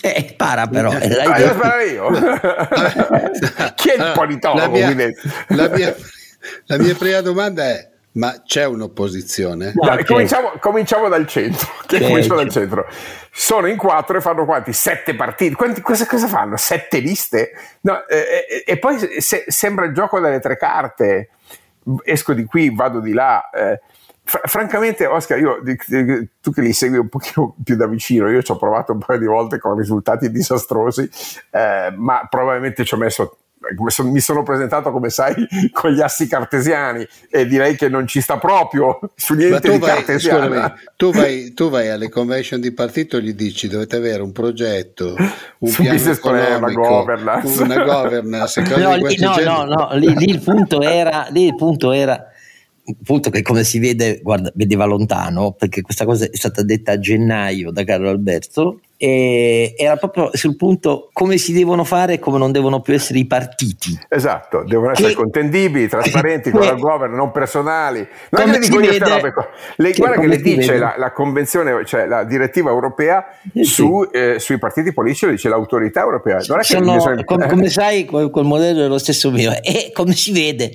Eh, 0.00 0.34
para 0.36 0.66
però. 0.68 0.92
Eh, 0.92 1.20
ah, 1.20 1.38
io 1.38 1.52
sparo 1.52 1.80
io. 1.80 2.10
Chi 3.74 3.88
è 3.90 3.94
il 3.94 4.12
politologo? 4.14 4.78
La 4.78 4.94
mia, 4.94 5.10
la, 5.48 5.68
mia, 5.68 5.96
la 6.66 6.78
mia 6.78 6.94
prima 6.94 7.20
domanda 7.22 7.64
è 7.64 7.90
ma 8.16 8.42
c'è 8.44 8.64
un'opposizione? 8.64 9.72
No, 9.74 9.92
okay. 9.92 10.04
cominciamo, 10.04 10.52
cominciamo, 10.58 11.08
dal 11.08 11.26
centro. 11.26 11.68
Che 11.86 11.96
okay. 11.96 12.08
cominciamo 12.08 12.40
dal 12.40 12.50
centro. 12.50 12.86
Sono 13.30 13.66
in 13.68 13.76
quattro 13.76 14.16
e 14.16 14.20
fanno 14.20 14.44
quanti? 14.44 14.72
Sette 14.72 15.14
partiti. 15.14 15.54
Quanti, 15.54 15.80
cosa, 15.82 16.06
cosa, 16.06 16.26
fanno? 16.26 16.56
Sette 16.56 16.98
liste? 16.98 17.52
No, 17.82 18.06
eh, 18.06 18.64
e 18.66 18.78
poi 18.78 19.20
se, 19.20 19.44
sembra 19.46 19.84
il 19.84 19.92
gioco 19.92 20.18
delle 20.18 20.40
tre 20.40 20.56
carte. 20.56 21.28
Esco 22.04 22.32
di 22.32 22.44
qui, 22.44 22.74
vado 22.74 23.00
di 23.00 23.12
là. 23.12 23.50
Eh, 23.50 23.80
Fra- 24.28 24.42
francamente, 24.44 25.06
Oscar, 25.06 25.38
io, 25.38 25.62
tu 26.40 26.50
che 26.50 26.60
li 26.60 26.72
segui 26.72 26.98
un 26.98 27.08
pochino 27.08 27.54
più 27.62 27.76
da 27.76 27.86
vicino, 27.86 28.28
io 28.28 28.42
ci 28.42 28.50
ho 28.50 28.56
provato 28.56 28.92
un 28.92 28.98
paio 28.98 29.20
di 29.20 29.26
volte 29.26 29.60
con 29.60 29.78
risultati 29.78 30.32
disastrosi, 30.32 31.08
eh, 31.50 31.94
ma 31.96 32.26
probabilmente 32.28 32.84
ci 32.84 32.94
ho 32.94 32.98
messo 32.98 33.38
mi 34.02 34.20
sono 34.20 34.42
presentato 34.42 34.92
come 34.92 35.10
sai 35.10 35.34
con 35.72 35.90
gli 35.90 36.00
assi 36.00 36.28
cartesiani 36.28 37.06
e 37.28 37.46
direi 37.46 37.74
che 37.74 37.88
non 37.88 38.06
ci 38.06 38.20
sta 38.20 38.36
proprio 38.36 39.00
su 39.16 39.34
niente 39.34 39.70
di 39.70 39.78
vai, 39.78 40.04
scusami, 40.04 40.72
tu, 40.94 41.10
vai, 41.10 41.52
tu 41.54 41.70
vai 41.70 41.88
alle 41.88 42.08
convention 42.08 42.60
di 42.60 42.72
partito 42.72 43.16
e 43.16 43.22
gli 43.22 43.32
dici 43.32 43.66
dovete 43.66 43.96
avere 43.96 44.22
un 44.22 44.30
progetto 44.30 45.14
un 45.58 45.68
su 45.68 45.82
piano 45.82 46.10
economico 46.10 46.80
una 46.80 46.88
governance, 46.88 47.62
una 47.62 47.84
governance 47.84 48.60
no, 48.60 48.94
lì, 48.94 49.16
no, 49.18 49.36
no, 49.42 49.64
no, 49.64 49.88
lì, 49.94 50.14
lì, 50.14 50.30
il 50.30 50.42
punto 50.42 50.82
era, 50.82 51.26
lì 51.30 51.46
il 51.46 51.56
punto 51.56 51.90
era 51.92 52.30
punto 53.02 53.30
che 53.30 53.42
come 53.42 53.64
si 53.64 53.78
vede, 53.78 54.20
guarda, 54.22 54.52
vedeva 54.54 54.84
lontano, 54.84 55.52
perché 55.52 55.80
questa 55.80 56.04
cosa 56.04 56.24
è 56.24 56.30
stata 56.32 56.62
detta 56.62 56.92
a 56.92 56.98
gennaio 56.98 57.70
da 57.70 57.84
Carlo 57.84 58.08
Alberto, 58.08 58.80
e 58.98 59.74
era 59.76 59.96
proprio 59.96 60.30
sul 60.32 60.56
punto 60.56 61.10
come 61.12 61.36
si 61.36 61.52
devono 61.52 61.84
fare 61.84 62.14
e 62.14 62.18
come 62.18 62.38
non 62.38 62.52
devono 62.52 62.80
più 62.80 62.94
essere 62.94 63.18
i 63.18 63.26
partiti. 63.26 63.98
Esatto, 64.08 64.64
devono 64.66 64.92
essere 64.92 65.08
che, 65.08 65.14
contendibili, 65.14 65.86
trasparenti, 65.88 66.50
con 66.50 66.60
la 66.60 66.74
governance, 66.74 67.16
non 67.16 67.30
personali. 67.30 68.06
Non 68.30 68.42
come 68.42 68.58
dico 68.58 68.76
vede, 68.76 68.98
queste 68.98 69.08
robe 69.08 69.34
Le, 69.76 69.90
che 69.90 69.98
guarda 69.98 70.20
che 70.20 70.26
le 70.26 70.36
dice 70.38 70.78
la, 70.78 70.94
la, 70.96 71.12
convenzione, 71.12 71.84
cioè 71.84 72.06
la 72.06 72.24
direttiva 72.24 72.70
europea 72.70 73.26
sì, 73.52 73.64
su, 73.64 74.06
sì. 74.10 74.18
Eh, 74.18 74.38
sui 74.38 74.58
partiti 74.58 74.92
politici, 74.92 75.26
lo 75.26 75.30
dice 75.32 75.48
l'autorità 75.48 76.00
europea. 76.00 76.38
Non 76.46 76.60
è 76.60 76.62
Sono, 76.62 76.94
bisogna... 76.94 77.24
come, 77.24 77.48
come, 77.48 77.68
sai, 77.68 78.04
quel, 78.04 78.30
quel 78.30 78.44
modello 78.44 78.84
è 78.84 78.88
lo 78.88 78.98
stesso 78.98 79.30
mio 79.30 79.52
e 79.62 79.90
come 79.92 80.12
si 80.12 80.32
vede 80.32 80.72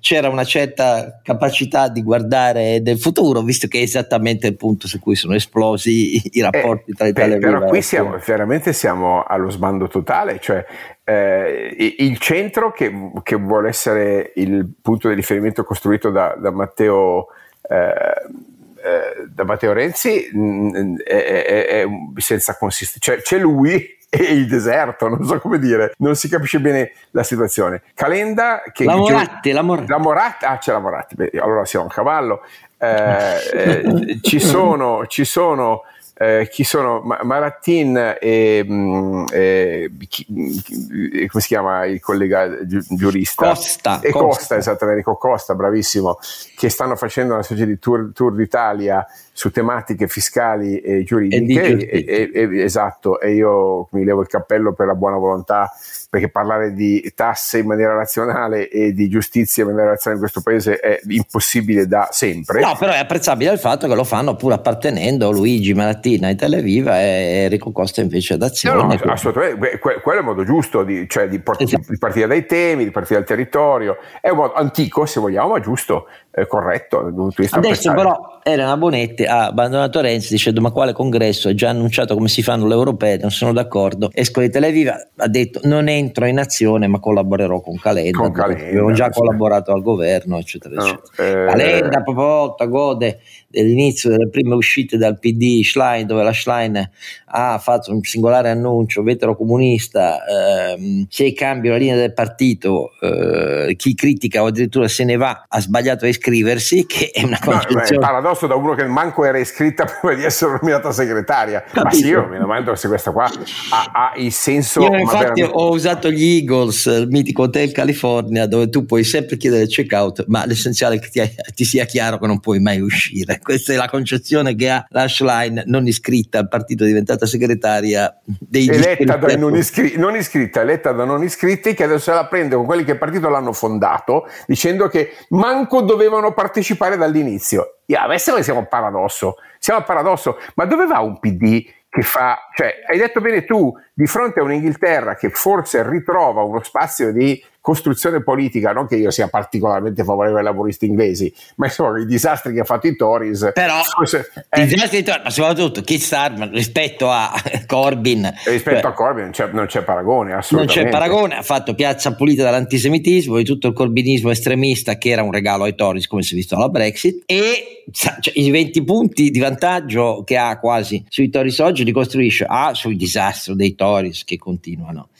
c'era 0.00 0.28
una 0.28 0.44
certa 0.44 1.20
capacità 1.22 1.88
di 1.88 2.02
guardare 2.02 2.80
del 2.82 2.98
futuro, 2.98 3.42
visto 3.42 3.66
che 3.68 3.80
è 3.80 3.82
esattamente 3.82 4.46
il 4.46 4.56
punto 4.56 4.88
su 4.88 4.98
cui 4.98 5.16
sono 5.16 5.34
esplosi 5.34 6.20
i 6.32 6.40
rapporti 6.40 6.92
eh, 6.92 6.94
tra 6.94 7.06
Italia 7.06 7.36
e 7.36 7.38
però 7.58 7.70
qui 7.70 7.82
siamo, 7.82 8.18
veramente 8.24 8.72
siamo 8.72 9.22
allo 9.22 9.50
sbando 9.50 9.88
totale, 9.88 10.38
cioè 10.40 10.64
eh, 11.04 11.94
il 11.98 12.18
centro 12.18 12.72
che, 12.72 13.12
che, 13.22 13.36
vuole 13.36 13.68
essere 13.68 14.32
il 14.36 14.66
punto 14.80 15.08
di 15.08 15.14
riferimento 15.14 15.64
costruito 15.64 16.10
da, 16.10 16.36
da 16.38 16.50
Matteo 16.50 17.28
eh, 17.68 18.46
eh, 18.80 19.26
da 19.28 19.44
Matteo 19.44 19.72
Renzi 19.72 20.30
mh, 20.32 20.40
mm, 20.40 20.96
è, 20.98 21.24
è, 21.24 21.66
è, 21.66 21.86
senza 22.16 22.56
consistenza, 22.56 23.12
cioè 23.12 23.22
c'è 23.22 23.38
lui 23.38 23.96
e 24.10 24.22
il 24.22 24.46
deserto, 24.46 25.08
non 25.08 25.24
so 25.26 25.38
come 25.38 25.58
dire, 25.58 25.92
non 25.98 26.16
si 26.16 26.28
capisce 26.28 26.60
bene 26.60 26.92
la 27.10 27.22
situazione. 27.22 27.82
Calenda 27.94 28.62
che... 28.72 28.84
La 28.84 28.96
Moratti, 28.96 29.50
la 29.50 29.62
Moratti. 29.62 29.90
La 29.90 29.98
Moratti, 29.98 30.44
ah 30.46 30.58
c'è 30.58 30.72
la 30.72 30.78
Moratti, 30.78 31.14
Beh, 31.14 31.30
allora 31.34 31.64
siamo 31.64 31.86
a 31.86 31.88
cavallo. 31.88 32.42
Eh, 32.78 33.36
eh, 33.52 34.18
ci 34.22 34.38
sono, 34.38 35.06
ci 35.06 35.24
sono 35.24 35.82
eh, 36.20 36.48
chi 36.50 36.64
sono 36.64 37.00
Marattin 37.00 38.16
e, 38.20 38.66
mm, 38.68 39.24
e, 39.30 39.90
chi, 40.08 40.26
come 40.26 41.40
si 41.40 41.46
chiama 41.46 41.86
il 41.86 42.00
collega 42.00 42.58
giurista? 42.66 43.46
Costa. 43.46 44.00
E 44.00 44.10
Costa, 44.10 44.26
Costa 44.26 44.56
esattamente, 44.56 45.00
Enrico 45.00 45.16
Costa, 45.16 45.54
bravissimo, 45.54 46.18
che 46.56 46.70
stanno 46.70 46.96
facendo 46.96 47.34
una 47.34 47.44
specie 47.44 47.66
di 47.66 47.78
tour, 47.78 48.10
tour 48.12 48.34
d'Italia 48.34 49.06
su 49.32 49.52
tematiche 49.52 50.08
fiscali 50.08 50.80
e 50.80 51.04
giuridiche. 51.04 51.88
E, 51.88 52.30
e, 52.34 52.62
esatto, 52.62 53.20
e 53.20 53.34
io 53.34 53.86
mi 53.92 54.02
levo 54.02 54.22
il 54.22 54.26
cappello 54.26 54.72
per 54.72 54.88
la 54.88 54.96
buona 54.96 55.18
volontà, 55.18 55.70
perché 56.10 56.30
parlare 56.30 56.72
di 56.72 57.12
tasse 57.14 57.58
in 57.58 57.66
maniera 57.66 57.94
razionale 57.94 58.70
e 58.70 58.92
di 58.92 59.08
giustizia 59.08 59.62
in 59.62 59.70
maniera 59.70 59.90
razionale 59.90 60.22
in 60.22 60.30
questo 60.30 60.40
paese 60.40 60.80
è 60.80 61.00
impossibile 61.08 61.86
da 61.86 62.08
sempre. 62.10 62.60
No, 62.60 62.74
però 62.78 62.92
è 62.92 62.98
apprezzabile 62.98 63.52
il 63.52 63.58
fatto 63.58 63.86
che 63.86 63.94
lo 63.94 64.04
fanno 64.04 64.34
pur 64.34 64.52
appartenendo 64.52 65.30
Luigi 65.30 65.74
Malattina 65.74 66.30
e 66.30 66.34
Televiva 66.34 66.98
e 66.98 67.42
Enrico 67.44 67.72
Costa 67.72 68.00
invece 68.00 68.34
ad 68.34 68.42
Azione. 68.42 68.96
No, 68.96 69.04
no, 69.04 69.12
assolutamente, 69.12 69.78
quello 69.78 70.18
è 70.18 70.18
il 70.18 70.24
modo 70.24 70.44
giusto 70.44 70.82
di, 70.82 71.06
cioè 71.08 71.28
di, 71.28 71.40
port- 71.40 71.60
esatto. 71.60 71.84
di 71.88 71.98
partire 71.98 72.26
dai 72.26 72.46
temi, 72.46 72.84
di 72.84 72.90
partire 72.90 73.18
dal 73.18 73.28
territorio, 73.28 73.98
è 74.22 74.30
un 74.30 74.36
modo 74.38 74.54
antico 74.54 75.04
se 75.04 75.20
vogliamo, 75.20 75.50
ma 75.50 75.60
giusto 75.60 76.06
eh, 76.40 76.46
corretto 76.46 77.02
dal 77.02 77.14
punto 77.14 77.34
di 77.36 77.42
vista 77.42 77.58
Adesso 77.58 77.92
però 77.94 78.40
Elena 78.42 78.76
Bonetti 78.76 79.24
ha 79.24 79.46
abbandonato 79.46 80.00
Renzi 80.00 80.32
dicendo 80.32 80.60
ma 80.60 80.70
quale 80.70 80.92
congresso, 80.92 81.48
ha 81.48 81.54
già 81.54 81.70
annunciato 81.70 82.14
come 82.14 82.28
si 82.28 82.42
fanno 82.42 82.66
le 82.66 82.74
europee, 82.74 83.18
non 83.18 83.30
sono 83.30 83.52
d'accordo. 83.52 84.10
Esco 84.12 84.40
di 84.40 84.50
Televiva 84.50 84.96
ha 85.16 85.28
detto 85.28 85.60
non 85.64 85.88
entro 85.88 86.26
in 86.26 86.38
azione 86.38 86.86
ma 86.86 86.98
collaborerò 86.98 87.60
con 87.60 87.76
Calenda, 87.76 88.18
con 88.18 88.32
Calenda 88.32 88.64
abbiamo 88.64 88.92
già 88.92 89.10
sì. 89.10 89.18
collaborato 89.18 89.72
al 89.72 89.82
governo 89.82 90.38
eccetera 90.38 90.74
no, 90.74 90.86
eccetera. 90.86 91.42
Eh, 91.42 91.46
Calenda 91.46 92.02
proprio 92.02 92.68
gode 92.68 93.20
dell'inizio 93.50 94.10
delle 94.10 94.28
prime 94.28 94.54
uscite 94.54 94.98
dal 94.98 95.18
PD 95.18 95.62
Schlein 95.62 96.06
dove 96.06 96.22
la 96.22 96.34
Schlein 96.34 96.90
ha 97.30 97.58
fatto 97.58 97.92
un 97.92 98.02
singolare 98.02 98.50
annuncio 98.50 99.02
vetero 99.02 99.36
comunista 99.36 100.18
ehm, 100.26 101.06
se 101.08 101.32
cambia 101.32 101.70
la 101.70 101.78
linea 101.78 101.96
del 101.96 102.12
partito 102.12 102.90
eh, 103.00 103.74
chi 103.76 103.94
critica 103.94 104.42
o 104.42 104.46
addirittura 104.46 104.86
se 104.86 105.04
ne 105.04 105.16
va 105.16 105.46
ha 105.48 105.60
sbagliato 105.60 106.04
a 106.04 106.08
iscriversi 106.08 106.84
che 106.84 107.10
è 107.10 107.22
una 107.22 107.38
concezione 107.42 107.88
no, 107.92 108.00
paradosso 108.00 108.46
da 108.46 108.54
uno 108.54 108.74
che 108.74 108.84
manco 108.84 109.24
era 109.24 109.38
iscritta 109.38 109.86
prima 109.98 110.14
di 110.14 110.24
essere 110.24 110.58
nominata 110.60 110.92
segretaria 110.92 111.62
Capito. 111.62 111.84
ma 111.84 111.90
sì 111.90 112.06
io 112.06 112.26
mi 112.28 112.38
domando 112.38 112.74
se 112.74 112.86
questa 112.88 113.12
qua 113.12 113.30
ha, 113.70 113.90
ha 113.92 114.12
il 114.16 114.32
senso 114.32 114.82
io 114.82 114.94
infatti 114.94 115.40
veramente... 115.40 115.50
ho 115.54 115.70
usato 115.70 116.10
gli 116.10 116.22
Eagles 116.22 116.84
il 116.84 117.08
mitico 117.08 117.44
hotel 117.44 117.72
California 117.72 118.46
dove 118.46 118.68
tu 118.68 118.84
puoi 118.84 119.04
sempre 119.04 119.38
chiedere 119.38 119.62
il 119.62 119.68
check 119.68 119.92
out 119.92 120.24
ma 120.26 120.44
l'essenziale 120.44 120.96
è 120.96 120.98
che 120.98 121.08
ti, 121.08 121.22
ti 121.54 121.64
sia 121.64 121.86
chiaro 121.86 122.18
che 122.18 122.26
non 122.26 122.40
puoi 122.40 122.60
mai 122.60 122.80
uscire 122.80 123.36
questa 123.42 123.72
è 123.72 123.76
la 123.76 123.88
concezione 123.88 124.54
che 124.54 124.70
ha 124.70 124.84
Lashline 124.88 125.64
non 125.66 125.86
iscritta 125.86 126.38
al 126.38 126.48
partito 126.48 126.84
diventata 126.84 127.26
segretaria 127.26 128.16
dei 128.24 128.68
eletta 128.68 129.16
da 129.16 129.36
non, 129.36 129.56
iscri- 129.56 129.96
non, 129.96 130.16
iscritta 130.16 130.60
eletta 130.60 130.92
da 130.92 131.04
non 131.04 131.22
iscritti 131.22 131.74
che 131.74 131.84
adesso 131.84 132.10
se 132.10 132.12
la 132.12 132.26
prende 132.26 132.56
con 132.56 132.66
quelli 132.66 132.84
che 132.84 132.92
il 132.92 132.98
partito 132.98 133.28
l'hanno 133.28 133.52
fondato 133.52 134.28
dicendo 134.46 134.88
che 134.88 135.12
manco 135.30 135.82
dovevano 135.82 136.32
partecipare 136.32 136.96
dall'inizio. 136.96 137.78
Yeah, 137.86 138.02
adesso 138.02 138.32
noi 138.32 138.42
siamo 138.42 138.60
a 138.60 138.64
paradosso 138.64 139.36
siamo 139.58 139.80
a 139.80 139.82
paradosso. 139.82 140.38
Ma 140.54 140.64
dove 140.64 140.86
va 140.86 141.00
un 141.00 141.18
PD 141.18 141.64
che 141.90 142.02
fa, 142.02 142.38
cioè 142.54 142.74
hai 142.86 142.98
detto 142.98 143.20
bene 143.20 143.44
tu, 143.44 143.72
di 143.94 144.06
fronte 144.06 144.40
a 144.40 144.42
un'Inghilterra 144.42 145.14
che 145.14 145.30
forse 145.30 145.88
ritrova 145.88 146.42
uno 146.42 146.62
spazio 146.62 147.12
di 147.12 147.42
costruzione 147.68 148.22
politica, 148.22 148.72
non 148.72 148.86
che 148.86 148.96
io 148.96 149.10
sia 149.10 149.28
particolarmente 149.28 150.02
favorevole 150.02 150.38
ai 150.38 150.44
laboristi 150.46 150.86
inglesi, 150.86 151.30
ma 151.56 151.66
insomma 151.66 152.00
i 152.00 152.06
disastri 152.06 152.54
che 152.54 152.60
ha 152.60 152.64
fatto 152.64 152.86
i 152.86 152.96
Tories. 152.96 153.50
Però 153.52 153.82
forse, 153.82 154.30
eh, 154.48 154.62
i 154.62 154.66
disastri 154.66 155.00
di 155.00 155.04
Tories, 155.04 155.24
ma 155.24 155.30
soprattutto 155.30 155.82
Keith 155.82 156.00
Starmer 156.00 156.48
rispetto 156.48 157.10
a 157.10 157.30
Corbyn. 157.66 158.32
Rispetto 158.46 158.80
cioè, 158.80 158.90
a 158.90 158.94
Corbyn 158.94 159.24
non 159.24 159.32
c'è, 159.32 159.50
non 159.52 159.66
c'è, 159.66 159.82
paragone, 159.82 160.32
assolutamente. 160.32 160.80
Non 160.80 160.90
c'è 160.90 160.98
paragone, 160.98 161.36
ha 161.36 161.42
fatto 161.42 161.74
piazza 161.74 162.14
pulita 162.14 162.42
dall'antisemitismo, 162.42 163.36
di 163.36 163.44
tutto 163.44 163.68
il 163.68 163.74
corbinismo 163.74 164.30
estremista 164.30 164.96
che 164.96 165.10
era 165.10 165.22
un 165.22 165.30
regalo 165.30 165.64
ai 165.64 165.74
Tories, 165.74 166.06
come 166.06 166.22
si 166.22 166.32
è 166.32 166.36
visto 166.36 166.56
alla 166.56 166.70
Brexit, 166.70 167.24
e 167.26 167.84
cioè, 167.92 168.14
i 168.32 168.50
20 168.50 168.82
punti 168.82 169.28
di 169.28 169.38
vantaggio 169.40 170.22
che 170.24 170.38
ha 170.38 170.58
quasi 170.58 171.04
sui 171.06 171.28
Tories 171.28 171.58
oggi 171.58 171.84
li 171.84 171.92
costruisce 171.92 172.46
A 172.48 172.72
sul 172.72 172.96
disastro 172.96 173.54
dei 173.54 173.74
Tories 173.74 174.24
che 174.24 174.38
continuano 174.38 175.10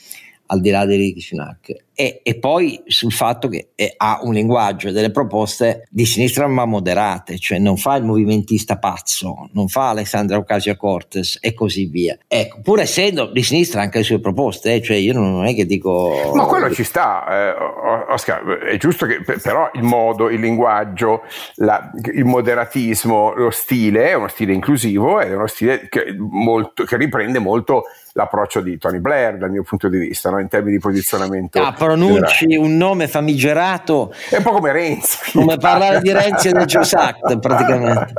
al 0.51 0.61
di 0.61 0.69
là 0.69 0.85
di 0.85 0.95
Rishi 0.95 1.21
Sunak 1.21 1.87
e, 1.99 2.21
e, 2.23 2.39
poi 2.39 2.81
sul 2.85 3.11
fatto 3.11 3.49
che 3.49 3.71
eh, 3.75 3.93
ha 3.97 4.21
un 4.23 4.33
linguaggio 4.33 4.87
e 4.87 4.91
delle 4.93 5.11
proposte 5.11 5.85
di 5.89 6.05
sinistra 6.05 6.47
ma 6.47 6.63
moderate, 6.63 7.37
cioè 7.37 7.59
non 7.59 7.75
fa 7.75 7.97
il 7.97 8.05
movimentista 8.05 8.77
pazzo, 8.77 9.49
non 9.51 9.67
fa 9.67 9.89
Alessandra 9.89 10.37
Ocasio-Cortez 10.37 11.39
e 11.41 11.53
così 11.53 11.87
via. 11.87 12.17
Ecco, 12.25 12.61
pur 12.61 12.79
essendo 12.79 13.25
di 13.25 13.43
sinistra 13.43 13.81
anche 13.81 13.97
le 13.97 14.05
sue 14.05 14.21
proposte, 14.21 14.75
eh, 14.75 14.81
cioè 14.81 14.95
io 14.95 15.11
non 15.11 15.45
è 15.45 15.53
che 15.53 15.65
dico... 15.65 16.31
Ma 16.33 16.45
quello 16.45 16.71
ci 16.71 16.85
sta, 16.85 17.25
eh, 17.27 18.13
Oscar, 18.13 18.45
è 18.59 18.77
giusto 18.77 19.05
che 19.05 19.21
però 19.21 19.69
il 19.73 19.83
modo, 19.83 20.29
il 20.29 20.39
linguaggio, 20.39 21.23
la, 21.55 21.91
il 22.13 22.23
moderatismo, 22.23 23.33
lo 23.33 23.49
stile 23.49 24.11
è 24.11 24.13
uno 24.13 24.29
stile 24.29 24.53
inclusivo, 24.53 25.19
è 25.19 25.35
uno 25.35 25.47
stile 25.47 25.89
che, 25.89 26.15
molto, 26.17 26.85
che 26.85 26.95
riprende 26.95 27.39
molto 27.39 27.83
l'approccio 28.13 28.61
di 28.61 28.77
Tony 28.77 28.99
Blair 28.99 29.37
dal 29.37 29.51
mio 29.51 29.63
punto 29.63 29.87
di 29.87 29.97
vista, 29.97 30.29
no? 30.29 30.39
in 30.39 30.47
termini 30.47 30.75
di 30.75 30.79
posizionamento. 30.79 31.61
Ah, 31.61 31.73
pronunci 31.73 32.47
generale. 32.47 32.67
un 32.67 32.77
nome 32.77 33.07
famigerato. 33.07 34.13
È 34.29 34.37
un 34.37 34.43
po' 34.43 34.51
come 34.51 34.71
Renzi. 34.71 35.31
Come 35.33 35.57
parlare 35.57 36.01
di 36.01 36.11
Renzi 36.13 36.49
e 36.49 36.51
del 36.51 36.67
Act 36.91 37.39
praticamente. 37.39 38.13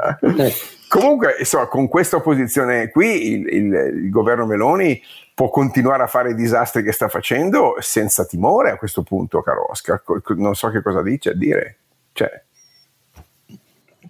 Comunque, 0.88 1.36
insomma, 1.38 1.66
con 1.66 1.86
questa 1.86 2.16
opposizione 2.16 2.90
qui 2.90 3.32
il, 3.32 3.46
il, 3.46 3.74
il, 3.74 4.10
governo 4.10 4.44
Meloni 4.44 5.00
può 5.34 5.48
continuare 5.48 6.02
a 6.02 6.08
fare 6.08 6.30
i 6.30 6.34
disastri 6.34 6.82
che 6.82 6.90
sta 6.90 7.08
facendo 7.08 7.76
senza 7.78 8.24
timore 8.24 8.72
a 8.72 8.76
questo 8.76 9.02
punto, 9.02 9.40
caro 9.40 9.70
Oscar. 9.70 10.02
Non 10.36 10.56
so 10.56 10.68
che 10.70 10.82
cosa 10.82 11.00
dice 11.02 11.30
a 11.30 11.34
dire. 11.34 11.76
Cioè, 12.12 12.42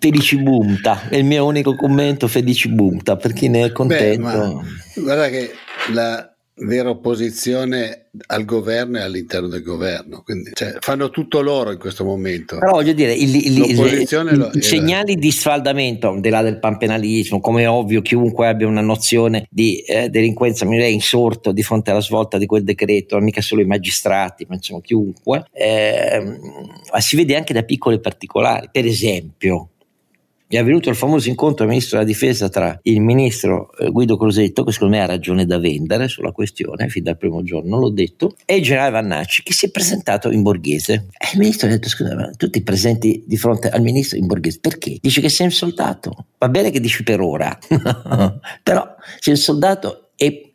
Felicibunta, 0.01 1.09
è 1.11 1.16
il 1.16 1.24
mio 1.24 1.44
unico 1.44 1.76
commento, 1.76 2.26
felicibunta, 2.26 3.16
per 3.16 3.34
chi 3.34 3.48
ne 3.48 3.66
è 3.66 3.72
contento. 3.72 4.62
Beh, 4.94 5.03
guarda 5.03 5.28
che 5.28 5.51
la 5.92 6.34
vera 6.62 6.90
opposizione 6.90 8.09
al 8.26 8.44
governo 8.44 8.98
e 8.98 9.03
all'interno 9.03 9.48
del 9.48 9.62
governo, 9.62 10.22
quindi 10.22 10.51
cioè, 10.55 10.76
fanno 10.80 11.11
tutto 11.11 11.40
loro 11.40 11.70
in 11.70 11.78
questo 11.78 12.05
momento. 12.05 12.59
Però 12.59 12.72
voglio 12.72 12.92
dire, 12.92 13.12
il, 13.12 13.34
il, 13.34 13.59
il, 13.59 14.51
i 14.55 14.62
segnali 14.62 15.16
di 15.16 15.30
sfaldamento, 15.30 16.09
al 16.09 16.20
di 16.20 16.28
là 16.28 16.42
del 16.42 16.59
panpenalismo, 16.59 17.40
come 17.40 17.62
è 17.62 17.68
ovvio 17.68 18.03
chiunque 18.03 18.48
abbia 18.48 18.66
una 18.66 18.80
nozione 18.80 19.46
di 19.51 19.80
eh, 19.80 20.09
delinquenza 20.09 20.64
minorile 20.64 20.88
è 20.88 20.92
insorto 20.92 21.53
di 21.53 21.62
fronte 21.62 21.90
alla 21.90 22.01
svolta 22.01 22.38
di 22.38 22.46
quel 22.46 22.64
decreto, 22.64 23.16
non 23.16 23.24
mica 23.24 23.40
solo 23.40 23.62
i 23.62 23.66
magistrati, 23.66 24.46
ma 24.48 24.55
insomma 24.55 24.80
chiunque, 24.80 25.44
eh, 25.53 26.38
si 26.98 27.16
vede 27.16 27.36
anche 27.36 27.53
da 27.53 27.62
piccoli 27.62 28.01
particolari. 28.01 28.68
Per 28.72 28.86
esempio, 28.86 29.70
è 30.57 30.61
avvenuto 30.61 30.88
il 30.88 30.96
famoso 30.96 31.28
incontro 31.28 31.59
del 31.59 31.68
ministro 31.68 31.98
della 31.98 32.11
difesa 32.11 32.48
tra 32.48 32.78
il 32.82 33.01
ministro 33.01 33.70
eh, 33.78 33.88
Guido 33.90 34.16
Crosetto, 34.16 34.64
che 34.64 34.72
secondo 34.72 34.96
me 34.96 35.03
ha 35.03 35.07
ragione 35.07 35.46
da 35.46 35.59
vendere 35.59 36.09
sulla 36.09 36.32
questione, 36.32 36.88
fin 36.88 37.05
dal 37.05 37.16
primo 37.16 37.42
giorno 37.42 37.78
l'ho 37.78 37.90
detto, 37.90 38.34
e 38.44 38.57
il 38.57 38.62
generale 38.62 38.90
Vannacci, 38.90 39.44
che 39.44 39.53
si 39.53 39.66
è 39.66 39.70
presentato 39.70 40.30
in 40.30 40.42
borghese. 40.42 41.07
E 41.16 41.28
il 41.34 41.38
ministro 41.38 41.68
ha 41.68 41.70
detto, 41.70 41.88
scusa, 41.88 42.30
tutti 42.36 42.62
presenti 42.62 43.22
di 43.26 43.36
fronte 43.36 43.68
al 43.68 43.80
ministro 43.80 44.18
in 44.18 44.26
borghese, 44.26 44.59
perché? 44.61 44.98
Dice 45.01 45.20
che 45.20 45.28
sei 45.28 45.46
un 45.46 45.53
soldato. 45.53 46.26
Va 46.38 46.48
bene 46.48 46.70
che 46.70 46.80
dici 46.80 47.05
per 47.05 47.20
ora, 47.20 47.57
però 48.62 48.94
sei 49.20 49.34
un 49.34 49.38
soldato 49.38 50.11
e 50.16 50.49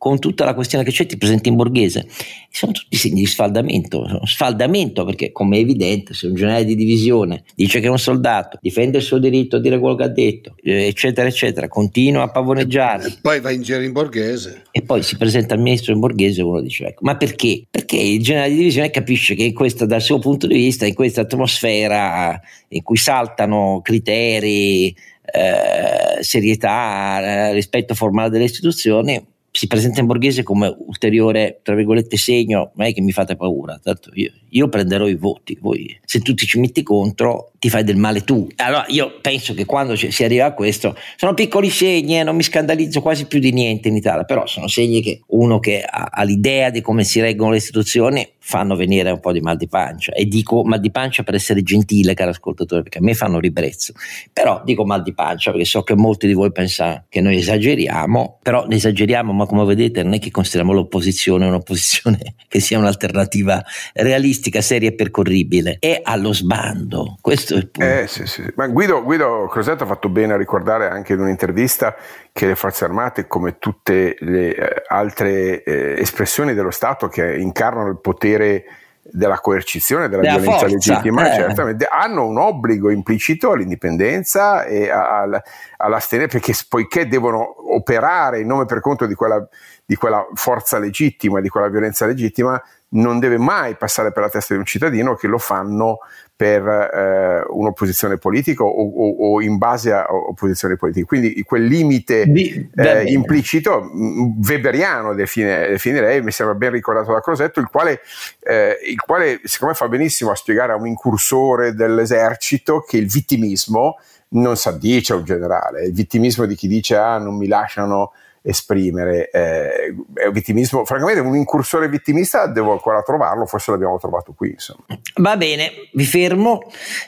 con 0.00 0.18
tutta 0.18 0.46
la 0.46 0.54
questione 0.54 0.82
che 0.82 0.92
c'è 0.92 1.04
ti 1.04 1.18
presenti 1.18 1.50
in 1.50 1.56
borghese. 1.56 2.08
Sono 2.48 2.72
tutti 2.72 2.96
segni 2.96 3.20
di 3.20 3.26
sfaldamento, 3.26 4.22
sfaldamento 4.24 5.04
perché 5.04 5.30
come 5.30 5.58
è 5.58 5.60
evidente 5.60 6.14
se 6.14 6.26
un 6.26 6.34
generale 6.34 6.64
di 6.64 6.74
divisione 6.74 7.44
dice 7.54 7.80
che 7.80 7.86
è 7.86 7.90
un 7.90 7.98
soldato, 7.98 8.58
difende 8.62 8.96
il 8.96 9.04
suo 9.04 9.18
diritto 9.18 9.56
a 9.56 9.60
dire 9.60 9.78
quello 9.78 9.96
che 9.96 10.04
ha 10.04 10.08
detto, 10.08 10.54
eh, 10.62 10.86
eccetera, 10.86 11.28
eccetera, 11.28 11.68
continua 11.68 12.22
a 12.22 12.30
pavoneggiare. 12.30 13.08
E 13.08 13.18
poi 13.20 13.40
va 13.40 13.50
in 13.50 13.60
giro 13.60 13.82
in 13.82 13.92
borghese. 13.92 14.62
E 14.70 14.80
poi 14.80 15.02
si 15.02 15.18
presenta 15.18 15.52
al 15.52 15.60
ministro 15.60 15.92
in 15.92 15.98
borghese 15.98 16.40
e 16.40 16.44
uno 16.44 16.62
dice 16.62 16.86
ecco, 16.86 17.00
ma 17.04 17.18
perché? 17.18 17.66
Perché 17.70 17.98
il 17.98 18.22
generale 18.22 18.48
di 18.52 18.56
divisione 18.56 18.88
capisce 18.88 19.34
che 19.34 19.42
in 19.42 19.52
questa, 19.52 19.84
dal 19.84 20.00
suo 20.00 20.18
punto 20.18 20.46
di 20.46 20.54
vista, 20.54 20.86
in 20.86 20.94
questa 20.94 21.20
atmosfera 21.20 22.40
in 22.68 22.82
cui 22.82 22.96
saltano 22.96 23.80
criteri, 23.82 24.96
eh, 25.32 26.22
serietà, 26.22 27.20
eh, 27.20 27.52
rispetto 27.52 27.94
formale 27.94 28.30
delle 28.30 28.44
istituzioni, 28.44 29.22
si 29.50 29.66
presenta 29.66 30.00
in 30.00 30.06
borghese 30.06 30.42
come 30.42 30.74
ulteriore, 30.86 31.60
tra 31.62 31.74
virgolette, 31.74 32.16
segno, 32.16 32.72
non 32.74 32.86
è 32.86 32.92
che 32.92 33.00
mi 33.00 33.12
fate 33.12 33.36
paura, 33.36 33.78
tanto 33.82 34.10
io, 34.14 34.32
io, 34.50 34.68
prenderò 34.68 35.08
i 35.08 35.16
voti, 35.16 35.58
voi 35.60 35.98
se 36.04 36.20
tu 36.20 36.34
ti 36.34 36.46
ci 36.46 36.58
metti 36.58 36.82
contro 36.82 37.52
ti 37.58 37.68
fai 37.68 37.84
del 37.84 37.96
male 37.96 38.22
tu. 38.22 38.48
Allora 38.56 38.84
io 38.88 39.18
penso 39.20 39.52
che 39.52 39.66
quando 39.66 39.94
si 39.94 40.24
arriva 40.24 40.46
a 40.46 40.54
questo, 40.54 40.96
sono 41.16 41.34
piccoli 41.34 41.68
segni, 41.68 42.18
eh, 42.18 42.22
non 42.22 42.34
mi 42.34 42.42
scandalizzo 42.42 43.02
quasi 43.02 43.26
più 43.26 43.38
di 43.38 43.52
niente 43.52 43.88
in 43.88 43.96
Italia, 43.96 44.24
però 44.24 44.46
sono 44.46 44.66
segni 44.66 45.02
che 45.02 45.20
uno 45.28 45.58
che 45.58 45.82
ha, 45.82 46.08
ha 46.10 46.22
l'idea 46.22 46.70
di 46.70 46.80
come 46.80 47.04
si 47.04 47.20
reggono 47.20 47.50
le 47.50 47.58
istituzioni 47.58 48.26
fanno 48.38 48.74
venire 48.74 49.10
un 49.10 49.20
po' 49.20 49.32
di 49.32 49.40
mal 49.40 49.56
di 49.56 49.68
pancia. 49.68 50.12
E 50.12 50.24
dico 50.24 50.64
mal 50.64 50.80
di 50.80 50.90
pancia 50.90 51.22
per 51.22 51.34
essere 51.34 51.62
gentile 51.62 52.14
caro 52.14 52.30
ascoltatore 52.30 52.82
perché 52.82 52.98
a 52.98 53.02
me 53.02 53.14
fanno 53.14 53.38
ribrezzo. 53.38 53.92
Però 54.32 54.62
dico 54.64 54.86
mal 54.86 55.02
di 55.02 55.12
pancia 55.12 55.50
perché 55.50 55.66
so 55.66 55.82
che 55.82 55.94
molti 55.94 56.26
di 56.26 56.32
voi 56.32 56.50
pensano 56.50 57.04
che 57.08 57.20
noi 57.20 57.36
esageriamo 57.36 58.38
però 58.42 58.66
ne 58.66 58.76
esageriamo 58.76 59.32
ma 59.42 59.46
come 59.46 59.64
vedete 59.64 60.02
non 60.02 60.14
è 60.14 60.18
che 60.18 60.30
consideriamo 60.30 60.72
l'opposizione 60.72 61.46
un'opposizione 61.46 62.34
che 62.48 62.60
sia 62.60 62.78
un'alternativa 62.78 63.62
realistica 63.94 64.60
seria 64.60 64.88
e 64.88 64.94
percorribile 64.94 65.76
è 65.80 66.00
allo 66.02 66.32
sbando 66.32 67.18
questo 67.20 67.54
è 67.54 67.58
il 67.58 67.68
punto 67.68 67.90
eh, 67.90 68.06
sì, 68.06 68.26
sì. 68.26 68.44
ma 68.54 68.66
Guido, 68.68 69.02
Guido 69.02 69.46
Crosetto 69.50 69.84
ha 69.84 69.86
fatto 69.86 70.08
bene 70.08 70.34
a 70.34 70.36
ricordare 70.36 70.88
anche 70.88 71.14
in 71.14 71.20
un'intervista 71.20 71.96
che 72.32 72.46
le 72.46 72.54
forze 72.54 72.84
armate 72.84 73.26
come 73.26 73.58
tutte 73.58 74.16
le 74.20 74.54
eh, 74.54 74.82
altre 74.86 75.62
eh, 75.62 75.94
espressioni 75.98 76.54
dello 76.54 76.70
Stato 76.70 77.08
che 77.08 77.36
incarnano 77.36 77.88
il 77.88 77.98
potere 78.00 78.20
potere 78.20 78.64
della 79.02 79.38
coercizione, 79.40 80.08
della, 80.08 80.22
della 80.22 80.38
violenza 80.38 80.66
forza, 80.66 80.74
legittima, 80.74 81.32
eh. 81.32 81.34
certamente 81.34 81.88
hanno 81.90 82.26
un 82.26 82.38
obbligo 82.38 82.90
implicito 82.90 83.52
all'indipendenza 83.52 84.64
e 84.64 84.90
all'astenere, 84.90 86.28
perché 86.28 86.52
poiché 86.68 87.08
devono 87.08 87.74
operare 87.74 88.40
in 88.40 88.46
nome 88.46 88.66
per 88.66 88.80
conto 88.80 89.06
di 89.06 89.14
quella, 89.14 89.46
di 89.84 89.94
quella 89.96 90.26
forza 90.34 90.78
legittima, 90.78 91.40
di 91.40 91.48
quella 91.48 91.68
violenza 91.68 92.06
legittima, 92.06 92.62
non 92.92 93.18
deve 93.18 93.38
mai 93.38 93.76
passare 93.76 94.12
per 94.12 94.22
la 94.22 94.28
testa 94.28 94.54
di 94.54 94.58
un 94.58 94.66
cittadino 94.66 95.14
che 95.14 95.28
lo 95.28 95.38
fanno 95.38 95.98
per 96.34 96.66
eh, 96.66 97.44
un'opposizione 97.48 98.16
politica 98.16 98.64
o, 98.64 98.68
o, 98.68 99.34
o, 99.34 99.42
in 99.42 99.58
base 99.58 99.92
a 99.92 100.06
opposizioni 100.10 100.76
politiche. 100.76 101.04
Quindi 101.04 101.42
quel 101.42 101.64
limite 101.64 102.22
eh, 102.22 103.02
implicito 103.04 103.82
mm, 103.82 104.40
weberiano 104.42 105.14
define, 105.14 105.68
definirei, 105.68 106.22
mi 106.22 106.30
sembra 106.30 106.54
ben 106.54 106.70
ricordato 106.70 107.12
da 107.12 107.20
Crosetto, 107.20 107.60
il 107.60 107.68
quale, 107.70 108.00
eh, 108.40 108.78
il 108.88 108.98
quale 109.00 109.40
secondo 109.44 109.74
me 109.74 109.78
fa 109.78 109.88
benissimo 109.88 110.30
a 110.30 110.34
spiegare 110.34 110.72
a 110.72 110.76
un 110.76 110.86
incursore 110.86 111.74
dell'esercito 111.74 112.80
che 112.80 112.96
il 112.96 113.06
vittimismo 113.06 113.98
non 114.30 114.56
si 114.56 114.68
addice 114.68 115.12
a 115.12 115.16
un 115.16 115.24
generale, 115.24 115.84
il 115.84 115.92
vittimismo 115.92 116.46
di 116.46 116.54
chi 116.54 116.68
dice 116.68 116.96
ah 116.96 117.18
non 117.18 117.36
mi 117.36 117.48
lasciano 117.48 118.12
esprimere. 118.42 119.30
Eh, 119.30 119.94
vittimismo, 120.32 120.84
francamente, 120.84 121.20
un 121.20 121.36
incursore 121.36 121.88
vittimista 121.88 122.46
devo 122.46 122.72
ancora 122.72 123.02
trovarlo, 123.02 123.46
forse 123.46 123.70
l'abbiamo 123.70 123.98
trovato 123.98 124.32
qui. 124.32 124.50
Insomma. 124.50 124.84
Va 125.16 125.36
bene, 125.36 125.70
vi 125.92 126.04
fermo 126.04 126.60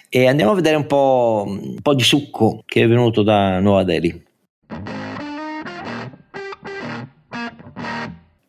e 0.08 0.28
andiamo 0.28 0.52
a 0.52 0.54
vedere 0.54 0.76
un 0.76 0.86
po', 0.86 1.44
un 1.46 1.80
po 1.80 1.94
di 1.94 2.02
succo 2.02 2.62
che 2.66 2.82
è 2.82 2.88
venuto 2.88 3.22
da 3.22 3.60
Nuova 3.60 3.84
Delhi. 3.84 4.30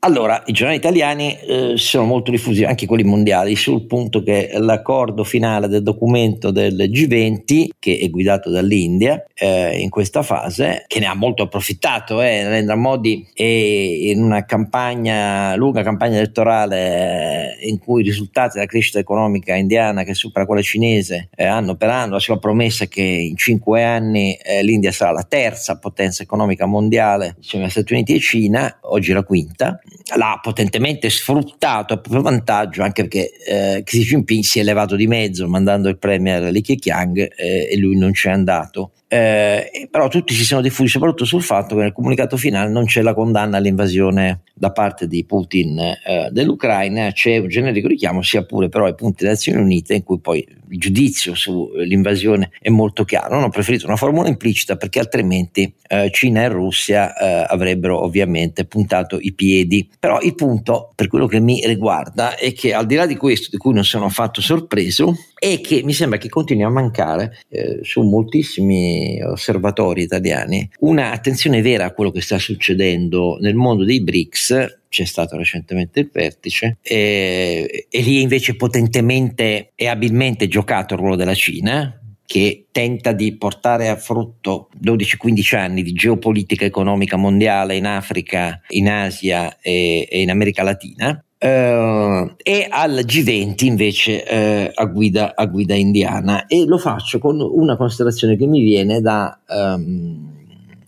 Allora, 0.06 0.44
i 0.48 0.52
giornali 0.52 0.80
italiani 0.80 1.40
eh, 1.40 1.74
sono 1.78 2.04
molto 2.04 2.30
diffusi, 2.30 2.66
anche 2.66 2.86
quelli 2.86 3.06
mondiali, 3.06 3.56
sul 3.56 3.86
punto 3.86 4.22
che 4.22 4.52
l'accordo 4.58 5.24
finale 5.24 5.70
del 5.70 5.82
documento 5.82 6.52
del 6.52 6.76
G20, 6.92 7.70
che 7.80 8.00
è 8.02 8.10
guidato 8.10 8.50
dall'India 8.50 9.24
eh, 9.34 9.80
in 9.80 9.90
questa 9.90 10.22
fase, 10.22 10.84
che 10.88 11.00
ne 11.00 11.06
ha 11.06 11.14
molto 11.14 11.44
approfittato, 11.44 12.22
eh, 12.22 12.44
Narendra 12.44 12.76
Modi 12.76 13.26
è 13.34 13.44
in 13.44 14.22
una 14.22 14.44
campagna, 14.44 15.56
lunga 15.56 15.84
campagna 15.84 16.18
elettorale 16.18 17.60
eh, 17.62 17.70
in 17.70 17.80
cui 17.80 18.02
i 18.02 18.04
risultati 18.04 18.56
della 18.56 18.66
crescita 18.66 19.00
economica 19.00 19.56
indiana 19.56 20.04
che 20.04 20.16
supera 20.16 20.46
quella 20.46 20.62
cinese 20.62 21.30
eh, 21.34 21.46
anno 21.46 21.76
per 21.76 21.88
anno, 21.88 22.16
la 22.16 22.20
sua 22.20 22.40
promessa 22.40 22.88
che 22.88 23.02
in 23.02 23.38
cinque 23.38 23.86
anni 23.86 24.34
eh, 24.34 24.64
l'India 24.64 24.92
sarà 24.92 25.12
la 25.12 25.24
terza 25.24 25.80
potenza 25.80 26.24
economica 26.24 26.66
mondiale, 26.66 27.36
insieme 27.38 27.68
a 27.68 27.70
Stati 27.70 27.94
Uniti 27.94 28.16
e 28.16 28.20
Cina, 28.20 28.80
oggi 28.82 29.14
la 29.14 29.24
quinta 29.24 29.80
l'ha 30.16 30.40
potentemente 30.42 31.10
sfruttato 31.10 31.94
a 31.94 31.98
proprio 31.98 32.22
vantaggio 32.22 32.82
anche 32.84 33.08
perché 33.08 33.32
eh, 33.46 33.84
Xi 33.84 34.02
Jinping 34.02 34.44
si 34.44 34.60
è 34.60 34.64
levato 34.64 34.96
di 34.96 35.08
mezzo 35.08 35.48
mandando 35.48 35.90
il 35.90 35.98
premier 35.98 36.52
Li 36.52 36.62
Keqiang 36.62 37.18
eh, 37.36 37.70
e 37.72 37.78
lui 37.78 37.98
non 37.98 38.12
c'è 38.12 38.30
andato 38.30 38.92
eh, 39.14 39.88
però 39.92 40.08
tutti 40.08 40.34
si 40.34 40.44
sono 40.44 40.60
diffusi 40.62 40.90
soprattutto 40.90 41.26
sul 41.26 41.44
fatto 41.44 41.76
che 41.76 41.84
nel 41.84 41.92
comunicato 41.92 42.36
finale 42.36 42.72
non 42.72 42.86
c'è 42.86 43.04
la 43.04 43.14
condanna 43.14 43.58
all'invasione 43.58 44.42
da 44.56 44.72
parte 44.72 45.06
di 45.06 45.24
Putin 45.24 45.78
eh, 45.78 46.30
dell'Ucraina, 46.32 47.12
c'è 47.12 47.38
un 47.38 47.48
generico 47.48 47.88
richiamo 47.88 48.24
sia 48.24 48.44
pure 48.44 48.70
però 48.70 48.86
ai 48.86 48.96
punti 48.96 49.18
delle 49.20 49.34
Nazioni 49.34 49.62
Unite 49.62 49.94
in 49.94 50.04
cui 50.04 50.20
poi 50.20 50.44
il 50.74 50.80
giudizio 50.80 51.36
sull'invasione 51.36 52.50
è 52.60 52.70
molto 52.70 53.04
chiaro. 53.04 53.36
Non 53.36 53.44
ho 53.44 53.50
preferito 53.50 53.86
una 53.86 53.96
formula 53.96 54.28
implicita 54.28 54.76
perché 54.76 55.00
altrimenti 55.00 55.72
eh, 55.88 56.10
Cina 56.12 56.42
e 56.42 56.48
Russia 56.48 57.16
eh, 57.16 57.46
avrebbero 57.48 58.04
ovviamente 58.04 58.66
puntato 58.66 59.20
i 59.20 59.34
piedi. 59.34 59.88
Però 60.00 60.20
il 60.22 60.34
punto 60.34 60.92
per 60.96 61.08
quello 61.08 61.28
che 61.28 61.40
mi 61.40 61.64
riguarda 61.66 62.36
è 62.36 62.54
che 62.54 62.74
al 62.74 62.88
di 62.88 62.96
là 62.96 63.06
di 63.06 63.16
questo, 63.16 63.50
di 63.52 63.58
cui 63.58 63.74
non 63.74 63.86
sono 63.86 64.06
affatto 64.06 64.42
sorpreso, 64.42 65.16
è 65.38 65.62
che 65.62 65.82
mi 65.84 65.94
sembra 65.94 66.18
che 66.18 66.30
continui 66.30 66.64
a 66.64 66.70
mancare 66.70 67.38
eh, 67.50 67.80
su 67.84 68.02
moltissimi 68.02 69.03
osservatori 69.24 70.04
italiani 70.04 70.70
una 70.80 71.12
attenzione 71.12 71.62
vera 71.62 71.86
a 71.86 71.92
quello 71.92 72.12
che 72.12 72.22
sta 72.22 72.38
succedendo 72.38 73.38
nel 73.40 73.56
mondo 73.56 73.84
dei 73.84 74.02
BRICS 74.02 74.82
c'è 74.90 75.06
stato 75.06 75.38
recentemente 75.38 76.02
il 76.02 76.10
vertice 76.12 76.78
e, 76.82 77.88
e 77.90 78.02
lì 78.02 78.22
invece 78.22 78.56
potentemente 78.56 79.72
e 79.76 79.88
abilmente 79.88 80.48
giocato 80.48 80.94
il 80.94 81.00
ruolo 81.00 81.16
della 81.16 81.34
Cina 81.34 81.98
che 82.26 82.68
tenta 82.72 83.12
di 83.12 83.36
portare 83.36 83.90
a 83.90 83.96
frutto 83.96 84.70
12-15 84.84 85.56
anni 85.56 85.84
di 85.84 85.94
geopolitica 85.94 86.66
economica 86.66 87.18
mondiale 87.18 87.76
in 87.76 87.86
Africa, 87.86 88.62
in 88.70 88.90
Asia 88.90 89.58
e, 89.60 90.08
e 90.10 90.22
in 90.22 90.30
America 90.30 90.64
Latina 90.64 91.24
Uh, 91.44 92.32
e 92.42 92.68
al 92.70 93.04
G20 93.06 93.66
invece 93.66 94.24
uh, 94.26 94.72
a, 94.82 94.86
guida, 94.86 95.34
a, 95.36 95.46
guida, 95.46 95.76
indiana. 95.76 96.46
E 96.46 96.64
lo 96.64 96.78
faccio 96.78 97.20
con 97.20 97.42
una 97.42 97.76
considerazione 97.76 98.38
che 98.38 98.46
mi 98.48 98.62
viene 98.62 99.02
da 99.02 99.38
um, 99.50 100.32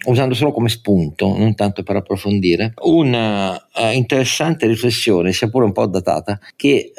usando 0.05 0.33
solo 0.33 0.53
come 0.53 0.69
spunto, 0.69 1.35
non 1.35 1.55
tanto 1.55 1.83
per 1.83 1.97
approfondire, 1.97 2.73
una 2.83 3.53
uh, 3.53 3.91
interessante 3.91 4.65
riflessione, 4.65 5.33
sia 5.33 5.49
pure 5.49 5.65
un 5.65 5.73
po' 5.73 5.87
datata, 5.87 6.39
che 6.55 6.93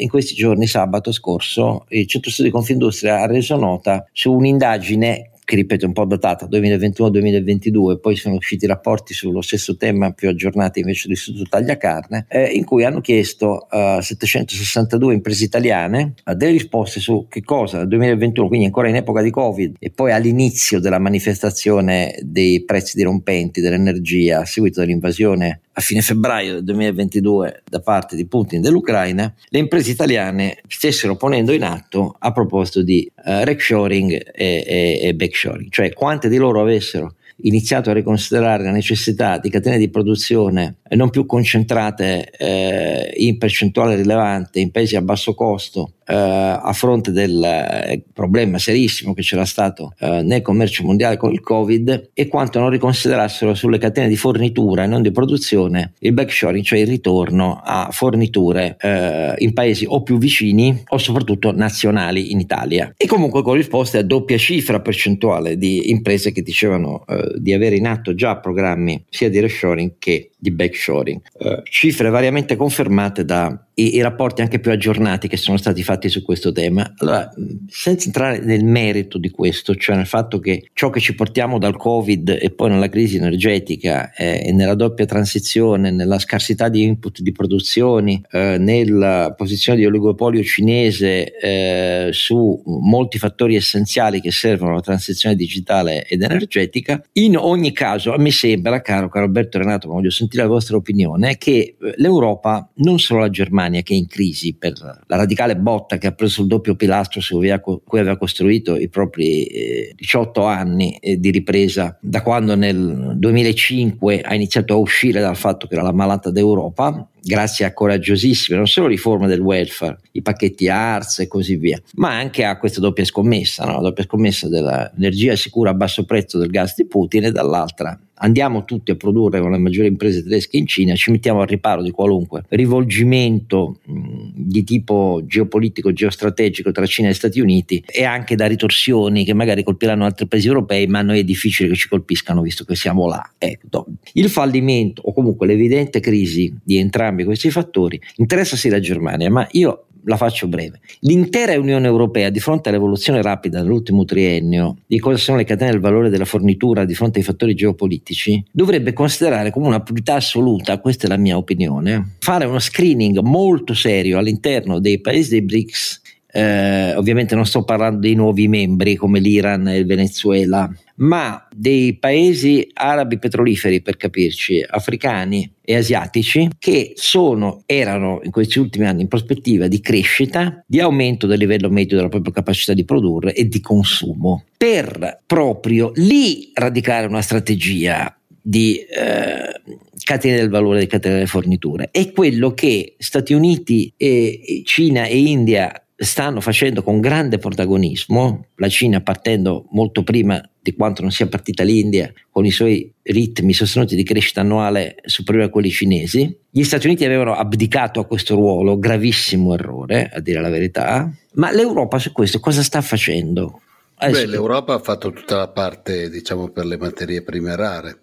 in 0.00 0.08
questi 0.08 0.34
giorni, 0.34 0.66
sabato 0.66 1.12
scorso, 1.12 1.84
il 1.90 2.08
Centro 2.08 2.32
Studi 2.32 2.50
Confindustria 2.50 3.20
ha 3.20 3.26
reso 3.26 3.56
nota 3.56 4.04
su 4.12 4.32
un'indagine 4.32 5.30
che 5.48 5.56
ripeto 5.56 5.84
è 5.84 5.88
un 5.88 5.94
po' 5.94 6.04
datata, 6.04 6.46
2021-2022, 6.46 8.00
poi 8.00 8.16
sono 8.16 8.34
usciti 8.34 8.66
rapporti 8.66 9.14
sullo 9.14 9.40
stesso 9.40 9.78
tema 9.78 10.10
più 10.10 10.28
aggiornati 10.28 10.80
invece 10.80 11.04
dell'Istituto 11.08 11.48
Tagliacarne, 11.48 12.26
eh, 12.28 12.48
in 12.48 12.66
cui 12.66 12.84
hanno 12.84 13.00
chiesto 13.00 13.66
a 13.66 13.96
uh, 13.96 14.00
762 14.02 15.14
imprese 15.14 15.44
italiane 15.44 16.12
uh, 16.22 16.34
delle 16.34 16.52
risposte 16.52 17.00
su 17.00 17.28
che 17.30 17.40
cosa? 17.40 17.78
Nel 17.78 17.88
2021, 17.88 18.46
quindi 18.46 18.66
ancora 18.66 18.90
in 18.90 18.96
epoca 18.96 19.22
di 19.22 19.30
Covid 19.30 19.76
e 19.78 19.90
poi 19.90 20.12
all'inizio 20.12 20.80
della 20.80 20.98
manifestazione 20.98 22.18
dei 22.20 22.62
prezzi 22.64 22.98
dirompenti 22.98 23.62
dell'energia 23.62 24.44
seguito 24.44 24.80
dall'invasione 24.80 25.62
a 25.78 25.80
fine 25.80 26.00
febbraio 26.00 26.54
del 26.54 26.64
2022 26.64 27.62
da 27.64 27.78
parte 27.78 28.16
di 28.16 28.26
Putin 28.26 28.60
dell'Ucraina, 28.60 29.32
le 29.48 29.58
imprese 29.60 29.92
italiane 29.92 30.58
stessero 30.66 31.14
ponendo 31.14 31.52
in 31.52 31.62
atto 31.62 32.16
a 32.18 32.32
proposito 32.32 32.82
di 32.82 33.08
uh, 33.14 33.44
reshoring 33.44 34.10
e, 34.34 34.64
e, 34.66 34.98
e 35.00 35.14
backshoring, 35.14 35.70
cioè 35.70 35.92
quante 35.92 36.28
di 36.28 36.36
loro 36.36 36.60
avessero 36.60 37.14
iniziato 37.42 37.90
a 37.90 37.92
riconsiderare 37.92 38.64
la 38.64 38.70
necessità 38.70 39.38
di 39.38 39.50
catene 39.50 39.78
di 39.78 39.90
produzione 39.90 40.78
non 40.90 41.10
più 41.10 41.26
concentrate 41.26 42.30
eh, 42.30 43.12
in 43.16 43.38
percentuale 43.38 43.96
rilevante 43.96 44.60
in 44.60 44.70
paesi 44.70 44.96
a 44.96 45.02
basso 45.02 45.34
costo 45.34 45.92
eh, 46.06 46.14
a 46.14 46.72
fronte 46.72 47.12
del 47.12 47.42
eh, 47.42 48.02
problema 48.12 48.58
serissimo 48.58 49.12
che 49.12 49.22
c'era 49.22 49.44
stato 49.44 49.92
eh, 49.98 50.22
nel 50.22 50.42
commercio 50.42 50.84
mondiale 50.84 51.16
con 51.16 51.32
il 51.32 51.40
Covid 51.40 52.10
e 52.14 52.28
quanto 52.28 52.58
non 52.58 52.70
riconsiderassero 52.70 53.54
sulle 53.54 53.78
catene 53.78 54.08
di 54.08 54.16
fornitura 54.16 54.84
e 54.84 54.86
non 54.86 55.02
di 55.02 55.12
produzione 55.12 55.92
il 56.00 56.12
backshoring, 56.12 56.64
cioè 56.64 56.78
il 56.78 56.86
ritorno 56.86 57.60
a 57.62 57.88
forniture 57.90 58.76
eh, 58.80 59.34
in 59.38 59.52
paesi 59.52 59.84
o 59.86 60.02
più 60.02 60.16
vicini 60.18 60.82
o 60.88 60.98
soprattutto 60.98 61.52
nazionali 61.52 62.32
in 62.32 62.40
Italia. 62.40 62.94
E 62.96 63.06
comunque 63.06 63.42
con 63.42 63.54
risposte 63.54 63.98
a 63.98 64.02
doppia 64.02 64.38
cifra 64.38 64.80
percentuale 64.80 65.58
di 65.58 65.90
imprese 65.90 66.32
che 66.32 66.42
dicevano 66.42 67.04
eh, 67.06 67.27
di 67.36 67.52
avere 67.52 67.76
in 67.76 67.86
atto 67.86 68.14
già 68.14 68.36
programmi 68.36 69.04
sia 69.08 69.28
di 69.28 69.40
reshoring 69.40 69.92
che 69.98 70.30
di 70.38 70.52
backshoring. 70.52 71.20
Eh, 71.38 71.62
cifre 71.64 72.10
variamente 72.10 72.54
confermate 72.54 73.24
da 73.24 73.66
i, 73.74 74.00
rapporti 74.00 74.42
anche 74.42 74.58
più 74.58 74.70
aggiornati 74.70 75.28
che 75.28 75.36
sono 75.36 75.56
stati 75.56 75.82
fatti 75.82 76.08
su 76.08 76.22
questo 76.22 76.52
tema. 76.52 76.94
Allora, 76.98 77.28
senza 77.68 78.06
entrare 78.06 78.40
nel 78.40 78.64
merito 78.64 79.18
di 79.18 79.30
questo, 79.30 79.74
cioè 79.74 79.96
nel 79.96 80.06
fatto 80.06 80.38
che 80.38 80.68
ciò 80.72 80.90
che 80.90 81.00
ci 81.00 81.14
portiamo 81.14 81.58
dal 81.58 81.76
Covid 81.76 82.38
e 82.40 82.50
poi 82.50 82.70
nella 82.70 82.88
crisi 82.88 83.16
energetica 83.16 84.12
eh, 84.12 84.46
e 84.46 84.52
nella 84.52 84.74
doppia 84.74 85.06
transizione, 85.06 85.90
nella 85.90 86.18
scarsità 86.18 86.68
di 86.68 86.82
input 86.82 87.20
di 87.20 87.32
produzioni, 87.32 88.22
eh, 88.30 88.56
nella 88.58 89.34
posizione 89.36 89.78
di 89.78 89.86
oligopolio 89.86 90.42
cinese 90.42 91.36
eh, 91.38 92.08
su 92.12 92.60
molti 92.64 93.18
fattori 93.18 93.54
essenziali 93.54 94.20
che 94.20 94.30
servono 94.30 94.72
alla 94.72 94.80
transizione 94.80 95.36
digitale 95.36 96.04
ed 96.04 96.22
energetica, 96.22 97.02
in 97.12 97.36
ogni 97.36 97.72
caso 97.72 98.14
mi 98.18 98.30
sembra, 98.30 98.80
caro, 98.80 99.08
caro 99.08 99.26
Alberto 99.26 99.58
Renato, 99.58 99.88
ma 99.88 99.94
voglio 99.94 100.10
sentire 100.10 100.27
la 100.36 100.46
vostra 100.46 100.76
opinione, 100.76 101.36
che 101.38 101.76
eh, 101.80 101.94
l'Europa, 101.96 102.70
non 102.76 102.98
solo 102.98 103.20
la 103.20 103.30
Germania, 103.30 103.82
che 103.82 103.94
è 103.94 103.96
in 103.96 104.06
crisi 104.06 104.54
per 104.54 104.72
la 104.78 105.16
radicale 105.16 105.56
botta 105.56 105.98
che 105.98 106.06
ha 106.06 106.12
preso 106.12 106.42
il 106.42 106.48
doppio 106.48 106.74
pilastro 106.74 107.20
su 107.20 107.38
cui 107.84 107.98
aveva 107.98 108.16
costruito 108.16 108.76
i 108.76 108.88
propri 108.88 109.44
eh, 109.44 109.92
18 109.96 110.44
anni 110.44 110.96
eh, 110.98 111.18
di 111.18 111.30
ripresa 111.30 111.96
da 112.00 112.22
quando 112.22 112.54
nel 112.54 113.14
2005 113.16 114.20
ha 114.20 114.34
iniziato 114.34 114.74
a 114.74 114.76
uscire 114.76 115.20
dal 115.20 115.36
fatto 115.36 115.66
che 115.66 115.74
era 115.74 115.82
la 115.82 115.92
malata 115.92 116.30
d'Europa 116.30 117.08
grazie 117.28 117.66
a 117.66 117.72
coraggiosissime 117.72 118.56
non 118.56 118.66
solo 118.66 118.86
riforme 118.86 119.26
del 119.26 119.40
welfare, 119.40 119.98
i 120.12 120.22
pacchetti 120.22 120.68
ARS 120.68 121.20
e 121.20 121.28
così 121.28 121.56
via, 121.56 121.80
ma 121.96 122.16
anche 122.16 122.44
a 122.44 122.58
questa 122.58 122.80
doppia 122.80 123.04
scommessa, 123.04 123.64
no? 123.64 123.74
la 123.74 123.80
doppia 123.80 124.04
scommessa 124.04 124.48
dell'energia 124.48 125.36
sicura 125.36 125.70
a 125.70 125.74
basso 125.74 126.04
prezzo 126.04 126.38
del 126.38 126.50
gas 126.50 126.74
di 126.74 126.86
Putin 126.86 127.24
e 127.24 127.30
dall'altra 127.30 127.98
andiamo 128.18 128.64
tutti 128.64 128.90
a 128.90 128.96
produrre 128.96 129.40
con 129.40 129.50
le 129.50 129.58
maggiori 129.58 129.88
imprese 129.88 130.22
tedesche 130.22 130.56
in 130.56 130.66
Cina, 130.66 130.94
ci 130.94 131.10
mettiamo 131.10 131.40
al 131.40 131.46
riparo 131.46 131.82
di 131.82 131.90
qualunque 131.90 132.44
rivolgimento 132.48 133.80
di 133.84 134.64
tipo 134.64 135.22
geopolitico, 135.24 135.92
geostrategico 135.92 136.72
tra 136.72 136.86
Cina 136.86 137.08
e 137.08 137.14
Stati 137.14 137.40
Uniti 137.40 137.82
e 137.86 138.04
anche 138.04 138.36
da 138.36 138.46
ritorsioni 138.46 139.24
che 139.24 139.34
magari 139.34 139.62
colpiranno 139.62 140.04
altri 140.04 140.26
paesi 140.26 140.46
europei, 140.46 140.86
ma 140.86 141.00
a 141.00 141.02
noi 141.02 141.20
è 141.20 141.24
difficile 141.24 141.68
che 141.68 141.74
ci 141.74 141.88
colpiscano 141.88 142.42
visto 142.42 142.64
che 142.64 142.74
siamo 142.74 143.06
là. 143.06 143.32
Ecco. 143.38 143.86
Il 144.12 144.28
fallimento 144.28 145.02
o 145.04 145.12
comunque 145.12 145.46
l'evidente 145.46 146.00
crisi 146.00 146.54
di 146.62 146.78
entrambi 146.78 147.24
questi 147.24 147.50
fattori 147.50 148.00
interessa 148.16 148.56
sì 148.56 148.68
la 148.68 148.80
Germania, 148.80 149.30
ma 149.30 149.46
io 149.52 149.87
la 150.04 150.16
faccio 150.16 150.46
breve. 150.48 150.80
L'intera 151.00 151.58
Unione 151.58 151.86
Europea, 151.86 152.30
di 152.30 152.40
fronte 152.40 152.68
all'evoluzione 152.68 153.22
rapida 153.22 153.60
dell'ultimo 153.60 154.04
triennio 154.04 154.76
di 154.86 154.98
cosa 154.98 155.16
sono 155.16 155.36
le 155.36 155.44
catene 155.44 155.72
del 155.72 155.80
valore 155.80 156.08
della 156.08 156.24
fornitura 156.24 156.84
di 156.84 156.94
fronte 156.94 157.18
ai 157.18 157.24
fattori 157.24 157.54
geopolitici, 157.54 158.42
dovrebbe 158.50 158.92
considerare 158.92 159.50
come 159.50 159.66
una 159.66 159.80
priorità 159.80 160.14
assoluta, 160.14 160.78
questa 160.78 161.06
è 161.06 161.08
la 161.08 161.16
mia 161.16 161.36
opinione, 161.36 162.16
fare 162.18 162.46
uno 162.46 162.58
screening 162.58 163.18
molto 163.20 163.74
serio 163.74 164.18
all'interno 164.18 164.78
dei 164.78 165.00
paesi 165.00 165.30
dei 165.30 165.42
BRICS 165.42 166.00
eh, 166.30 166.94
ovviamente 166.94 167.34
non 167.34 167.46
sto 167.46 167.64
parlando 167.64 168.00
dei 168.00 168.14
nuovi 168.14 168.48
membri 168.48 168.96
come 168.96 169.18
l'Iran 169.18 169.66
e 169.68 169.78
il 169.78 169.86
Venezuela, 169.86 170.70
ma 170.98 171.46
dei 171.54 171.98
paesi 171.98 172.68
arabi 172.72 173.18
petroliferi, 173.18 173.82
per 173.82 173.96
capirci, 173.96 174.64
africani 174.66 175.50
e 175.62 175.76
asiatici, 175.76 176.48
che 176.58 176.92
sono, 176.94 177.62
erano 177.66 178.20
in 178.22 178.30
questi 178.30 178.58
ultimi 178.58 178.86
anni 178.86 179.02
in 179.02 179.08
prospettiva 179.08 179.68
di 179.68 179.80
crescita, 179.80 180.62
di 180.66 180.80
aumento 180.80 181.26
del 181.26 181.38
livello 181.38 181.68
medio 181.70 181.96
della 181.96 182.08
propria 182.08 182.32
capacità 182.32 182.72
di 182.72 182.84
produrre 182.84 183.34
e 183.34 183.48
di 183.48 183.60
consumo, 183.60 184.44
per 184.56 185.22
proprio 185.26 185.92
lì 185.94 186.50
radicare 186.54 187.06
una 187.06 187.22
strategia 187.22 188.12
di 188.40 188.78
eh, 188.78 189.60
catene 190.02 190.36
del 190.36 190.48
valore, 190.48 190.80
di 190.80 190.86
catene 190.86 191.16
delle 191.16 191.26
forniture. 191.26 191.88
È 191.90 192.10
quello 192.12 192.54
che 192.54 192.94
Stati 192.98 193.34
Uniti, 193.34 193.92
e 193.96 194.62
Cina 194.64 195.04
e 195.04 195.18
India 195.18 195.70
stanno 195.94 196.40
facendo 196.40 196.82
con 196.82 197.00
grande 197.00 197.38
protagonismo, 197.38 198.46
la 198.56 198.68
Cina 198.68 199.00
partendo 199.00 199.66
molto 199.72 200.04
prima 200.04 200.40
di 200.70 200.76
quanto 200.76 201.02
non 201.02 201.10
sia 201.10 201.26
partita 201.26 201.62
l'India, 201.62 202.12
con 202.30 202.44
i 202.44 202.50
suoi 202.50 202.92
ritmi 203.02 203.52
sostenuti 203.52 203.96
di 203.96 204.04
crescita 204.04 204.40
annuale 204.40 204.96
superiori 205.04 205.46
a 205.48 205.50
quelli 205.50 205.70
cinesi. 205.70 206.36
Gli 206.50 206.64
Stati 206.64 206.86
Uniti 206.86 207.04
avevano 207.04 207.34
abdicato 207.34 208.00
a 208.00 208.06
questo 208.06 208.34
ruolo, 208.34 208.78
gravissimo 208.78 209.54
errore, 209.54 210.10
a 210.12 210.20
dire 210.20 210.40
la 210.40 210.50
verità, 210.50 211.10
ma 211.34 211.50
l'Europa 211.52 211.98
su 211.98 212.12
questo 212.12 212.40
cosa 212.40 212.62
sta 212.62 212.80
facendo? 212.80 213.60
Beh, 213.98 214.26
l'Europa 214.26 214.74
ha 214.74 214.78
fatto 214.78 215.10
tutta 215.10 215.36
la 215.36 215.48
parte, 215.48 216.08
diciamo, 216.08 216.50
per 216.50 216.66
le 216.66 216.76
materie 216.76 217.22
prime 217.22 217.56
rare. 217.56 218.02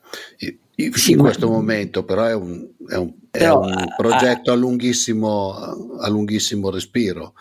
In 0.77 0.91
sì, 0.93 1.15
questo 1.15 1.47
ma... 1.47 1.53
momento 1.53 2.03
però 2.03 2.25
è 2.25 2.33
un, 2.33 2.67
è 2.85 2.95
un, 2.95 3.13
però, 3.31 3.63
è 3.63 3.73
un 3.73 3.93
progetto 3.95 4.51
a, 4.51 4.53
a, 4.53 4.57
lunghissimo, 4.57 5.53
a 5.53 6.09
lunghissimo 6.09 6.69
respiro. 6.69 7.33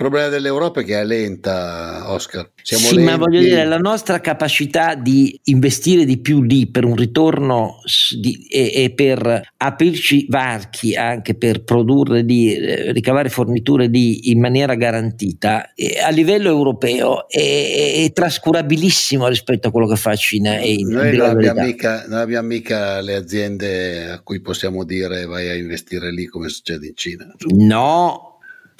Il 0.00 0.06
problema 0.06 0.30
dell'Europa 0.30 0.80
è 0.80 0.84
che 0.84 0.98
è 0.98 1.04
lenta, 1.04 2.10
Oscar. 2.10 2.52
Siamo 2.62 2.86
sì, 2.86 2.94
lenti. 2.94 3.10
ma 3.10 3.18
voglio 3.18 3.38
dire, 3.38 3.66
la 3.66 3.76
nostra 3.76 4.18
capacità 4.22 4.94
di 4.94 5.38
investire 5.44 6.06
di 6.06 6.18
più 6.20 6.40
lì 6.40 6.70
per 6.70 6.86
un 6.86 6.96
ritorno 6.96 7.80
di, 8.18 8.46
e, 8.48 8.72
e, 8.82 8.94
per 8.94 9.42
aprirci 9.58 10.24
varchi 10.30 10.94
anche 10.94 11.34
per 11.34 11.64
produrre 11.64 12.22
lì, 12.22 12.54
eh, 12.54 12.92
ricavare 12.92 13.28
forniture 13.28 13.88
lì 13.88 14.30
in 14.30 14.40
maniera 14.40 14.74
garantita, 14.74 15.74
eh, 15.74 16.00
a 16.02 16.08
livello 16.08 16.48
europeo 16.48 17.28
è, 17.28 18.02
è, 18.02 18.10
trascurabilissimo 18.10 19.28
rispetto 19.28 19.68
a 19.68 19.70
quello 19.70 19.86
che 19.86 19.96
fa 19.96 20.16
Cina. 20.16 20.56
E 20.60 20.78
noi, 20.82 21.14
non 21.14 21.28
abbiamo, 21.28 21.60
mica, 21.60 22.06
non 22.08 22.20
abbiamo 22.20 22.48
mica 22.48 23.02
le 23.02 23.16
aziende 23.16 24.08
a 24.08 24.20
cui 24.22 24.40
possiamo 24.40 24.82
dire 24.84 25.26
vai 25.26 25.50
a 25.50 25.54
investire 25.54 26.10
lì 26.10 26.24
come 26.24 26.48
succede 26.48 26.86
in 26.86 26.96
Cina. 26.96 27.34
No, 27.48 28.29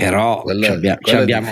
però 0.05 0.43
quello, 0.43 0.67
abbiamo, 0.67 0.99
abbiamo, 1.13 1.49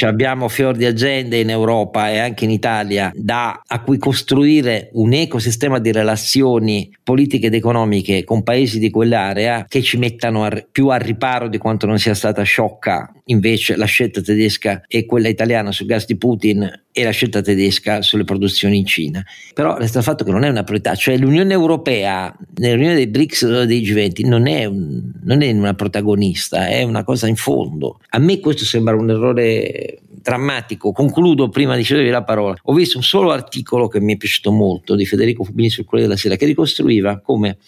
abbiamo, 0.00 0.48
fior 0.48 0.76
di 0.76 0.84
agende 0.84 1.38
in 1.38 1.50
Europa 1.50 2.10
e 2.10 2.18
anche 2.18 2.44
in 2.44 2.50
Italia 2.50 3.10
da, 3.14 3.62
a 3.66 3.82
cui 3.82 3.98
costruire 3.98 4.90
un 4.92 5.12
ecosistema 5.12 5.78
di 5.78 5.92
relazioni 5.92 6.94
politiche 7.02 7.46
ed 7.46 7.54
economiche 7.54 8.24
con 8.24 8.42
paesi 8.42 8.78
di 8.78 8.90
quell'area 8.90 9.64
che 9.68 9.82
ci 9.82 9.96
mettano 9.96 10.44
a, 10.44 10.64
più 10.70 10.88
al 10.88 11.00
riparo 11.00 11.48
di 11.48 11.58
quanto 11.58 11.86
non 11.86 11.98
sia 11.98 12.14
stata 12.14 12.42
sciocca 12.42 13.12
invece 13.28 13.76
la 13.76 13.86
scelta 13.86 14.20
tedesca 14.20 14.82
e 14.86 15.06
quella 15.06 15.28
italiana 15.28 15.72
sul 15.72 15.86
gas 15.86 16.06
di 16.06 16.16
Putin 16.16 16.82
e 16.90 17.04
la 17.04 17.10
scelta 17.10 17.40
tedesca 17.40 18.02
sulle 18.02 18.24
produzioni 18.24 18.78
in 18.78 18.86
Cina. 18.86 19.24
Però 19.54 19.76
resta 19.76 19.98
il 19.98 20.04
fatto 20.04 20.24
che 20.24 20.30
non 20.30 20.44
è 20.44 20.48
una 20.48 20.64
priorità, 20.64 20.94
cioè 20.94 21.16
l'Unione 21.16 21.52
Europea, 21.52 22.34
nell'Unione 22.56 22.94
dei 22.94 23.08
BRICS 23.08 23.42
o 23.42 23.64
dei 23.64 23.82
G20, 23.82 24.26
non 24.26 24.46
è, 24.46 24.64
un, 24.64 25.12
non 25.22 25.42
è 25.42 25.50
una 25.50 25.74
protagonista, 25.74 26.66
è 26.68 26.82
una 26.82 27.04
cosa 27.04 27.28
in 27.28 27.36
fondo. 27.36 28.00
A 28.10 28.18
me 28.18 28.40
questo 28.40 28.64
sembra 28.64 28.94
un 28.94 29.10
errore 29.10 30.00
drammatico. 30.28 30.92
Concludo 30.92 31.48
prima 31.48 31.76
di 31.76 31.84
cedervi 31.84 32.10
la 32.10 32.24
parola. 32.24 32.56
Ho 32.62 32.74
visto 32.74 32.98
un 32.98 33.04
solo 33.04 33.30
articolo 33.30 33.88
che 33.88 34.00
mi 34.00 34.14
è 34.14 34.16
piaciuto 34.16 34.50
molto 34.50 34.94
di 34.94 35.06
Federico 35.06 35.44
Fubini 35.44 35.70
sul 35.70 35.84
Corriere 35.84 36.08
della 36.08 36.18
Sera 36.20 36.36
che 36.36 36.46
ricostruiva 36.46 37.20
come 37.20 37.58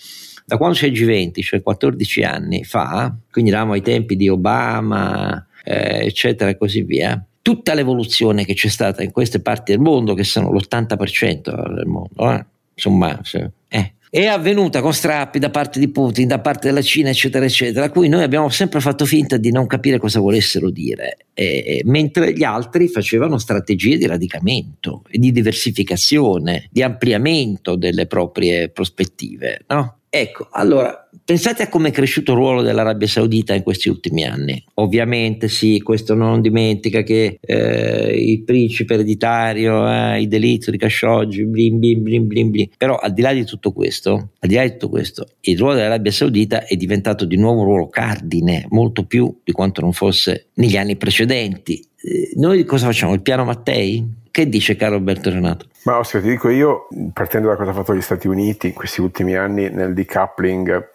da 0.50 0.56
quando 0.56 0.76
c'è 0.76 0.86
il 0.88 1.00
G20, 1.00 1.42
cioè 1.42 1.62
14 1.62 2.22
anni 2.24 2.64
fa, 2.64 3.14
quindi 3.30 3.52
eravamo 3.52 3.74
ai 3.74 3.82
tempi 3.82 4.16
di 4.16 4.28
Obama, 4.28 5.46
eh, 5.70 6.04
eccetera 6.06 6.50
e 6.50 6.56
così 6.56 6.82
via, 6.82 7.22
tutta 7.40 7.74
l'evoluzione 7.74 8.44
che 8.44 8.54
c'è 8.54 8.68
stata 8.68 9.02
in 9.02 9.12
queste 9.12 9.40
parti 9.40 9.72
del 9.72 9.80
mondo, 9.80 10.14
che 10.14 10.24
sono 10.24 10.50
l'80% 10.50 11.74
del 11.74 11.86
mondo, 11.86 12.32
eh, 12.32 12.44
insomma, 12.74 13.20
eh, 13.68 13.94
è 14.10 14.26
avvenuta 14.26 14.80
con 14.80 14.92
strappi 14.92 15.38
da 15.38 15.50
parte 15.50 15.78
di 15.78 15.88
Putin, 15.88 16.26
da 16.26 16.40
parte 16.40 16.66
della 16.66 16.82
Cina, 16.82 17.10
eccetera, 17.10 17.44
eccetera, 17.44 17.86
a 17.86 17.90
cui 17.90 18.08
noi 18.08 18.24
abbiamo 18.24 18.48
sempre 18.48 18.80
fatto 18.80 19.04
finta 19.04 19.36
di 19.36 19.52
non 19.52 19.68
capire 19.68 19.98
cosa 19.98 20.18
volessero 20.18 20.68
dire, 20.68 21.26
eh, 21.32 21.80
mentre 21.84 22.32
gli 22.32 22.42
altri 22.42 22.88
facevano 22.88 23.38
strategie 23.38 23.96
di 23.96 24.06
radicamento, 24.06 25.04
di 25.08 25.30
diversificazione, 25.30 26.66
di 26.72 26.82
ampliamento 26.82 27.76
delle 27.76 28.06
proprie 28.06 28.68
prospettive. 28.70 29.60
No? 29.68 29.99
Ecco, 30.12 30.48
allora 30.50 31.08
pensate 31.24 31.62
a 31.62 31.68
come 31.68 31.90
è 31.90 31.92
cresciuto 31.92 32.32
il 32.32 32.38
ruolo 32.38 32.62
dell'Arabia 32.62 33.06
Saudita 33.06 33.54
in 33.54 33.62
questi 33.62 33.88
ultimi 33.88 34.24
anni. 34.24 34.60
Ovviamente 34.74 35.46
sì, 35.46 35.80
questo 35.80 36.14
non 36.14 36.40
dimentica 36.40 37.02
che 37.02 37.38
eh, 37.40 38.12
il 38.16 38.42
principe 38.42 38.94
ereditario, 38.94 39.88
eh, 39.88 40.20
i 40.20 40.26
delitti 40.26 40.72
di 40.72 40.78
Khashoggi, 40.78 41.46
blin 41.46 41.78
blin 41.78 42.02
blin 42.02 42.26
blin 42.26 42.50
blin. 42.50 42.68
Però 42.76 42.96
al 42.96 43.12
di 43.12 43.22
là 43.22 43.32
di 43.32 43.44
tutto 43.44 43.70
questo, 43.70 44.30
al 44.40 44.48
di 44.48 44.56
là 44.56 44.64
di 44.64 44.72
tutto 44.72 44.88
questo, 44.88 45.28
il 45.42 45.56
ruolo 45.56 45.74
dell'Arabia 45.74 46.10
Saudita 46.10 46.66
è 46.66 46.74
diventato 46.74 47.24
di 47.24 47.36
nuovo 47.36 47.60
un 47.60 47.66
ruolo 47.66 47.88
cardine, 47.88 48.66
molto 48.70 49.04
più 49.04 49.32
di 49.44 49.52
quanto 49.52 49.80
non 49.80 49.92
fosse 49.92 50.48
negli 50.54 50.76
anni 50.76 50.96
precedenti. 50.96 51.80
Eh, 52.02 52.32
noi 52.34 52.64
cosa 52.64 52.86
facciamo? 52.86 53.14
Il 53.14 53.22
piano 53.22 53.44
Mattei? 53.44 54.18
Che 54.30 54.48
dice 54.48 54.76
caro 54.76 54.94
Alberto 54.94 55.30
Renato? 55.30 55.66
Ma 55.84 55.98
Oscar, 55.98 56.20
ti 56.22 56.28
dico 56.28 56.48
io, 56.48 56.86
partendo 57.12 57.48
da 57.48 57.56
cosa 57.56 57.70
ha 57.70 57.74
fatto 57.74 57.94
gli 57.94 58.00
Stati 58.00 58.28
Uniti 58.28 58.68
in 58.68 58.74
questi 58.74 59.00
ultimi 59.00 59.34
anni 59.34 59.70
nel 59.70 59.92
decoupling 59.92 60.90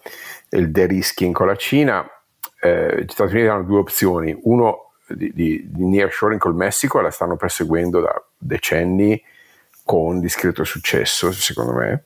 e 0.50 0.58
il 0.58 0.72
de-risking 0.72 1.34
con 1.34 1.48
la 1.48 1.56
Cina, 1.56 2.08
eh, 2.62 3.04
gli 3.04 3.12
Stati 3.12 3.34
Uniti 3.34 3.48
hanno 3.48 3.64
due 3.64 3.80
opzioni. 3.80 4.38
Uno 4.44 4.92
di, 5.08 5.32
di, 5.34 5.66
di 5.68 5.86
nearshoring 5.86 6.40
col 6.40 6.56
Messico, 6.56 7.02
la 7.02 7.12
stanno 7.12 7.36
perseguendo 7.36 8.00
da 8.00 8.14
decenni 8.38 9.22
con 9.84 10.20
discreto 10.20 10.64
successo, 10.64 11.32
secondo 11.32 11.74
me, 11.74 12.04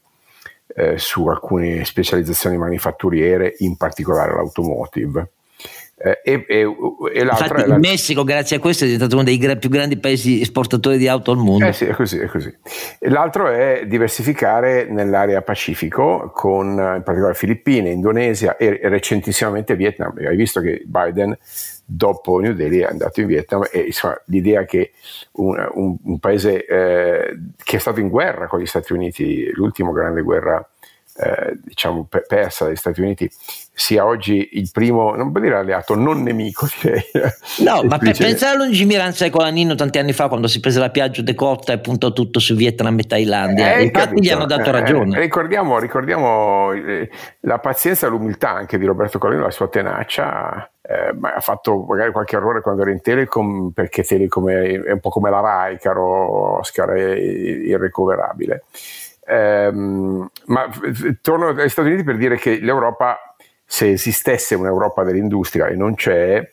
eh, 0.75 0.97
su 0.97 1.27
alcune 1.27 1.85
specializzazioni 1.85 2.57
manifatturiere, 2.57 3.55
in 3.59 3.77
particolare 3.77 4.33
l'automotive 4.33 5.31
e, 6.01 6.19
e, 6.23 6.43
e 6.45 7.21
Infatti, 7.21 7.69
il 7.69 7.77
Messico, 7.77 8.23
grazie 8.23 8.55
a 8.55 8.59
questo, 8.59 8.83
è 8.83 8.87
diventato 8.87 9.15
uno 9.15 9.25
dei 9.25 9.37
gra- 9.37 9.57
più 9.57 9.69
grandi 9.69 9.97
paesi 9.97 10.39
esportatori 10.39 10.97
di 10.97 11.09
auto 11.09 11.31
al 11.31 11.37
mondo. 11.37 11.65
Eh 11.65 11.73
sì, 11.73 11.85
è 11.85 11.93
così, 11.93 12.19
è 12.19 12.27
così. 12.27 12.55
L'altro 12.99 13.47
è 13.47 13.83
diversificare 13.85 14.85
nell'area 14.85 15.41
Pacifico, 15.41 16.31
con 16.33 16.67
in 16.67 17.01
particolare 17.03 17.33
Filippine, 17.33 17.89
Indonesia 17.89 18.55
e 18.55 18.79
recentissimamente 18.83 19.75
Vietnam. 19.75 20.13
Hai 20.17 20.37
visto 20.37 20.61
che 20.61 20.83
Biden, 20.85 21.37
dopo 21.83 22.39
New 22.39 22.53
Delhi, 22.53 22.79
è 22.79 22.85
andato 22.85 23.19
in 23.19 23.27
Vietnam 23.27 23.67
e 23.69 23.79
insomma, 23.79 24.21
l'idea 24.25 24.63
che 24.63 24.91
un, 25.33 25.69
un, 25.73 25.97
un 26.01 26.19
paese 26.19 26.65
eh, 26.65 27.37
che 27.61 27.75
è 27.75 27.79
stato 27.79 27.99
in 27.99 28.07
guerra 28.07 28.47
con 28.47 28.59
gli 28.59 28.65
Stati 28.65 28.93
Uniti, 28.93 29.51
l'ultima 29.53 29.91
grande 29.91 30.21
guerra 30.21 30.65
eh, 31.21 31.57
diciamo 31.61 32.07
persa 32.27 32.65
dagli 32.65 32.77
Stati 32.77 33.01
Uniti 33.01 33.29
sia 33.73 34.05
oggi 34.05 34.49
il 34.53 34.69
primo, 34.71 35.15
non 35.15 35.31
può 35.31 35.41
dire 35.41 35.55
alleato, 35.55 35.95
non 35.95 36.23
nemico 36.23 36.67
direi. 36.81 37.03
No, 37.59 37.83
ma 37.83 37.97
per 37.97 38.15
pensare 38.15 38.55
alla 38.55 38.63
lungimiranza 38.63 39.23
di 39.23 39.29
Colanino 39.29 39.75
tanti 39.75 39.97
anni 39.99 40.13
fa 40.13 40.27
quando 40.27 40.47
si 40.47 40.59
prese 40.59 40.79
la 40.79 40.89
piaggia 40.89 41.21
decotta 41.21 41.73
e 41.73 41.79
puntò 41.79 42.11
tutto 42.11 42.39
su 42.39 42.55
Vietnam 42.55 42.97
e 42.99 43.03
Thailandia, 43.03 43.75
eh, 43.75 43.83
infatti 43.83 44.07
capito. 44.07 44.21
gli 44.21 44.29
hanno 44.29 44.45
dato 44.45 44.71
ragione. 44.71 45.17
Eh, 45.17 45.19
ricordiamo, 45.19 45.79
ricordiamo 45.79 46.71
eh, 46.73 47.09
la 47.41 47.59
pazienza 47.59 48.07
e 48.07 48.09
l'umiltà 48.09 48.51
anche 48.51 48.77
di 48.77 48.85
Roberto 48.85 49.17
Colanino, 49.17 49.45
la 49.45 49.51
sua 49.51 49.67
tenacia. 49.67 50.69
Eh, 50.81 51.15
ha 51.21 51.39
fatto 51.39 51.85
magari 51.87 52.11
qualche 52.11 52.35
errore 52.35 52.61
quando 52.61 52.81
era 52.81 52.91
in 52.91 53.01
Telecom 53.01 53.71
perché 53.71 54.03
Telecom 54.03 54.49
è, 54.49 54.81
è 54.81 54.91
un 54.91 54.99
po' 54.99 55.09
come 55.09 55.29
la 55.29 55.39
Rai, 55.39 55.77
caro 55.77 56.57
Oscar, 56.59 56.89
è 56.89 57.15
irrecuperabile. 57.15 58.63
Ehm, 59.29 60.29
ma 60.45 60.69
torno 61.21 61.49
agli 61.49 61.69
Stati 61.69 61.89
Uniti 61.89 62.03
per 62.03 62.17
dire 62.17 62.37
che 62.37 62.59
l'Europa 62.59 63.29
se 63.71 63.91
esistesse 63.91 64.55
un'Europa 64.55 65.03
dell'industria 65.03 65.67
e 65.67 65.75
non 65.75 65.93
c'è, 65.93 66.49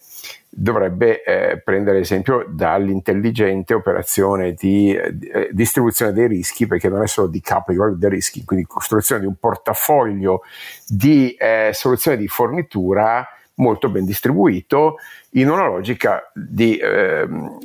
dovrebbe 0.51 1.23
eh, 1.23 1.63
prendere 1.63 2.01
esempio 2.01 2.45
dall'intelligente 2.47 3.73
operazione 3.73 4.53
di 4.53 4.95
eh, 4.95 5.49
distribuzione 5.51 6.13
dei 6.13 6.29
rischi, 6.29 6.67
perché 6.67 6.91
non 6.91 7.03
è 7.03 7.07
solo 7.07 7.29
di 7.29 7.41
decoupling 7.43 7.95
dei 7.95 8.11
rischi, 8.11 8.45
quindi 8.45 8.67
costruzione 8.67 9.23
di 9.23 9.27
un 9.27 9.37
portafoglio 9.37 10.43
di 10.87 11.33
eh, 11.33 11.71
soluzioni 11.73 12.19
di 12.19 12.29
fornitura 12.29 13.27
molto 13.57 13.89
ben 13.89 14.05
distribuito 14.05 14.97
in 15.31 15.49
una 15.51 15.67
logica 15.67 16.31
di 16.35 16.79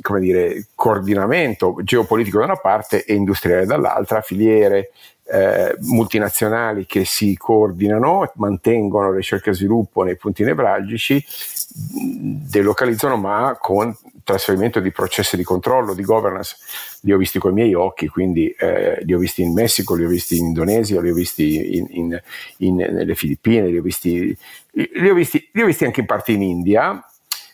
come 0.00 0.20
dire, 0.20 0.66
coordinamento 0.74 1.76
geopolitico 1.82 2.38
da 2.38 2.44
una 2.44 2.56
parte 2.56 3.04
e 3.04 3.14
industriale 3.14 3.66
dall'altra, 3.66 4.20
filiere 4.20 4.90
eh, 5.24 5.76
multinazionali 5.80 6.84
che 6.84 7.04
si 7.04 7.36
coordinano, 7.36 8.30
mantengono 8.34 9.12
ricerca 9.12 9.50
e 9.50 9.54
sviluppo 9.54 10.02
nei 10.02 10.16
punti 10.16 10.44
nevralgici, 10.44 11.24
delocalizzano 11.74 13.16
ma 13.16 13.56
con 13.58 13.96
trasferimento 14.22 14.80
di 14.80 14.90
processi 14.90 15.36
di 15.36 15.42
controllo, 15.42 15.94
di 15.94 16.02
governance. 16.02 16.56
Li 17.02 17.12
ho 17.12 17.16
visti 17.16 17.38
con 17.38 17.52
i 17.52 17.54
miei 17.54 17.74
occhi, 17.74 18.08
quindi 18.08 18.48
eh, 18.50 18.98
li 19.04 19.14
ho 19.14 19.18
visti 19.18 19.42
in 19.42 19.52
Messico, 19.52 19.94
li 19.94 20.04
ho 20.04 20.08
visti 20.08 20.36
in 20.36 20.46
Indonesia, 20.46 21.00
li 21.00 21.10
ho 21.10 21.14
visti 21.14 21.76
in, 21.76 21.86
in, 21.90 22.22
in, 22.58 22.76
nelle 22.76 23.14
Filippine, 23.14 23.68
li 23.68 23.78
ho, 23.78 23.82
visti, 23.82 24.36
li, 24.72 25.08
ho 25.08 25.14
visti, 25.14 25.48
li 25.52 25.62
ho 25.62 25.66
visti 25.66 25.84
anche 25.84 26.00
in 26.00 26.06
parte 26.06 26.32
in 26.32 26.42
India, 26.42 27.04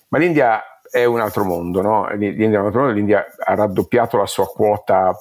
ma 0.09 0.19
l'India 0.19 0.63
è 0.91 1.05
un 1.05 1.21
altro 1.21 1.45
mondo, 1.45 1.83
no? 1.83 2.09
L'India 2.15 2.59
è 2.59 2.61
un 2.61 2.67
altro 2.67 2.81
mondo, 2.81 2.95
l'India 2.95 3.27
ha 3.39 3.55
raddoppiato 3.55 4.17
la 4.17 4.27
sua 4.27 4.47
quota 4.47 5.15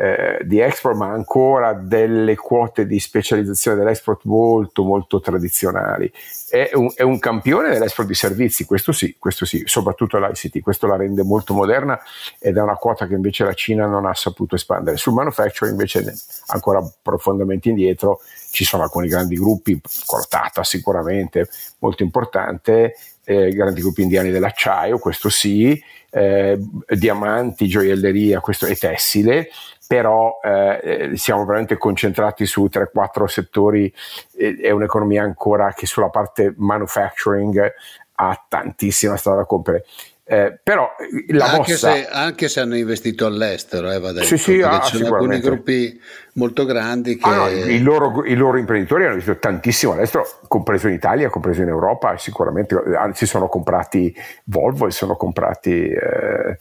eh, 0.00 0.38
di 0.44 0.58
export, 0.58 0.96
ma 0.96 1.10
ancora 1.10 1.74
delle 1.74 2.34
quote 2.34 2.86
di 2.86 2.98
specializzazione 2.98 3.76
dell'export 3.76 4.22
molto, 4.24 4.82
molto 4.82 5.20
tradizionali. 5.20 6.10
È 6.48 6.70
un, 6.72 6.90
è 6.94 7.02
un 7.02 7.18
campione 7.18 7.68
dell'export 7.68 8.08
di 8.08 8.14
servizi, 8.14 8.64
questo 8.64 8.92
sì, 8.92 9.16
questo 9.18 9.44
sì, 9.44 9.62
soprattutto 9.66 10.18
l'ICT, 10.18 10.60
questo 10.60 10.86
la 10.86 10.96
rende 10.96 11.22
molto 11.22 11.52
moderna 11.52 12.00
ed 12.38 12.56
è 12.56 12.62
una 12.62 12.76
quota 12.76 13.06
che 13.06 13.12
invece 13.12 13.44
la 13.44 13.52
Cina 13.52 13.84
non 13.84 14.06
ha 14.06 14.14
saputo 14.14 14.54
espandere. 14.54 14.96
Sul 14.96 15.12
manufacturing 15.12 15.78
invece 15.78 16.14
ancora 16.46 16.82
profondamente 17.02 17.68
indietro, 17.68 18.20
ci 18.52 18.64
sono 18.64 18.84
alcuni 18.84 19.06
grandi 19.06 19.36
gruppi, 19.36 19.78
Cortata 20.06 20.64
sicuramente, 20.64 21.46
molto 21.80 22.02
importante, 22.02 22.94
eh, 23.24 23.50
grandi 23.50 23.82
gruppi 23.82 24.00
indiani 24.00 24.30
dell'acciaio, 24.30 24.98
questo 24.98 25.28
sì, 25.28 25.78
eh, 26.10 26.58
diamanti, 26.88 27.68
gioielleria 27.68 28.40
questo, 28.40 28.64
e 28.64 28.76
tessile, 28.76 29.50
però 29.90 30.38
eh, 30.40 31.16
siamo 31.16 31.44
veramente 31.44 31.76
concentrati 31.76 32.46
su 32.46 32.70
3-4 32.72 33.24
settori, 33.24 33.92
è 34.36 34.70
un'economia 34.70 35.24
ancora 35.24 35.72
che 35.72 35.86
sulla 35.86 36.10
parte 36.10 36.54
manufacturing 36.56 37.72
ha 38.14 38.44
tantissima 38.48 39.16
strada 39.16 39.38
da 39.38 39.46
compiere. 39.46 39.84
Eh, 40.22 40.60
però 40.62 40.88
la 41.30 41.46
anche, 41.46 41.72
mossa... 41.72 41.92
se, 41.92 42.06
anche 42.08 42.48
se 42.48 42.60
hanno 42.60 42.76
investito 42.76 43.26
all'estero, 43.26 43.90
eh, 43.90 43.98
va 43.98 44.12
detto, 44.12 44.26
sì, 44.26 44.38
sì, 44.38 44.62
ah, 44.62 44.78
ci 44.78 44.98
sono 44.98 45.16
alcuni 45.16 45.40
gruppi 45.40 46.00
molto 46.34 46.64
grandi 46.64 47.16
che... 47.16 47.28
Ah, 47.28 47.34
no, 47.34 47.48
i, 47.48 47.82
loro, 47.82 48.24
I, 48.24 48.36
loro, 48.36 48.58
imprenditori 48.58 49.02
hanno 49.02 49.14
investito 49.14 49.40
tantissimo 49.40 49.94
all'estero, 49.94 50.24
compreso 50.46 50.86
in 50.86 50.94
Italia, 50.94 51.28
compreso 51.30 51.62
in 51.62 51.68
Europa, 51.68 52.16
sicuramente 52.16 52.80
si 53.14 53.26
sono 53.26 53.48
comprati 53.48 54.14
Volvo 54.44 54.86
e 54.86 54.92
sono 54.92 55.16
comprati 55.16 55.88
eh, 55.88 56.58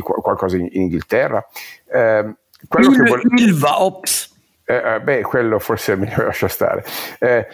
qualcosa 0.00 0.56
in, 0.56 0.68
in 0.70 0.82
Inghilterra. 0.82 1.46
Eh, 1.86 2.34
quello 2.68 2.90
il, 2.90 2.96
che 2.96 3.02
vuole... 3.02 3.22
Ilva, 3.36 3.82
ops. 3.82 4.32
Eh, 4.64 4.94
eh, 4.94 5.00
beh, 5.00 5.22
quello 5.22 5.58
forse 5.58 5.92
è 5.92 5.96
meglio 5.96 6.22
lasciare 6.24 6.52
stare. 6.52 6.84
Eh, 7.18 7.46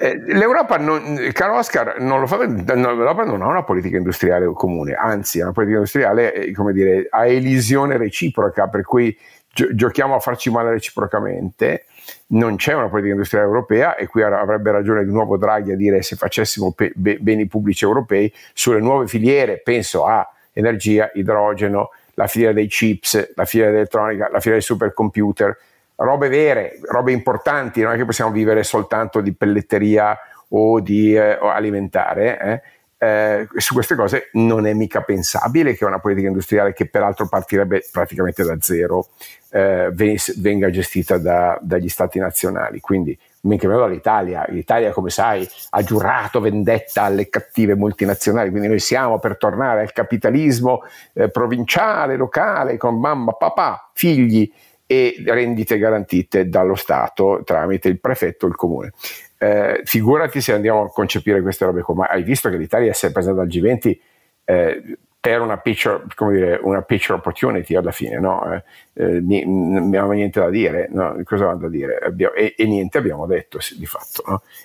eh, 0.00 0.16
L'Europa, 0.26 0.76
non, 0.76 1.18
caro 1.32 1.56
Oscar, 1.56 2.00
non 2.00 2.20
lo 2.20 2.26
fa, 2.26 2.36
l'Europa 2.44 3.24
non 3.24 3.42
ha 3.42 3.46
una 3.46 3.64
politica 3.64 3.96
industriale 3.96 4.46
comune, 4.52 4.94
anzi, 4.94 5.40
è 5.40 5.42
una 5.42 5.50
politica 5.50 5.78
industriale, 5.78 6.32
eh, 6.32 6.52
come 6.52 6.72
dire, 6.72 7.08
a 7.10 7.26
elisione 7.26 7.96
reciproca, 7.96 8.68
per 8.68 8.82
cui 8.82 9.16
gio- 9.52 9.74
giochiamo 9.74 10.14
a 10.14 10.20
farci 10.20 10.50
male 10.50 10.70
reciprocamente. 10.70 11.86
Non 12.28 12.56
c'è 12.56 12.74
una 12.74 12.88
politica 12.88 13.12
industriale 13.12 13.46
europea 13.46 13.96
e 13.96 14.06
qui 14.06 14.22
avrebbe 14.22 14.70
ragione 14.70 15.04
di 15.04 15.10
nuovo 15.10 15.36
Draghi 15.36 15.72
a 15.72 15.76
dire 15.76 16.00
se 16.02 16.16
facessimo 16.16 16.72
pe- 16.72 16.92
be- 16.94 17.18
beni 17.18 17.46
pubblici 17.46 17.84
europei 17.84 18.32
sulle 18.54 18.80
nuove 18.80 19.08
filiere, 19.08 19.60
penso 19.62 20.06
a 20.06 20.26
energia, 20.58 21.10
idrogeno, 21.14 21.90
la 22.14 22.26
filiera 22.26 22.52
dei 22.52 22.66
chips, 22.66 23.32
la 23.34 23.44
filiera 23.44 23.70
dell'elettronica, 23.70 24.24
la 24.24 24.38
filiera 24.38 24.56
dei 24.56 24.62
supercomputer, 24.62 25.56
robe 25.96 26.28
vere, 26.28 26.78
robe 26.82 27.12
importanti, 27.12 27.80
non 27.80 27.92
è 27.92 27.96
che 27.96 28.04
possiamo 28.04 28.32
vivere 28.32 28.64
soltanto 28.64 29.20
di 29.20 29.32
pelletteria 29.32 30.18
o 30.48 30.80
di 30.80 31.14
eh, 31.14 31.38
alimentare. 31.40 32.40
Eh. 32.40 32.62
Eh, 33.00 33.46
su 33.58 33.74
queste 33.74 33.94
cose 33.94 34.30
non 34.32 34.66
è 34.66 34.72
mica 34.72 35.02
pensabile 35.02 35.76
che 35.76 35.84
una 35.84 36.00
politica 36.00 36.26
industriale 36.26 36.72
che 36.72 36.88
peraltro 36.88 37.28
partirebbe 37.28 37.84
praticamente 37.92 38.42
da 38.42 38.56
zero 38.58 39.06
eh, 39.50 39.92
venga 39.92 40.68
gestita 40.68 41.16
da, 41.18 41.56
dagli 41.62 41.88
stati 41.88 42.18
nazionali. 42.18 42.80
Quindi, 42.80 43.16
meno 43.56 43.78
dall'Italia. 43.78 44.44
L'Italia, 44.48 44.92
come 44.92 45.10
sai, 45.10 45.48
ha 45.70 45.82
giurato 45.82 46.40
vendetta 46.40 47.02
alle 47.02 47.28
cattive 47.28 47.74
multinazionali, 47.74 48.50
quindi 48.50 48.68
noi 48.68 48.80
siamo 48.80 49.18
per 49.18 49.36
tornare 49.36 49.80
al 49.80 49.92
capitalismo 49.92 50.82
eh, 51.14 51.30
provinciale, 51.30 52.16
locale, 52.16 52.76
con 52.76 52.98
mamma, 52.98 53.32
papà, 53.32 53.90
figli 53.94 54.50
e 54.86 55.22
rendite 55.26 55.76
garantite 55.78 56.48
dallo 56.48 56.74
Stato 56.74 57.42
tramite 57.44 57.88
il 57.88 58.00
prefetto 58.00 58.46
o 58.46 58.48
il 58.48 58.56
comune. 58.56 58.92
Eh, 59.36 59.82
figurati 59.84 60.40
se 60.40 60.52
andiamo 60.52 60.82
a 60.82 60.90
concepire 60.90 61.42
queste 61.42 61.64
robe 61.64 61.82
come 61.82 62.06
hai 62.10 62.22
visto 62.22 62.48
che 62.48 62.56
l'Italia 62.56 62.90
è 62.90 63.12
presentata 63.12 63.42
al 63.42 63.48
G20 63.48 63.98
eh, 64.44 64.98
per 65.20 65.40
una 65.40 65.56
picture, 65.58 66.04
dire, 66.30 66.60
una 66.62 66.82
picture 66.82 67.18
opportunity 67.18 67.74
alla 67.74 67.90
fine, 67.90 68.20
no? 68.20 68.52
eh, 68.52 68.62
eh 68.94 69.20
non 69.20 69.76
abbiamo 69.76 70.12
niente 70.12 70.38
da 70.38 70.48
dire, 70.48 70.88
no? 70.92 71.20
cosa 71.24 71.44
abbiamo 71.44 71.62
da 71.62 71.68
dire? 71.68 71.98
Abbiamo, 71.98 72.34
e, 72.34 72.54
e, 72.56 72.66
niente 72.66 72.98
abbiamo 72.98 73.26
detto 73.26 73.58
sì, 73.58 73.78
di 73.78 73.86
fatto. 73.86 74.22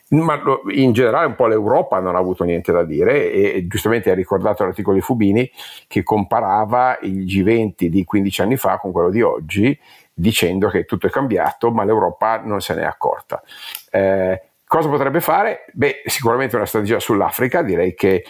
No? 0.10 0.24
Ma 0.24 0.36
lo, 0.36 0.62
in 0.70 0.93
generale 0.93 1.26
un 1.26 1.36
po' 1.36 1.47
l'Europa 1.47 1.99
non 1.99 2.16
ha 2.16 2.20
avuto 2.20 2.43
niente 2.43 2.72
da 2.72 2.84
dire 2.84 3.32
e, 3.32 3.56
e 3.56 3.68
giustamente 3.68 4.12
hai 4.12 4.16
ricordato 4.16 4.64
l'articolo 4.64 4.95
di 4.95 5.01
Fubini 5.01 5.49
che 5.88 6.04
comparava 6.04 6.99
il 7.01 7.26
G20 7.26 7.86
di 7.86 8.04
15 8.04 8.41
anni 8.41 8.56
fa 8.56 8.78
con 8.78 8.91
quello 8.91 9.10
di 9.10 9.24
oggi 9.24 9.78
dicendo 10.14 10.70
che 10.70 10.86
tutto 10.86 11.08
è 11.08 11.10
cambiato, 11.10 11.72
ma 11.72 11.84
l'Europa 11.84 12.38
non 12.38 12.62
se 12.62 12.76
n'è 12.76 12.84
accorta. 12.84 13.41
Eh, 13.89 14.41
cosa 14.74 14.90
potrebbe 14.90 15.22
fare? 15.22 15.66
Beh, 15.72 16.02
sicuramente 16.06 16.56
una 16.56 16.66
strategia 16.66 17.00
sull'Africa, 17.00 17.62
direi 17.62 17.94
che 17.94 18.26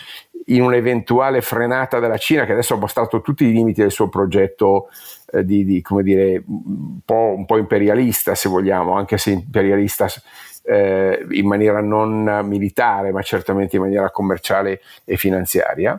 in 0.47 0.61
un'eventuale 0.61 1.39
frenata 1.39 1.99
della 1.99 2.17
Cina, 2.17 2.43
che 2.43 2.51
adesso 2.51 2.73
ha 2.73 2.77
mostrato 2.77 3.21
tutti 3.21 3.45
i 3.45 3.53
limiti 3.53 3.79
del 3.79 3.91
suo 3.91 4.09
progetto 4.09 4.89
eh, 5.31 5.45
di, 5.45 5.63
di, 5.63 5.81
come 5.81 6.03
dire, 6.03 6.43
un 6.45 6.99
po', 7.05 7.33
un 7.37 7.45
po', 7.45 7.55
imperialista, 7.55 8.35
se 8.35 8.49
vogliamo, 8.49 8.91
anche 8.91 9.17
se 9.17 9.29
imperialista 9.31 10.07
eh, 10.65 11.25
in 11.29 11.47
maniera 11.47 11.79
non 11.79 12.41
militare, 12.43 13.13
ma 13.13 13.21
certamente 13.21 13.77
in 13.77 13.83
maniera 13.83 14.11
commerciale 14.11 14.81
e 15.05 15.15
finanziaria. 15.15 15.97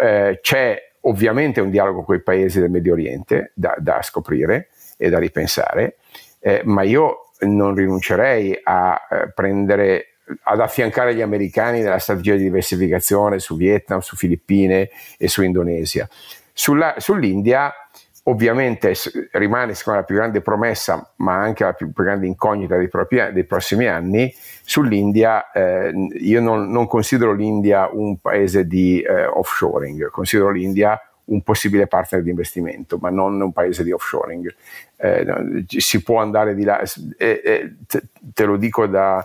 Eh, 0.00 0.38
c'è 0.40 0.80
ovviamente 1.00 1.60
un 1.60 1.70
dialogo 1.70 2.04
con 2.04 2.14
i 2.14 2.22
paesi 2.22 2.60
del 2.60 2.70
Medio 2.70 2.92
Oriente 2.92 3.50
da, 3.56 3.74
da 3.76 4.02
scoprire 4.02 4.68
e 4.96 5.10
da 5.10 5.18
ripensare, 5.18 5.96
eh, 6.38 6.62
ma 6.64 6.82
io 6.82 7.29
non 7.40 7.74
rinuncerei 7.74 8.58
a 8.62 9.00
eh, 9.10 9.32
prendere 9.32 10.06
ad 10.44 10.60
affiancare 10.60 11.14
gli 11.14 11.22
americani 11.22 11.80
nella 11.80 11.98
strategia 11.98 12.36
di 12.36 12.42
diversificazione 12.42 13.38
su 13.38 13.56
Vietnam, 13.56 14.00
su 14.00 14.16
Filippine 14.16 14.90
e 15.18 15.28
su 15.28 15.42
Indonesia. 15.42 16.08
Sulla, 16.52 16.94
sull'India 16.98 17.72
ovviamente 18.24 18.94
rimane 19.32 19.74
secondo 19.74 20.00
la 20.00 20.04
più 20.04 20.14
grande 20.14 20.40
promessa, 20.40 21.12
ma 21.16 21.36
anche 21.36 21.64
la 21.64 21.72
più, 21.72 21.92
più 21.92 22.04
grande 22.04 22.26
incognita 22.26 22.76
dei, 22.76 22.88
propri, 22.88 23.32
dei, 23.32 23.44
prossimi 23.44 23.86
anni. 23.86 24.32
Sull'India 24.62 25.50
eh, 25.50 25.92
io 26.20 26.40
non, 26.40 26.70
non, 26.70 26.86
considero 26.86 27.32
l'India 27.32 27.88
un 27.90 28.18
paese 28.18 28.66
di 28.66 29.00
eh, 29.00 29.24
offshoring, 29.24 30.10
considero 30.10 30.50
l'India 30.50 31.00
un 31.30 31.42
possibile 31.42 31.86
partner 31.86 32.22
di 32.22 32.30
investimento, 32.30 32.98
ma 32.98 33.10
non 33.10 33.40
un 33.40 33.52
paese 33.52 33.82
di 33.82 33.92
offshoring. 33.92 34.54
Eh, 34.96 35.64
si 35.66 36.02
può 36.02 36.20
andare 36.20 36.54
di 36.54 36.64
là, 36.64 36.80
eh, 36.80 37.40
eh, 37.44 37.74
te, 38.34 38.44
lo 38.44 38.56
dico 38.56 38.86
da, 38.86 39.24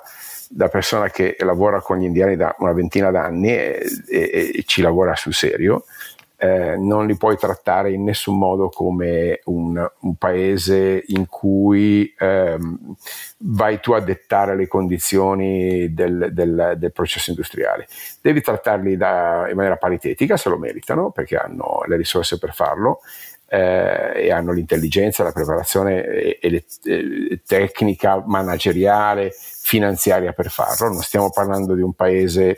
da, 0.49 0.67
persona 0.69 1.09
che 1.09 1.35
lavora 1.39 1.81
con 1.81 1.97
gli 1.97 2.05
indiani 2.05 2.35
da 2.35 2.55
una 2.59 2.73
ventina 2.73 3.11
d'anni 3.11 3.49
e, 3.49 3.85
e, 4.07 4.51
e 4.55 4.63
ci 4.65 4.81
lavora 4.81 5.15
sul 5.15 5.33
serio 5.33 5.85
eh, 6.37 6.75
non 6.77 7.05
li 7.07 7.15
puoi 7.15 7.37
trattare 7.37 7.91
in 7.91 8.03
nessun 8.03 8.37
modo 8.37 8.69
come 8.69 9.39
un, 9.45 9.85
un 10.01 10.15
paese 10.15 11.03
in 11.07 11.27
cui 11.27 12.13
ehm, 12.17 12.95
vai 13.37 13.79
tu 13.79 13.93
a 13.93 14.01
dettare 14.01 14.55
le 14.55 14.67
condizioni 14.67 15.93
del, 15.93 16.29
del, 16.31 16.75
del 16.77 16.91
processo 16.91 17.29
industriale. 17.29 17.87
Devi 18.21 18.41
trattarli 18.41 18.97
da, 18.97 19.47
in 19.49 19.55
maniera 19.55 19.77
paritetica 19.77 20.37
se 20.37 20.49
lo 20.49 20.57
meritano 20.57 21.11
perché 21.11 21.37
hanno 21.37 21.83
le 21.87 21.97
risorse 21.97 22.37
per 22.37 22.53
farlo. 22.53 22.99
eh, 23.47 24.11
e 24.25 24.31
hanno 24.31 24.51
l'intelligenza, 24.51 25.23
la 25.23 25.31
preparazione 25.31 26.03
e, 26.03 26.39
e 26.41 26.65
e 26.83 27.41
tecnica 27.45 28.23
manageriale, 28.25 29.31
finanziaria 29.33 30.33
per 30.33 30.49
farlo. 30.49 30.89
Non 30.89 31.01
stiamo 31.01 31.29
parlando 31.29 31.73
di 31.75 31.81
un 31.81 31.93
paese 31.93 32.57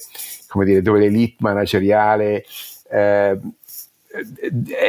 dire, 0.63 0.81
dove 0.81 0.99
l'elite 0.99 1.35
manageriale 1.39 2.43
eh, 2.89 3.39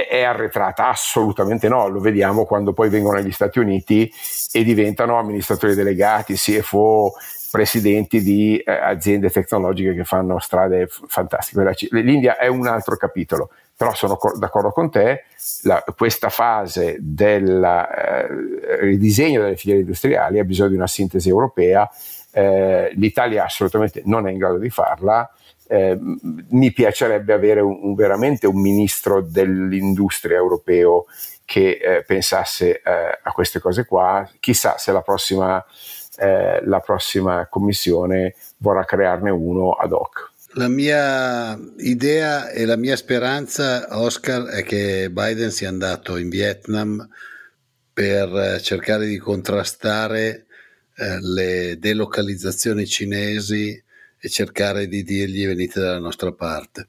è 0.09 0.23
arretrata? 0.23 0.89
Assolutamente 0.89 1.69
no, 1.69 1.89
lo 1.89 2.01
vediamo 2.01 2.45
quando 2.45 2.73
poi 2.73 2.89
vengono 2.89 3.19
negli 3.19 3.33
Stati 3.33 3.59
Uniti 3.59 4.11
e 4.53 4.65
diventano 4.65 5.19
amministratori 5.19 5.75
delegati, 5.75 6.35
CFO, 6.35 7.15
presidenti 7.51 8.23
di 8.23 8.59
eh, 8.59 8.71
aziende 8.71 9.31
tecnologiche 9.31 9.95
che 9.95 10.05
fanno 10.05 10.39
strade 10.39 10.87
fantastiche. 10.87 11.89
L'India 11.91 12.37
è 12.37 12.47
un 12.47 12.67
altro 12.67 12.97
capitolo, 12.97 13.51
però 13.77 13.95
sono 13.95 14.17
co- 14.17 14.37
d'accordo 14.37 14.71
con 14.71 14.91
te, 14.91 15.25
la, 15.63 15.83
questa 15.97 16.29
fase 16.29 16.97
del 17.01 17.63
eh, 17.63 18.81
ridisegno 18.81 19.43
delle 19.43 19.57
filiere 19.57 19.81
industriali 19.81 20.39
ha 20.39 20.45
bisogno 20.45 20.71
di 20.71 20.77
una 20.77 20.87
sintesi 20.87 21.29
europea, 21.29 21.89
eh, 22.31 22.93
l'Italia 22.95 23.45
assolutamente 23.45 24.03
non 24.05 24.29
è 24.29 24.31
in 24.31 24.39
grado 24.39 24.59
di 24.59 24.71
farla, 24.71 25.29
eh, 25.69 25.99
mi 26.01 26.73
piacerebbe 26.73 27.33
avere 27.33 27.61
un, 27.61 27.79
un, 27.83 27.95
veramente 27.95 28.47
un 28.47 28.61
ministro 28.61 29.21
dell'industria 29.21 30.37
europeo 30.37 31.05
che 31.45 31.79
eh, 31.81 32.05
pensasse 32.05 32.81
eh, 32.81 33.19
a 33.23 33.31
queste 33.33 33.61
cose 33.61 33.85
qua. 33.85 34.29
Chissà 34.41 34.79
se 34.79 34.93
la 34.93 35.03
prossima, 35.03 35.65
eh, 36.17 36.61
la 36.65 36.81
prossima 36.81 37.47
commissione 37.49 38.35
vorrà 38.59 38.85
crearne 38.85 39.31
uno 39.31 39.73
ad 39.73 39.93
hoc. 39.93 40.33
La 40.53 40.69
mia 40.69 41.59
idea 41.77 42.49
e 42.49 42.65
la 42.65 42.77
mia 42.77 42.97
speranza, 42.97 43.87
Oscar, 43.91 44.45
è 44.47 44.63
che 44.63 45.11
Biden 45.11 45.51
sia 45.51 45.69
andato 45.69 46.17
in 46.17 46.31
Vietnam 46.31 47.07
per 47.93 48.59
cercare 48.63 49.07
di 49.07 49.19
contrastare 49.19 50.47
eh, 50.97 51.19
le 51.21 51.77
delocalizzazioni 51.79 52.87
cinesi 52.87 53.83
e 54.21 54.29
cercare 54.29 54.89
di 54.89 55.03
dirgli 55.03 55.47
venite 55.47 55.81
dalla 55.81 55.99
nostra 55.99 56.33
parte. 56.33 56.89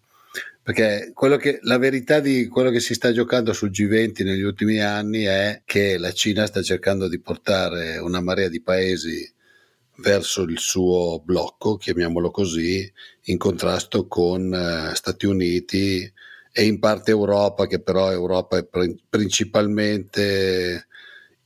Perché 0.61 1.13
che, 1.39 1.59
la 1.63 1.77
verità 1.79 2.19
di 2.19 2.47
quello 2.47 2.69
che 2.69 2.79
si 2.79 2.93
sta 2.93 3.11
giocando 3.11 3.53
sul 3.53 3.71
G20 3.71 4.23
negli 4.23 4.43
ultimi 4.43 4.79
anni 4.79 5.23
è 5.23 5.63
che 5.65 5.97
la 5.97 6.11
Cina 6.11 6.45
sta 6.45 6.61
cercando 6.61 7.07
di 7.07 7.19
portare 7.19 7.97
una 7.97 8.21
marea 8.21 8.49
di 8.49 8.61
paesi 8.61 9.27
verso 9.95 10.43
il 10.43 10.59
suo 10.59 11.21
blocco, 11.23 11.77
chiamiamolo 11.77 12.29
così, 12.29 12.91
in 13.23 13.37
contrasto 13.37 14.07
con 14.07 14.53
eh, 14.53 14.95
Stati 14.95 15.25
Uniti 15.25 16.11
e 16.51 16.65
in 16.65 16.77
parte 16.79 17.11
Europa, 17.11 17.65
che 17.65 17.79
però 17.79 18.11
Europa 18.11 18.57
è 18.57 18.67
principalmente 19.09 20.87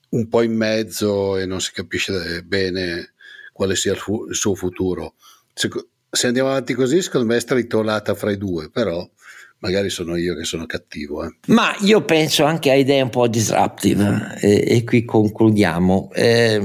un 0.09 0.27
po' 0.27 0.41
in 0.41 0.55
mezzo 0.55 1.37
e 1.37 1.45
non 1.45 1.61
si 1.61 1.71
capisce 1.71 2.43
bene 2.43 3.13
quale 3.53 3.75
sia 3.75 3.93
il, 3.93 3.99
fu- 3.99 4.27
il 4.27 4.35
suo 4.35 4.53
futuro 4.53 5.15
se, 5.53 6.27
andiamo 6.27 6.49
avanti 6.49 6.73
così, 6.73 7.01
secondo 7.01 7.27
me 7.27 7.37
è 7.37 7.39
stritolata 7.39 8.15
fra 8.15 8.31
i 8.31 8.37
due, 8.37 8.69
però 8.69 9.07
magari 9.59 9.89
sono 9.89 10.15
io 10.17 10.35
che 10.35 10.43
sono 10.43 10.65
cattivo. 10.65 11.23
Eh. 11.23 11.35
Ma 11.47 11.73
io 11.81 12.03
penso 12.03 12.43
anche 12.43 12.69
a 12.69 12.75
idee 12.75 13.01
un 13.01 13.09
po' 13.09 13.27
disruptive 13.27 14.37
e, 14.39 14.63
e 14.67 14.83
qui 14.83 15.05
concludiamo. 15.05 16.11
Eh, 16.13 16.61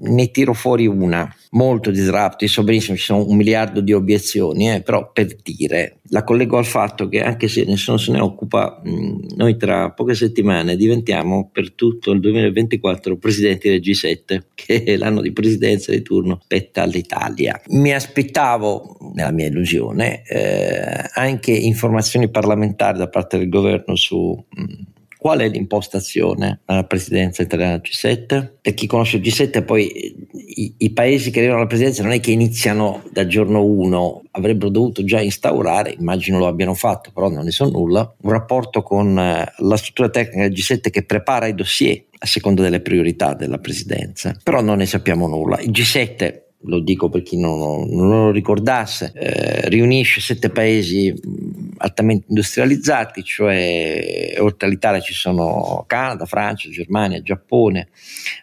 ne 0.00 0.30
tiro 0.30 0.52
fuori 0.52 0.86
una 0.86 1.32
molto 1.50 1.90
disruptive, 1.90 2.50
so 2.50 2.62
benissimo 2.62 2.96
ci 2.96 3.04
sono 3.04 3.26
un 3.26 3.36
miliardo 3.36 3.80
di 3.80 3.92
obiezioni, 3.92 4.70
eh, 4.70 4.82
però 4.82 5.10
per 5.12 5.34
dire, 5.42 5.98
la 6.10 6.24
collego 6.24 6.58
al 6.58 6.66
fatto 6.66 7.08
che 7.08 7.22
anche 7.22 7.48
se 7.48 7.64
nessuno 7.64 7.96
se 7.96 8.12
ne 8.12 8.20
occupa, 8.20 8.80
noi 8.82 9.56
tra 9.56 9.90
poche 9.90 10.14
settimane 10.14 10.76
diventiamo 10.76 11.48
per 11.50 11.72
tutto 11.72 12.12
il 12.12 12.20
2024 12.20 13.16
presidenti 13.16 13.68
del 13.68 13.80
G7, 13.84 14.40
che 14.54 14.84
è 14.84 14.96
l'anno 14.96 15.20
di 15.20 15.32
presidenza 15.32 15.90
di 15.90 16.02
turno 16.02 16.38
spetta 16.42 16.82
all'Italia. 16.82 17.60
Mi 17.68 17.92
aspettavo, 17.92 19.12
nella 19.14 19.32
mia 19.32 19.46
illusione, 19.46 20.22
eh, 20.24 21.08
anche 21.14 21.52
informazioni 21.52 22.30
parlamentari 22.30 22.98
da 22.98 23.08
parte 23.08 23.38
del 23.38 23.48
governo 23.48 23.96
su... 23.96 24.44
Mh, 24.48 24.96
Qual 25.18 25.40
è 25.40 25.48
l'impostazione 25.48 26.60
alla 26.66 26.84
presidenza 26.84 27.42
italiana 27.42 27.72
del 27.72 27.82
G7? 27.82 28.50
Per 28.60 28.74
chi 28.74 28.86
conosce 28.86 29.16
il 29.16 29.22
G7, 29.22 29.64
poi 29.64 30.14
i, 30.32 30.74
i, 30.78 30.90
paesi 30.90 31.30
che 31.30 31.38
arrivano 31.40 31.58
alla 31.58 31.68
presidenza 31.68 32.04
non 32.04 32.12
è 32.12 32.20
che 32.20 32.30
iniziano 32.30 33.02
dal 33.10 33.26
giorno 33.26 33.64
1, 33.64 34.22
avrebbero 34.30 34.70
dovuto 34.70 35.02
già 35.02 35.20
instaurare, 35.20 35.94
immagino 35.98 36.38
lo 36.38 36.46
abbiano 36.46 36.74
fatto, 36.74 37.10
però 37.12 37.28
non 37.28 37.44
ne 37.44 37.50
so 37.50 37.68
nulla, 37.68 38.14
un 38.22 38.30
rapporto 38.30 38.82
con 38.82 39.18
eh, 39.18 39.52
la 39.56 39.76
struttura 39.76 40.08
tecnica 40.08 40.46
del 40.48 40.56
G7 40.56 40.90
che 40.90 41.02
prepara 41.02 41.48
i 41.48 41.54
dossier 41.54 42.04
a 42.20 42.26
seconda 42.26 42.62
delle 42.62 42.80
priorità 42.80 43.34
della 43.34 43.58
presidenza. 43.58 44.36
Però 44.42 44.60
non 44.60 44.78
ne 44.78 44.86
sappiamo 44.86 45.26
nulla. 45.26 45.58
Il 45.60 45.70
G7 45.70 46.46
lo 46.62 46.80
dico 46.80 47.08
per 47.08 47.22
chi 47.22 47.38
non, 47.38 47.88
non 47.88 48.08
lo 48.08 48.30
ricordasse, 48.30 49.12
eh, 49.14 49.68
riunisce 49.68 50.20
sette 50.20 50.50
paesi 50.50 51.14
altamente 51.78 52.26
industrializzati, 52.28 53.22
cioè 53.22 54.34
oltre 54.38 54.66
all'Italia 54.66 55.00
ci 55.00 55.14
sono 55.14 55.84
Canada, 55.86 56.26
Francia, 56.26 56.68
Germania, 56.68 57.22
Giappone, 57.22 57.88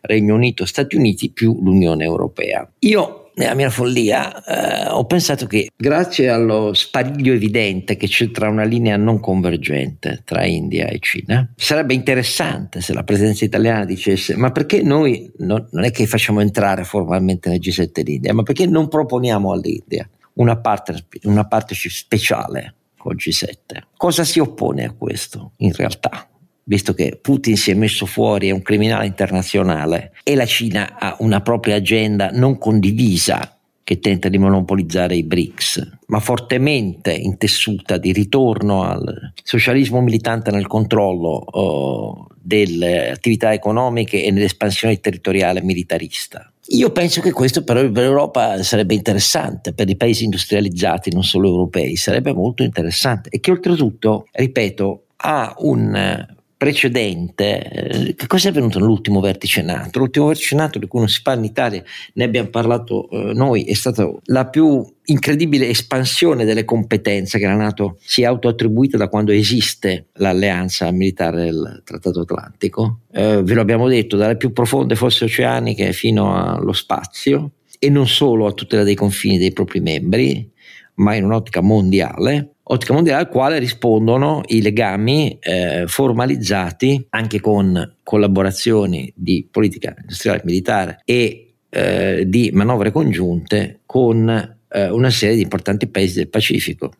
Regno 0.01 0.35
Unito, 0.35 0.65
Stati 0.65 0.95
Uniti 0.95 1.31
più 1.31 1.59
l'Unione 1.61 2.05
Europea. 2.05 2.69
Io 2.79 3.24
nella 3.35 3.53
mia 3.53 3.69
follia 3.69 4.43
eh, 4.43 4.87
ho 4.89 5.05
pensato 5.05 5.45
che 5.45 5.69
grazie 5.75 6.29
allo 6.29 6.73
spariglio 6.73 7.33
evidente 7.33 7.95
che 7.97 8.07
c'è 8.07 8.31
tra 8.31 8.49
una 8.49 8.63
linea 8.63 8.97
non 8.97 9.19
convergente 9.19 10.21
tra 10.23 10.45
India 10.45 10.87
e 10.87 10.99
Cina, 10.99 11.51
sarebbe 11.55 11.93
interessante 11.93 12.81
se 12.81 12.93
la 12.93 13.03
presidenza 13.03 13.45
italiana 13.45 13.85
dicesse 13.85 14.35
ma 14.35 14.51
perché 14.51 14.81
noi 14.81 15.31
non, 15.37 15.67
non 15.71 15.83
è 15.83 15.91
che 15.91 16.05
facciamo 16.07 16.39
entrare 16.41 16.83
formalmente 16.83 17.49
nel 17.49 17.59
G7 17.59 18.03
l'India, 18.03 18.33
ma 18.33 18.43
perché 18.43 18.65
non 18.65 18.87
proponiamo 18.87 19.51
all'India 19.51 20.09
una 20.33 20.57
partner, 20.57 21.05
una 21.23 21.45
partnership 21.45 21.91
speciale 21.91 22.75
col 22.97 23.15
G7? 23.15 23.81
Cosa 23.97 24.23
si 24.23 24.39
oppone 24.39 24.85
a 24.85 24.93
questo 24.93 25.51
in 25.57 25.73
realtà? 25.73 26.27
Visto 26.67 26.93
che 26.93 27.17
Putin 27.21 27.55
si 27.55 27.71
è 27.71 27.73
messo 27.73 28.05
fuori, 28.05 28.49
è 28.49 28.51
un 28.51 28.61
criminale 28.61 29.05
internazionale 29.05 30.13
e 30.23 30.35
la 30.35 30.45
Cina 30.45 30.97
ha 30.99 31.15
una 31.19 31.41
propria 31.41 31.75
agenda 31.75 32.29
non 32.31 32.57
condivisa 32.57 33.57
che 33.83 33.99
tenta 33.99 34.29
di 34.29 34.39
monopolizzare 34.39 35.15
i 35.15 35.21
BRICS, 35.21 35.97
ma 36.07 36.19
fortemente 36.19 37.13
intessuta 37.13 37.97
di 37.97 38.11
ritorno 38.11 38.81
al 38.81 39.31
socialismo 39.43 40.01
militante 40.01 40.49
nel 40.49 40.65
controllo 40.65 41.29
oh, 41.29 42.27
delle 42.35 43.11
attività 43.11 43.53
economiche 43.53 44.23
e 44.23 44.31
nell'espansione 44.31 44.99
territoriale 44.99 45.61
militarista. 45.61 46.51
Io 46.69 46.91
penso 46.91 47.21
che 47.21 47.31
questo 47.31 47.63
però 47.63 47.81
per 47.91 48.05
l'Europa 48.05 48.63
sarebbe 48.63 48.95
interessante, 48.95 49.71
per 49.73 49.87
i 49.87 49.95
paesi 49.95 50.23
industrializzati, 50.23 51.11
non 51.11 51.23
solo 51.23 51.47
europei, 51.47 51.95
sarebbe 51.95 52.33
molto 52.33 52.63
interessante 52.63 53.29
e 53.29 53.39
che 53.39 53.51
oltretutto, 53.51 54.25
ripeto, 54.31 55.03
ha 55.17 55.53
un 55.59 56.25
precedente, 56.65 57.61
eh, 57.61 58.15
che 58.15 58.25
cosa 58.25 58.47
è 58.47 58.49
avvenuto 58.49 58.79
nell'ultimo 58.79 59.19
vertice 59.19 59.61
NATO? 59.61 59.99
L'ultimo 59.99 60.25
vertice 60.25 60.55
NATO 60.55 60.79
di 60.79 60.87
cui 60.87 60.97
non 60.97 61.07
si 61.07 61.21
parla 61.21 61.41
in 61.41 61.45
Italia, 61.45 61.83
ne 62.13 62.23
abbiamo 62.23 62.49
parlato 62.49 63.07
eh, 63.11 63.33
noi, 63.35 63.65
è 63.65 63.75
stata 63.75 64.11
la 64.23 64.47
più 64.47 64.83
incredibile 65.03 65.69
espansione 65.69 66.43
delle 66.43 66.65
competenze 66.65 67.37
che 67.37 67.45
la 67.45 67.53
NATO 67.53 67.99
si 68.01 68.23
è 68.23 68.25
autoattribuita 68.25 68.97
da 68.97 69.09
quando 69.09 69.31
esiste 69.31 70.07
l'alleanza 70.13 70.89
militare 70.89 71.43
del 71.43 71.83
Trattato 71.85 72.21
Atlantico. 72.21 73.01
Eh, 73.11 73.43
ve 73.43 73.53
lo 73.53 73.61
abbiamo 73.61 73.87
detto, 73.87 74.17
dalle 74.17 74.35
più 74.35 74.51
profonde 74.51 74.95
fosse 74.95 75.25
oceaniche 75.25 75.93
fino 75.93 76.35
allo 76.35 76.73
spazio 76.73 77.51
e 77.77 77.91
non 77.91 78.07
solo 78.07 78.47
a 78.47 78.53
tutela 78.53 78.81
dei 78.81 78.95
confini 78.95 79.37
dei 79.37 79.53
propri 79.53 79.81
membri, 79.81 80.51
ma 80.95 81.15
in 81.15 81.25
un'ottica 81.25 81.61
mondiale 81.61 82.55
ottica 82.67 82.93
mondiale 82.93 83.23
al 83.23 83.29
quale 83.29 83.59
rispondono 83.59 84.41
i 84.47 84.61
legami 84.61 85.37
eh, 85.39 85.83
formalizzati 85.87 87.05
anche 87.09 87.39
con 87.39 87.97
collaborazioni 88.01 89.11
di 89.15 89.47
politica 89.49 89.93
industriale 89.99 90.39
e 90.39 90.45
militare 90.45 91.01
e 91.05 91.53
eh, 91.69 92.23
di 92.27 92.51
manovre 92.53 92.91
congiunte 92.91 93.81
con 93.85 94.57
eh, 94.67 94.89
una 94.89 95.09
serie 95.09 95.35
di 95.35 95.41
importanti 95.41 95.87
paesi 95.87 96.15
del 96.15 96.29
Pacifico, 96.29 96.93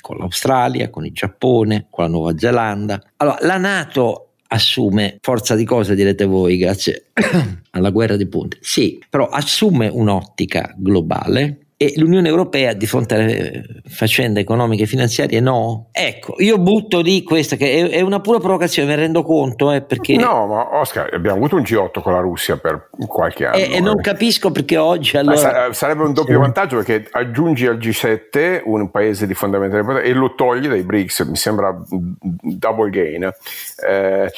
con 0.00 0.16
l'Australia, 0.16 0.88
con 0.88 1.04
il 1.04 1.12
Giappone, 1.12 1.86
con 1.90 2.04
la 2.04 2.10
Nuova 2.10 2.38
Zelanda. 2.38 3.02
Allora, 3.16 3.38
la 3.42 3.58
Nato 3.58 4.26
assume 4.52 5.18
forza 5.20 5.54
di 5.54 5.64
cosa 5.64 5.94
direte 5.94 6.24
voi 6.24 6.56
grazie 6.56 7.10
alla 7.70 7.90
guerra 7.90 8.16
dei 8.16 8.26
punti 8.26 8.58
sì 8.60 9.00
però 9.08 9.28
assume 9.28 9.86
un'ottica 9.86 10.74
globale 10.76 11.66
e 11.82 11.94
l'Unione 11.96 12.28
Europea 12.28 12.74
di 12.74 12.84
fronte 12.86 13.14
alle 13.14 13.64
faccende 13.88 14.40
economiche 14.40 14.82
e 14.82 14.86
finanziarie 14.86 15.40
no. 15.40 15.88
Ecco, 15.92 16.34
io 16.36 16.58
butto 16.58 17.00
lì 17.00 17.22
questa 17.22 17.56
che 17.56 17.88
è, 17.88 18.02
una 18.02 18.20
pura 18.20 18.38
provocazione, 18.38 18.86
mi 18.86 19.00
rendo 19.00 19.22
conto, 19.22 19.72
eh, 19.72 19.80
perché... 19.80 20.14
No, 20.16 20.46
ma 20.46 20.78
Oscar, 20.78 21.08
abbiamo 21.14 21.38
avuto 21.38 21.56
un 21.56 21.62
G8 21.62 22.02
con 22.02 22.12
la 22.12 22.20
Russia 22.20 22.58
per 22.58 22.90
qualche 23.06 23.46
anno. 23.46 23.56
E, 23.56 23.76
e 23.76 23.80
non 23.80 23.98
capisco 24.02 24.50
perché 24.50 24.76
oggi 24.76 25.16
allora... 25.16 25.72
sarebbe 25.72 26.02
un 26.02 26.12
doppio 26.12 26.38
vantaggio 26.38 26.76
perché 26.76 27.08
aggiungi 27.10 27.66
al 27.66 27.78
G7 27.78 28.60
un 28.66 28.90
paese 28.90 29.26
di 29.26 29.32
fondamentale 29.32 29.80
importanza 29.80 30.06
e 30.06 30.12
lo 30.12 30.34
togli 30.34 30.68
dai 30.68 30.82
BRICS, 30.82 31.20
mi 31.20 31.36
sembra 31.36 31.74
double 31.88 32.90
gain. 32.90 33.22
Eh, 33.88 34.30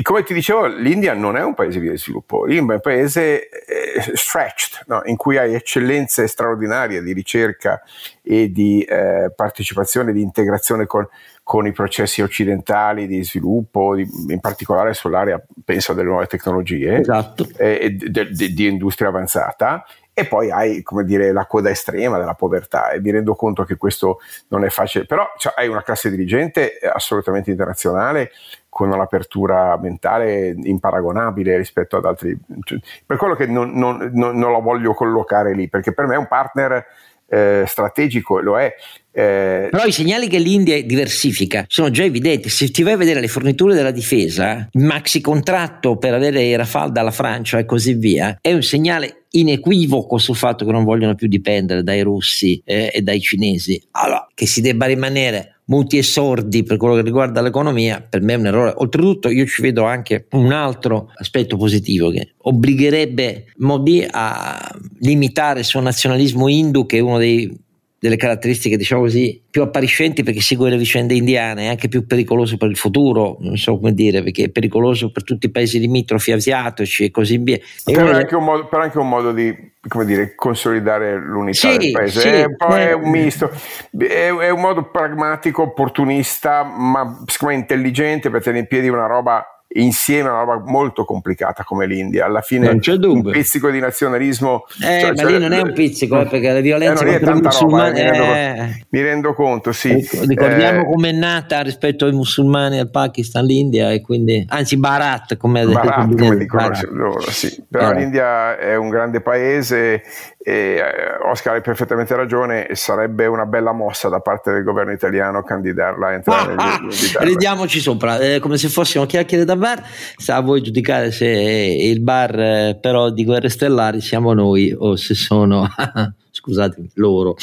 come 0.00 0.22
ti 0.22 0.32
dicevo, 0.32 0.64
l'India 0.64 1.12
non 1.12 1.36
è 1.36 1.42
un 1.42 1.52
paese 1.52 1.78
di 1.78 1.94
sviluppo, 1.98 2.46
l'India 2.46 2.72
è 2.72 2.76
un 2.76 2.80
paese 2.80 3.50
eh, 3.50 4.00
stretched, 4.14 4.84
no? 4.86 5.02
in 5.04 5.16
cui 5.16 5.36
hai 5.36 5.52
eccellenze 5.52 6.26
straordinarie 6.26 6.84
di 6.86 7.12
ricerca 7.12 7.82
e 8.22 8.50
di 8.50 8.82
eh, 8.82 9.32
partecipazione, 9.34 10.12
di 10.12 10.22
integrazione 10.22 10.86
con, 10.86 11.06
con, 11.42 11.66
i 11.66 11.72
processi 11.72 12.22
occidentali 12.22 13.06
di 13.06 13.22
sviluppo, 13.24 13.94
di, 13.94 14.08
in 14.28 14.40
particolare 14.40 14.94
sull'area, 14.94 15.42
penso, 15.64 15.92
delle 15.92 16.08
nuove 16.08 16.26
tecnologie 16.26 16.98
esatto. 16.98 17.46
e 17.56 17.90
de, 17.90 18.30
de, 18.30 18.52
di 18.52 18.66
industria 18.66 19.08
avanzata. 19.08 19.84
E 20.18 20.24
poi 20.24 20.50
hai 20.50 20.82
come 20.82 21.04
dire 21.04 21.30
la 21.30 21.44
coda 21.44 21.68
estrema 21.68 22.18
della 22.18 22.32
povertà. 22.32 22.90
E 22.90 23.00
mi 23.00 23.10
rendo 23.10 23.34
conto 23.34 23.64
che 23.64 23.76
questo 23.76 24.20
non 24.48 24.64
è 24.64 24.70
facile. 24.70 25.04
Però 25.04 25.26
cioè, 25.36 25.52
hai 25.54 25.68
una 25.68 25.82
classe 25.82 26.08
dirigente 26.08 26.78
assolutamente 26.90 27.50
internazionale 27.50 28.30
con 28.76 28.92
un'apertura 28.92 29.78
mentale 29.78 30.54
imparagonabile 30.54 31.56
rispetto 31.56 31.96
ad 31.96 32.04
altri. 32.04 32.38
Cioè, 32.62 32.78
per 33.06 33.16
quello 33.16 33.34
che 33.34 33.46
non, 33.46 33.70
non, 33.70 34.10
non, 34.12 34.36
non, 34.36 34.52
la 34.52 34.58
voglio 34.58 34.92
collocare 34.92 35.54
lì 35.54 35.66
perché 35.66 35.94
per 35.94 36.06
me 36.06 36.14
è 36.14 36.18
un 36.18 36.28
partner 36.28 36.84
eh, 37.26 37.64
strategico 37.66 38.38
lo 38.38 38.60
è 38.60 38.74
eh, 39.18 39.68
Però 39.70 39.86
i 39.86 39.92
segnali 39.92 40.28
che 40.28 40.38
l'India 40.38 40.82
diversifica 40.82 41.64
sono 41.68 41.88
già 41.88 42.04
evidenti. 42.04 42.50
Se 42.50 42.68
ti 42.68 42.82
vai 42.82 42.92
a 42.92 42.96
vedere 42.98 43.20
le 43.20 43.28
forniture 43.28 43.72
della 43.72 43.90
difesa, 43.90 44.68
il 44.70 44.82
maxi 44.82 45.22
contratto 45.22 45.96
per 45.96 46.12
avere 46.12 46.42
i 46.42 46.54
Rafale 46.54 46.92
dalla 46.92 47.10
Francia 47.10 47.58
e 47.58 47.64
così 47.64 47.94
via, 47.94 48.36
è 48.42 48.52
un 48.52 48.62
segnale 48.62 49.24
inequivoco 49.30 50.18
sul 50.18 50.36
fatto 50.36 50.66
che 50.66 50.72
non 50.72 50.84
vogliono 50.84 51.14
più 51.14 51.28
dipendere 51.28 51.82
dai 51.82 52.02
russi 52.02 52.60
eh, 52.62 52.90
e 52.92 53.00
dai 53.00 53.20
cinesi. 53.22 53.82
Allora, 53.92 54.26
che 54.34 54.46
si 54.46 54.60
debba 54.60 54.84
rimanere 54.84 55.60
muti 55.68 55.96
e 55.96 56.02
sordi 56.02 56.62
per 56.62 56.76
quello 56.76 56.94
che 56.94 57.02
riguarda 57.02 57.40
l'economia, 57.40 58.06
per 58.06 58.20
me 58.20 58.34
è 58.34 58.36
un 58.36 58.46
errore. 58.46 58.74
Oltretutto 58.76 59.30
io 59.30 59.46
ci 59.46 59.62
vedo 59.62 59.84
anche 59.84 60.26
un 60.32 60.52
altro 60.52 61.10
aspetto 61.16 61.56
positivo 61.56 62.10
che 62.10 62.34
obbligherebbe 62.36 63.46
Modi 63.58 64.06
a 64.08 64.78
limitare 64.98 65.60
il 65.60 65.64
suo 65.64 65.80
nazionalismo 65.80 66.48
hindu, 66.48 66.84
che 66.84 66.98
è 66.98 67.00
uno 67.00 67.16
dei 67.16 67.64
delle 67.98 68.16
caratteristiche, 68.16 68.76
diciamo 68.76 69.02
così, 69.02 69.40
più 69.50 69.62
appariscenti 69.62 70.22
perché 70.22 70.40
segue 70.40 70.68
le 70.68 70.76
vicende 70.76 71.14
indiane, 71.14 71.64
è 71.64 71.68
anche 71.68 71.88
più 71.88 72.06
pericoloso 72.06 72.56
per 72.56 72.68
il 72.68 72.76
futuro, 72.76 73.38
non 73.40 73.56
so 73.56 73.78
come 73.78 73.94
dire, 73.94 74.22
perché 74.22 74.44
è 74.44 74.48
pericoloso 74.50 75.10
per 75.10 75.24
tutti 75.24 75.46
i 75.46 75.50
paesi 75.50 75.78
limitrofi 75.78 76.32
asiatici 76.32 77.04
e 77.04 77.10
così 77.10 77.38
via. 77.38 77.58
Però, 77.84 78.08
è 78.08 78.14
anche 78.14 78.34
un 78.34 78.44
modo, 78.44 78.66
però 78.66 78.82
anche 78.82 78.98
un 78.98 79.08
modo 79.08 79.32
di 79.32 79.74
come 79.88 80.04
dire, 80.04 80.34
consolidare 80.34 81.16
l'unità 81.18 81.70
sì, 81.70 81.76
del 81.78 81.92
paese. 81.92 82.20
Sì, 82.20 82.28
è, 82.28 82.44
un 82.44 82.56
po', 82.56 82.74
è 82.74 82.92
un 82.92 83.10
misto, 83.10 83.50
è, 83.96 84.28
è, 84.28 84.50
un 84.50 84.60
modo 84.60 84.90
pragmatico, 84.90 85.62
opportunista, 85.62 86.64
ma 86.64 87.22
secondo 87.26 87.54
me 87.54 87.60
intelligente 87.60 88.30
per 88.30 88.42
tenere 88.42 88.62
in 88.62 88.68
piedi 88.68 88.88
una 88.88 89.06
roba 89.06 89.55
insieme 89.68 90.28
a 90.28 90.32
una 90.32 90.44
roba 90.44 90.70
molto 90.70 91.04
complicata 91.04 91.64
come 91.64 91.86
l'India. 91.86 92.24
Alla 92.26 92.40
fine 92.40 92.68
un 92.68 93.22
pizzico 93.30 93.70
di 93.70 93.80
nazionalismo. 93.80 94.64
Eh, 94.82 95.00
cioè, 95.00 95.10
ma 95.10 95.16
cioè, 95.16 95.32
lì 95.32 95.38
non 95.38 95.52
è 95.52 95.60
un 95.60 95.72
pizzico, 95.72 96.20
eh, 96.20 96.26
perché 96.26 96.52
la 96.52 96.60
violenza 96.60 97.04
eh, 97.04 97.20
contro 97.20 97.36
i 97.36 97.40
musulmani. 97.42 98.00
Roba, 98.00 98.14
eh, 98.14 98.20
mi, 98.20 98.20
rendo, 98.20 98.62
eh. 98.62 98.86
mi, 98.88 99.02
rendo, 99.02 99.34
conto, 99.34 99.72
sì. 99.72 99.90
Ecco, 99.90 100.24
ricordiamo 100.24 100.80
eh, 100.80 100.84
come 100.84 101.08
è 101.10 101.12
nata 101.12 101.60
rispetto 101.60 102.06
ai 102.06 102.12
musulmani 102.12 102.78
al 102.78 102.90
Pakistan, 102.90 103.44
l'India, 103.44 103.90
e 103.90 104.00
quindi, 104.00 104.44
anzi, 104.48 104.76
Bharat, 104.76 105.36
come, 105.36 105.64
Bharat, 105.64 106.16
come 106.16 106.36
dicono 106.36 106.68
Bharat. 106.68 106.88
loro, 106.90 107.20
sì. 107.30 107.64
Però 107.68 107.92
l'India 107.92 108.58
è 108.58 108.76
un 108.76 108.88
grande 108.88 109.20
paese 109.20 110.02
e 110.48 110.80
Oscar 111.24 111.54
hai 111.54 111.60
perfettamente 111.60 112.14
ragione, 112.14 112.68
sarebbe 112.74 113.26
una 113.26 113.46
bella 113.46 113.72
mossa 113.72 114.08
da 114.08 114.20
parte 114.20 114.52
del 114.52 114.62
governo 114.62 114.92
italiano 114.92 115.42
candidarla 115.42 116.06
a 116.06 116.12
entrare 116.12 116.52
ah, 116.54 116.78
nel 116.78 117.16
ah, 117.18 117.24
Ridiamoci 117.24 117.80
sopra, 117.80 118.20
eh, 118.20 118.38
come 118.38 118.56
se 118.56 118.68
fossimo 118.68 119.06
chiacchiere 119.06 119.44
da 119.44 119.56
bar, 119.56 119.82
sta 120.16 120.36
a 120.36 120.40
voi 120.42 120.62
giudicare 120.62 121.10
se 121.10 121.26
il 121.26 122.00
bar 122.00 122.38
eh, 122.38 122.78
però 122.80 123.10
di 123.10 123.24
Guerre 123.24 123.48
Stellari 123.48 124.00
siamo 124.00 124.34
noi 124.34 124.72
o 124.72 124.94
se 124.94 125.14
sono, 125.14 125.66
scusatemi, 126.30 126.90
loro. 126.94 127.34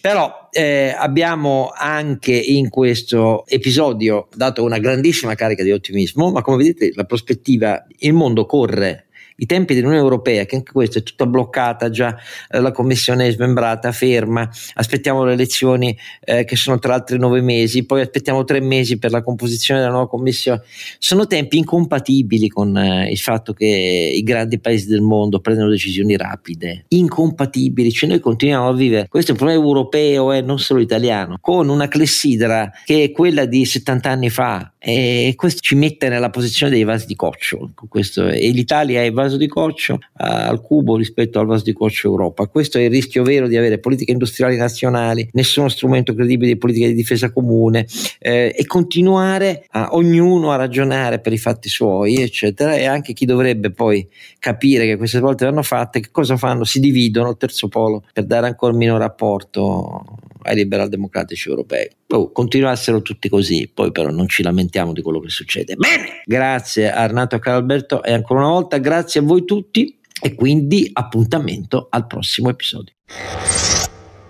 Però 0.00 0.48
eh, 0.50 0.94
abbiamo 0.96 1.70
anche 1.76 2.32
in 2.32 2.70
questo 2.70 3.44
episodio 3.48 4.28
dato 4.34 4.64
una 4.64 4.78
grandissima 4.78 5.34
carica 5.34 5.62
di 5.62 5.72
ottimismo, 5.72 6.30
ma 6.30 6.40
come 6.40 6.56
vedete 6.56 6.92
la 6.94 7.04
prospettiva, 7.04 7.84
il 7.98 8.14
mondo 8.14 8.46
corre 8.46 9.08
i 9.40 9.46
tempi 9.46 9.74
dell'Unione 9.74 10.02
Europea, 10.02 10.44
che 10.44 10.56
anche 10.56 10.72
questa 10.72 10.98
è 10.98 11.02
tutta 11.02 11.26
bloccata 11.26 11.90
già, 11.90 12.16
eh, 12.48 12.60
la 12.60 12.72
Commissione 12.72 13.26
è 13.26 13.32
smembrata, 13.32 13.90
ferma, 13.92 14.48
aspettiamo 14.74 15.24
le 15.24 15.32
elezioni 15.32 15.96
eh, 16.24 16.44
che 16.44 16.56
sono 16.56 16.78
tra 16.78 16.94
altri 16.94 17.18
nove 17.18 17.40
mesi, 17.40 17.84
poi 17.84 18.02
aspettiamo 18.02 18.44
tre 18.44 18.60
mesi 18.60 18.98
per 18.98 19.10
la 19.10 19.22
composizione 19.22 19.80
della 19.80 19.92
nuova 19.92 20.08
Commissione, 20.08 20.62
sono 20.98 21.26
tempi 21.26 21.58
incompatibili 21.58 22.48
con 22.48 22.76
eh, 22.76 23.10
il 23.10 23.18
fatto 23.18 23.52
che 23.52 23.66
i 23.66 24.22
grandi 24.22 24.58
paesi 24.60 24.86
del 24.86 25.00
mondo 25.00 25.40
prendono 25.40 25.70
decisioni 25.70 26.16
rapide, 26.16 26.84
incompatibili, 26.88 27.90
cioè 27.90 28.10
noi 28.10 28.20
continuiamo 28.20 28.68
a 28.68 28.74
vivere, 28.74 29.08
questo 29.08 29.30
è 29.30 29.32
un 29.32 29.38
problema 29.38 29.62
europeo 29.62 30.32
e 30.32 30.38
eh, 30.38 30.42
non 30.42 30.58
solo 30.58 30.80
italiano, 30.80 31.38
con 31.40 31.68
una 31.68 31.88
clessidra 31.88 32.70
che 32.84 33.04
è 33.04 33.10
quella 33.10 33.46
di 33.46 33.64
70 33.64 34.10
anni 34.10 34.30
fa 34.30 34.72
e 34.82 35.34
questo 35.36 35.60
ci 35.60 35.74
mette 35.74 36.08
nella 36.08 36.30
posizione 36.30 36.72
dei 36.72 36.84
vasi 36.84 37.04
di 37.04 37.14
coccio, 37.14 37.70
questo, 37.86 38.28
e 38.28 38.48
l'Italia 38.48 39.02
è 39.02 39.04
il 39.04 39.12
vaso 39.12 39.36
di 39.36 39.46
coccio 39.46 39.98
al 40.14 40.62
cubo 40.62 40.96
rispetto 40.96 41.38
al 41.38 41.44
vaso 41.44 41.64
di 41.64 41.74
coccio 41.74 42.08
Europa. 42.08 42.46
Questo 42.46 42.78
è 42.78 42.82
il 42.82 42.90
rischio 42.90 43.22
vero 43.22 43.46
di 43.46 43.58
avere 43.58 43.78
politiche 43.78 44.12
industriali 44.12 44.56
nazionali, 44.56 45.28
nessuno 45.32 45.68
strumento 45.68 46.14
credibile 46.14 46.52
di 46.52 46.56
politica 46.56 46.86
di 46.86 46.94
difesa 46.94 47.30
comune 47.30 47.86
eh, 48.18 48.54
e 48.56 48.64
continuare 48.64 49.66
a 49.72 49.90
ognuno 49.92 50.50
a 50.50 50.56
ragionare 50.56 51.20
per 51.20 51.34
i 51.34 51.38
fatti 51.38 51.68
suoi, 51.68 52.14
eccetera, 52.14 52.74
e 52.74 52.86
anche 52.86 53.12
chi 53.12 53.26
dovrebbe 53.26 53.72
poi 53.72 54.08
capire 54.38 54.86
che 54.86 54.96
queste 54.96 55.20
volte 55.20 55.44
vanno 55.44 55.62
fatte, 55.62 56.00
che 56.00 56.08
cosa 56.10 56.38
fanno? 56.38 56.64
Si 56.64 56.80
dividono 56.80 57.28
il 57.28 57.36
terzo 57.36 57.68
polo 57.68 58.04
per 58.14 58.24
dare 58.24 58.46
ancora 58.46 58.72
minore 58.72 59.04
apporto 59.04 60.16
ai 60.42 60.54
liberal 60.54 60.88
democratici 60.88 61.50
europei. 61.50 61.86
Oh, 62.08 62.32
continuassero 62.32 63.02
tutti 63.02 63.28
così, 63.28 63.70
poi 63.72 63.92
però 63.92 64.08
non 64.10 64.26
ci 64.26 64.42
lamentiamo 64.42 64.69
di 64.92 65.02
quello 65.02 65.20
che 65.20 65.28
succede. 65.28 65.74
Bene, 65.76 66.22
grazie 66.24 66.90
a 66.90 67.06
Renato 67.06 67.36
e 67.36 68.02
e 68.02 68.12
ancora 68.12 68.40
una 68.40 68.50
volta 68.50 68.78
grazie 68.78 69.20
a 69.20 69.22
voi 69.22 69.44
tutti 69.44 69.98
e 70.22 70.34
quindi 70.34 70.90
appuntamento 70.92 71.88
al 71.90 72.06
prossimo 72.06 72.48
episodio. 72.48 72.94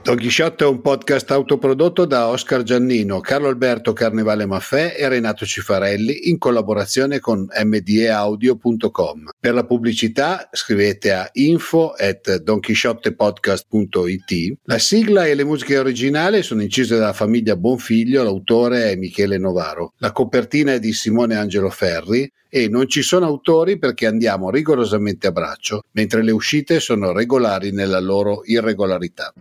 Don 0.02 0.16
Chisciotte 0.16 0.64
è 0.64 0.66
un 0.66 0.80
podcast 0.80 1.30
autoprodotto 1.30 2.06
da 2.06 2.28
Oscar 2.28 2.62
Giannino, 2.62 3.20
Carlo 3.20 3.48
Alberto 3.48 3.92
Carnevale 3.92 4.46
Maffè 4.46 4.94
e 4.96 5.06
Renato 5.08 5.44
Cifarelli 5.44 6.30
in 6.30 6.38
collaborazione 6.38 7.20
con 7.20 7.46
mdeaudio.com. 7.64 9.28
Per 9.38 9.52
la 9.52 9.66
pubblicità 9.66 10.48
scrivete 10.52 11.12
a 11.12 11.28
info 11.34 11.90
at 11.90 12.38
donchisciottepodcast.it. 12.38 14.54
La 14.64 14.78
sigla 14.78 15.26
e 15.26 15.34
le 15.34 15.44
musiche 15.44 15.76
originali 15.76 16.42
sono 16.42 16.62
incise 16.62 16.96
dalla 16.96 17.12
famiglia 17.12 17.56
Bonfiglio, 17.56 18.22
l'autore 18.22 18.90
è 18.90 18.96
Michele 18.96 19.36
Novaro. 19.36 19.92
La 19.98 20.12
copertina 20.12 20.72
è 20.72 20.78
di 20.78 20.94
Simone 20.94 21.36
Angelo 21.36 21.68
Ferri 21.68 22.32
e 22.50 22.68
non 22.68 22.88
ci 22.88 23.00
sono 23.00 23.24
autori 23.24 23.78
perché 23.78 24.06
andiamo 24.06 24.50
rigorosamente 24.50 25.28
a 25.28 25.32
braccio, 25.32 25.84
mentre 25.92 26.22
le 26.22 26.32
uscite 26.32 26.80
sono 26.80 27.12
regolari 27.12 27.70
nella 27.70 28.00
loro 28.00 28.42
irregolarità. 28.44 29.32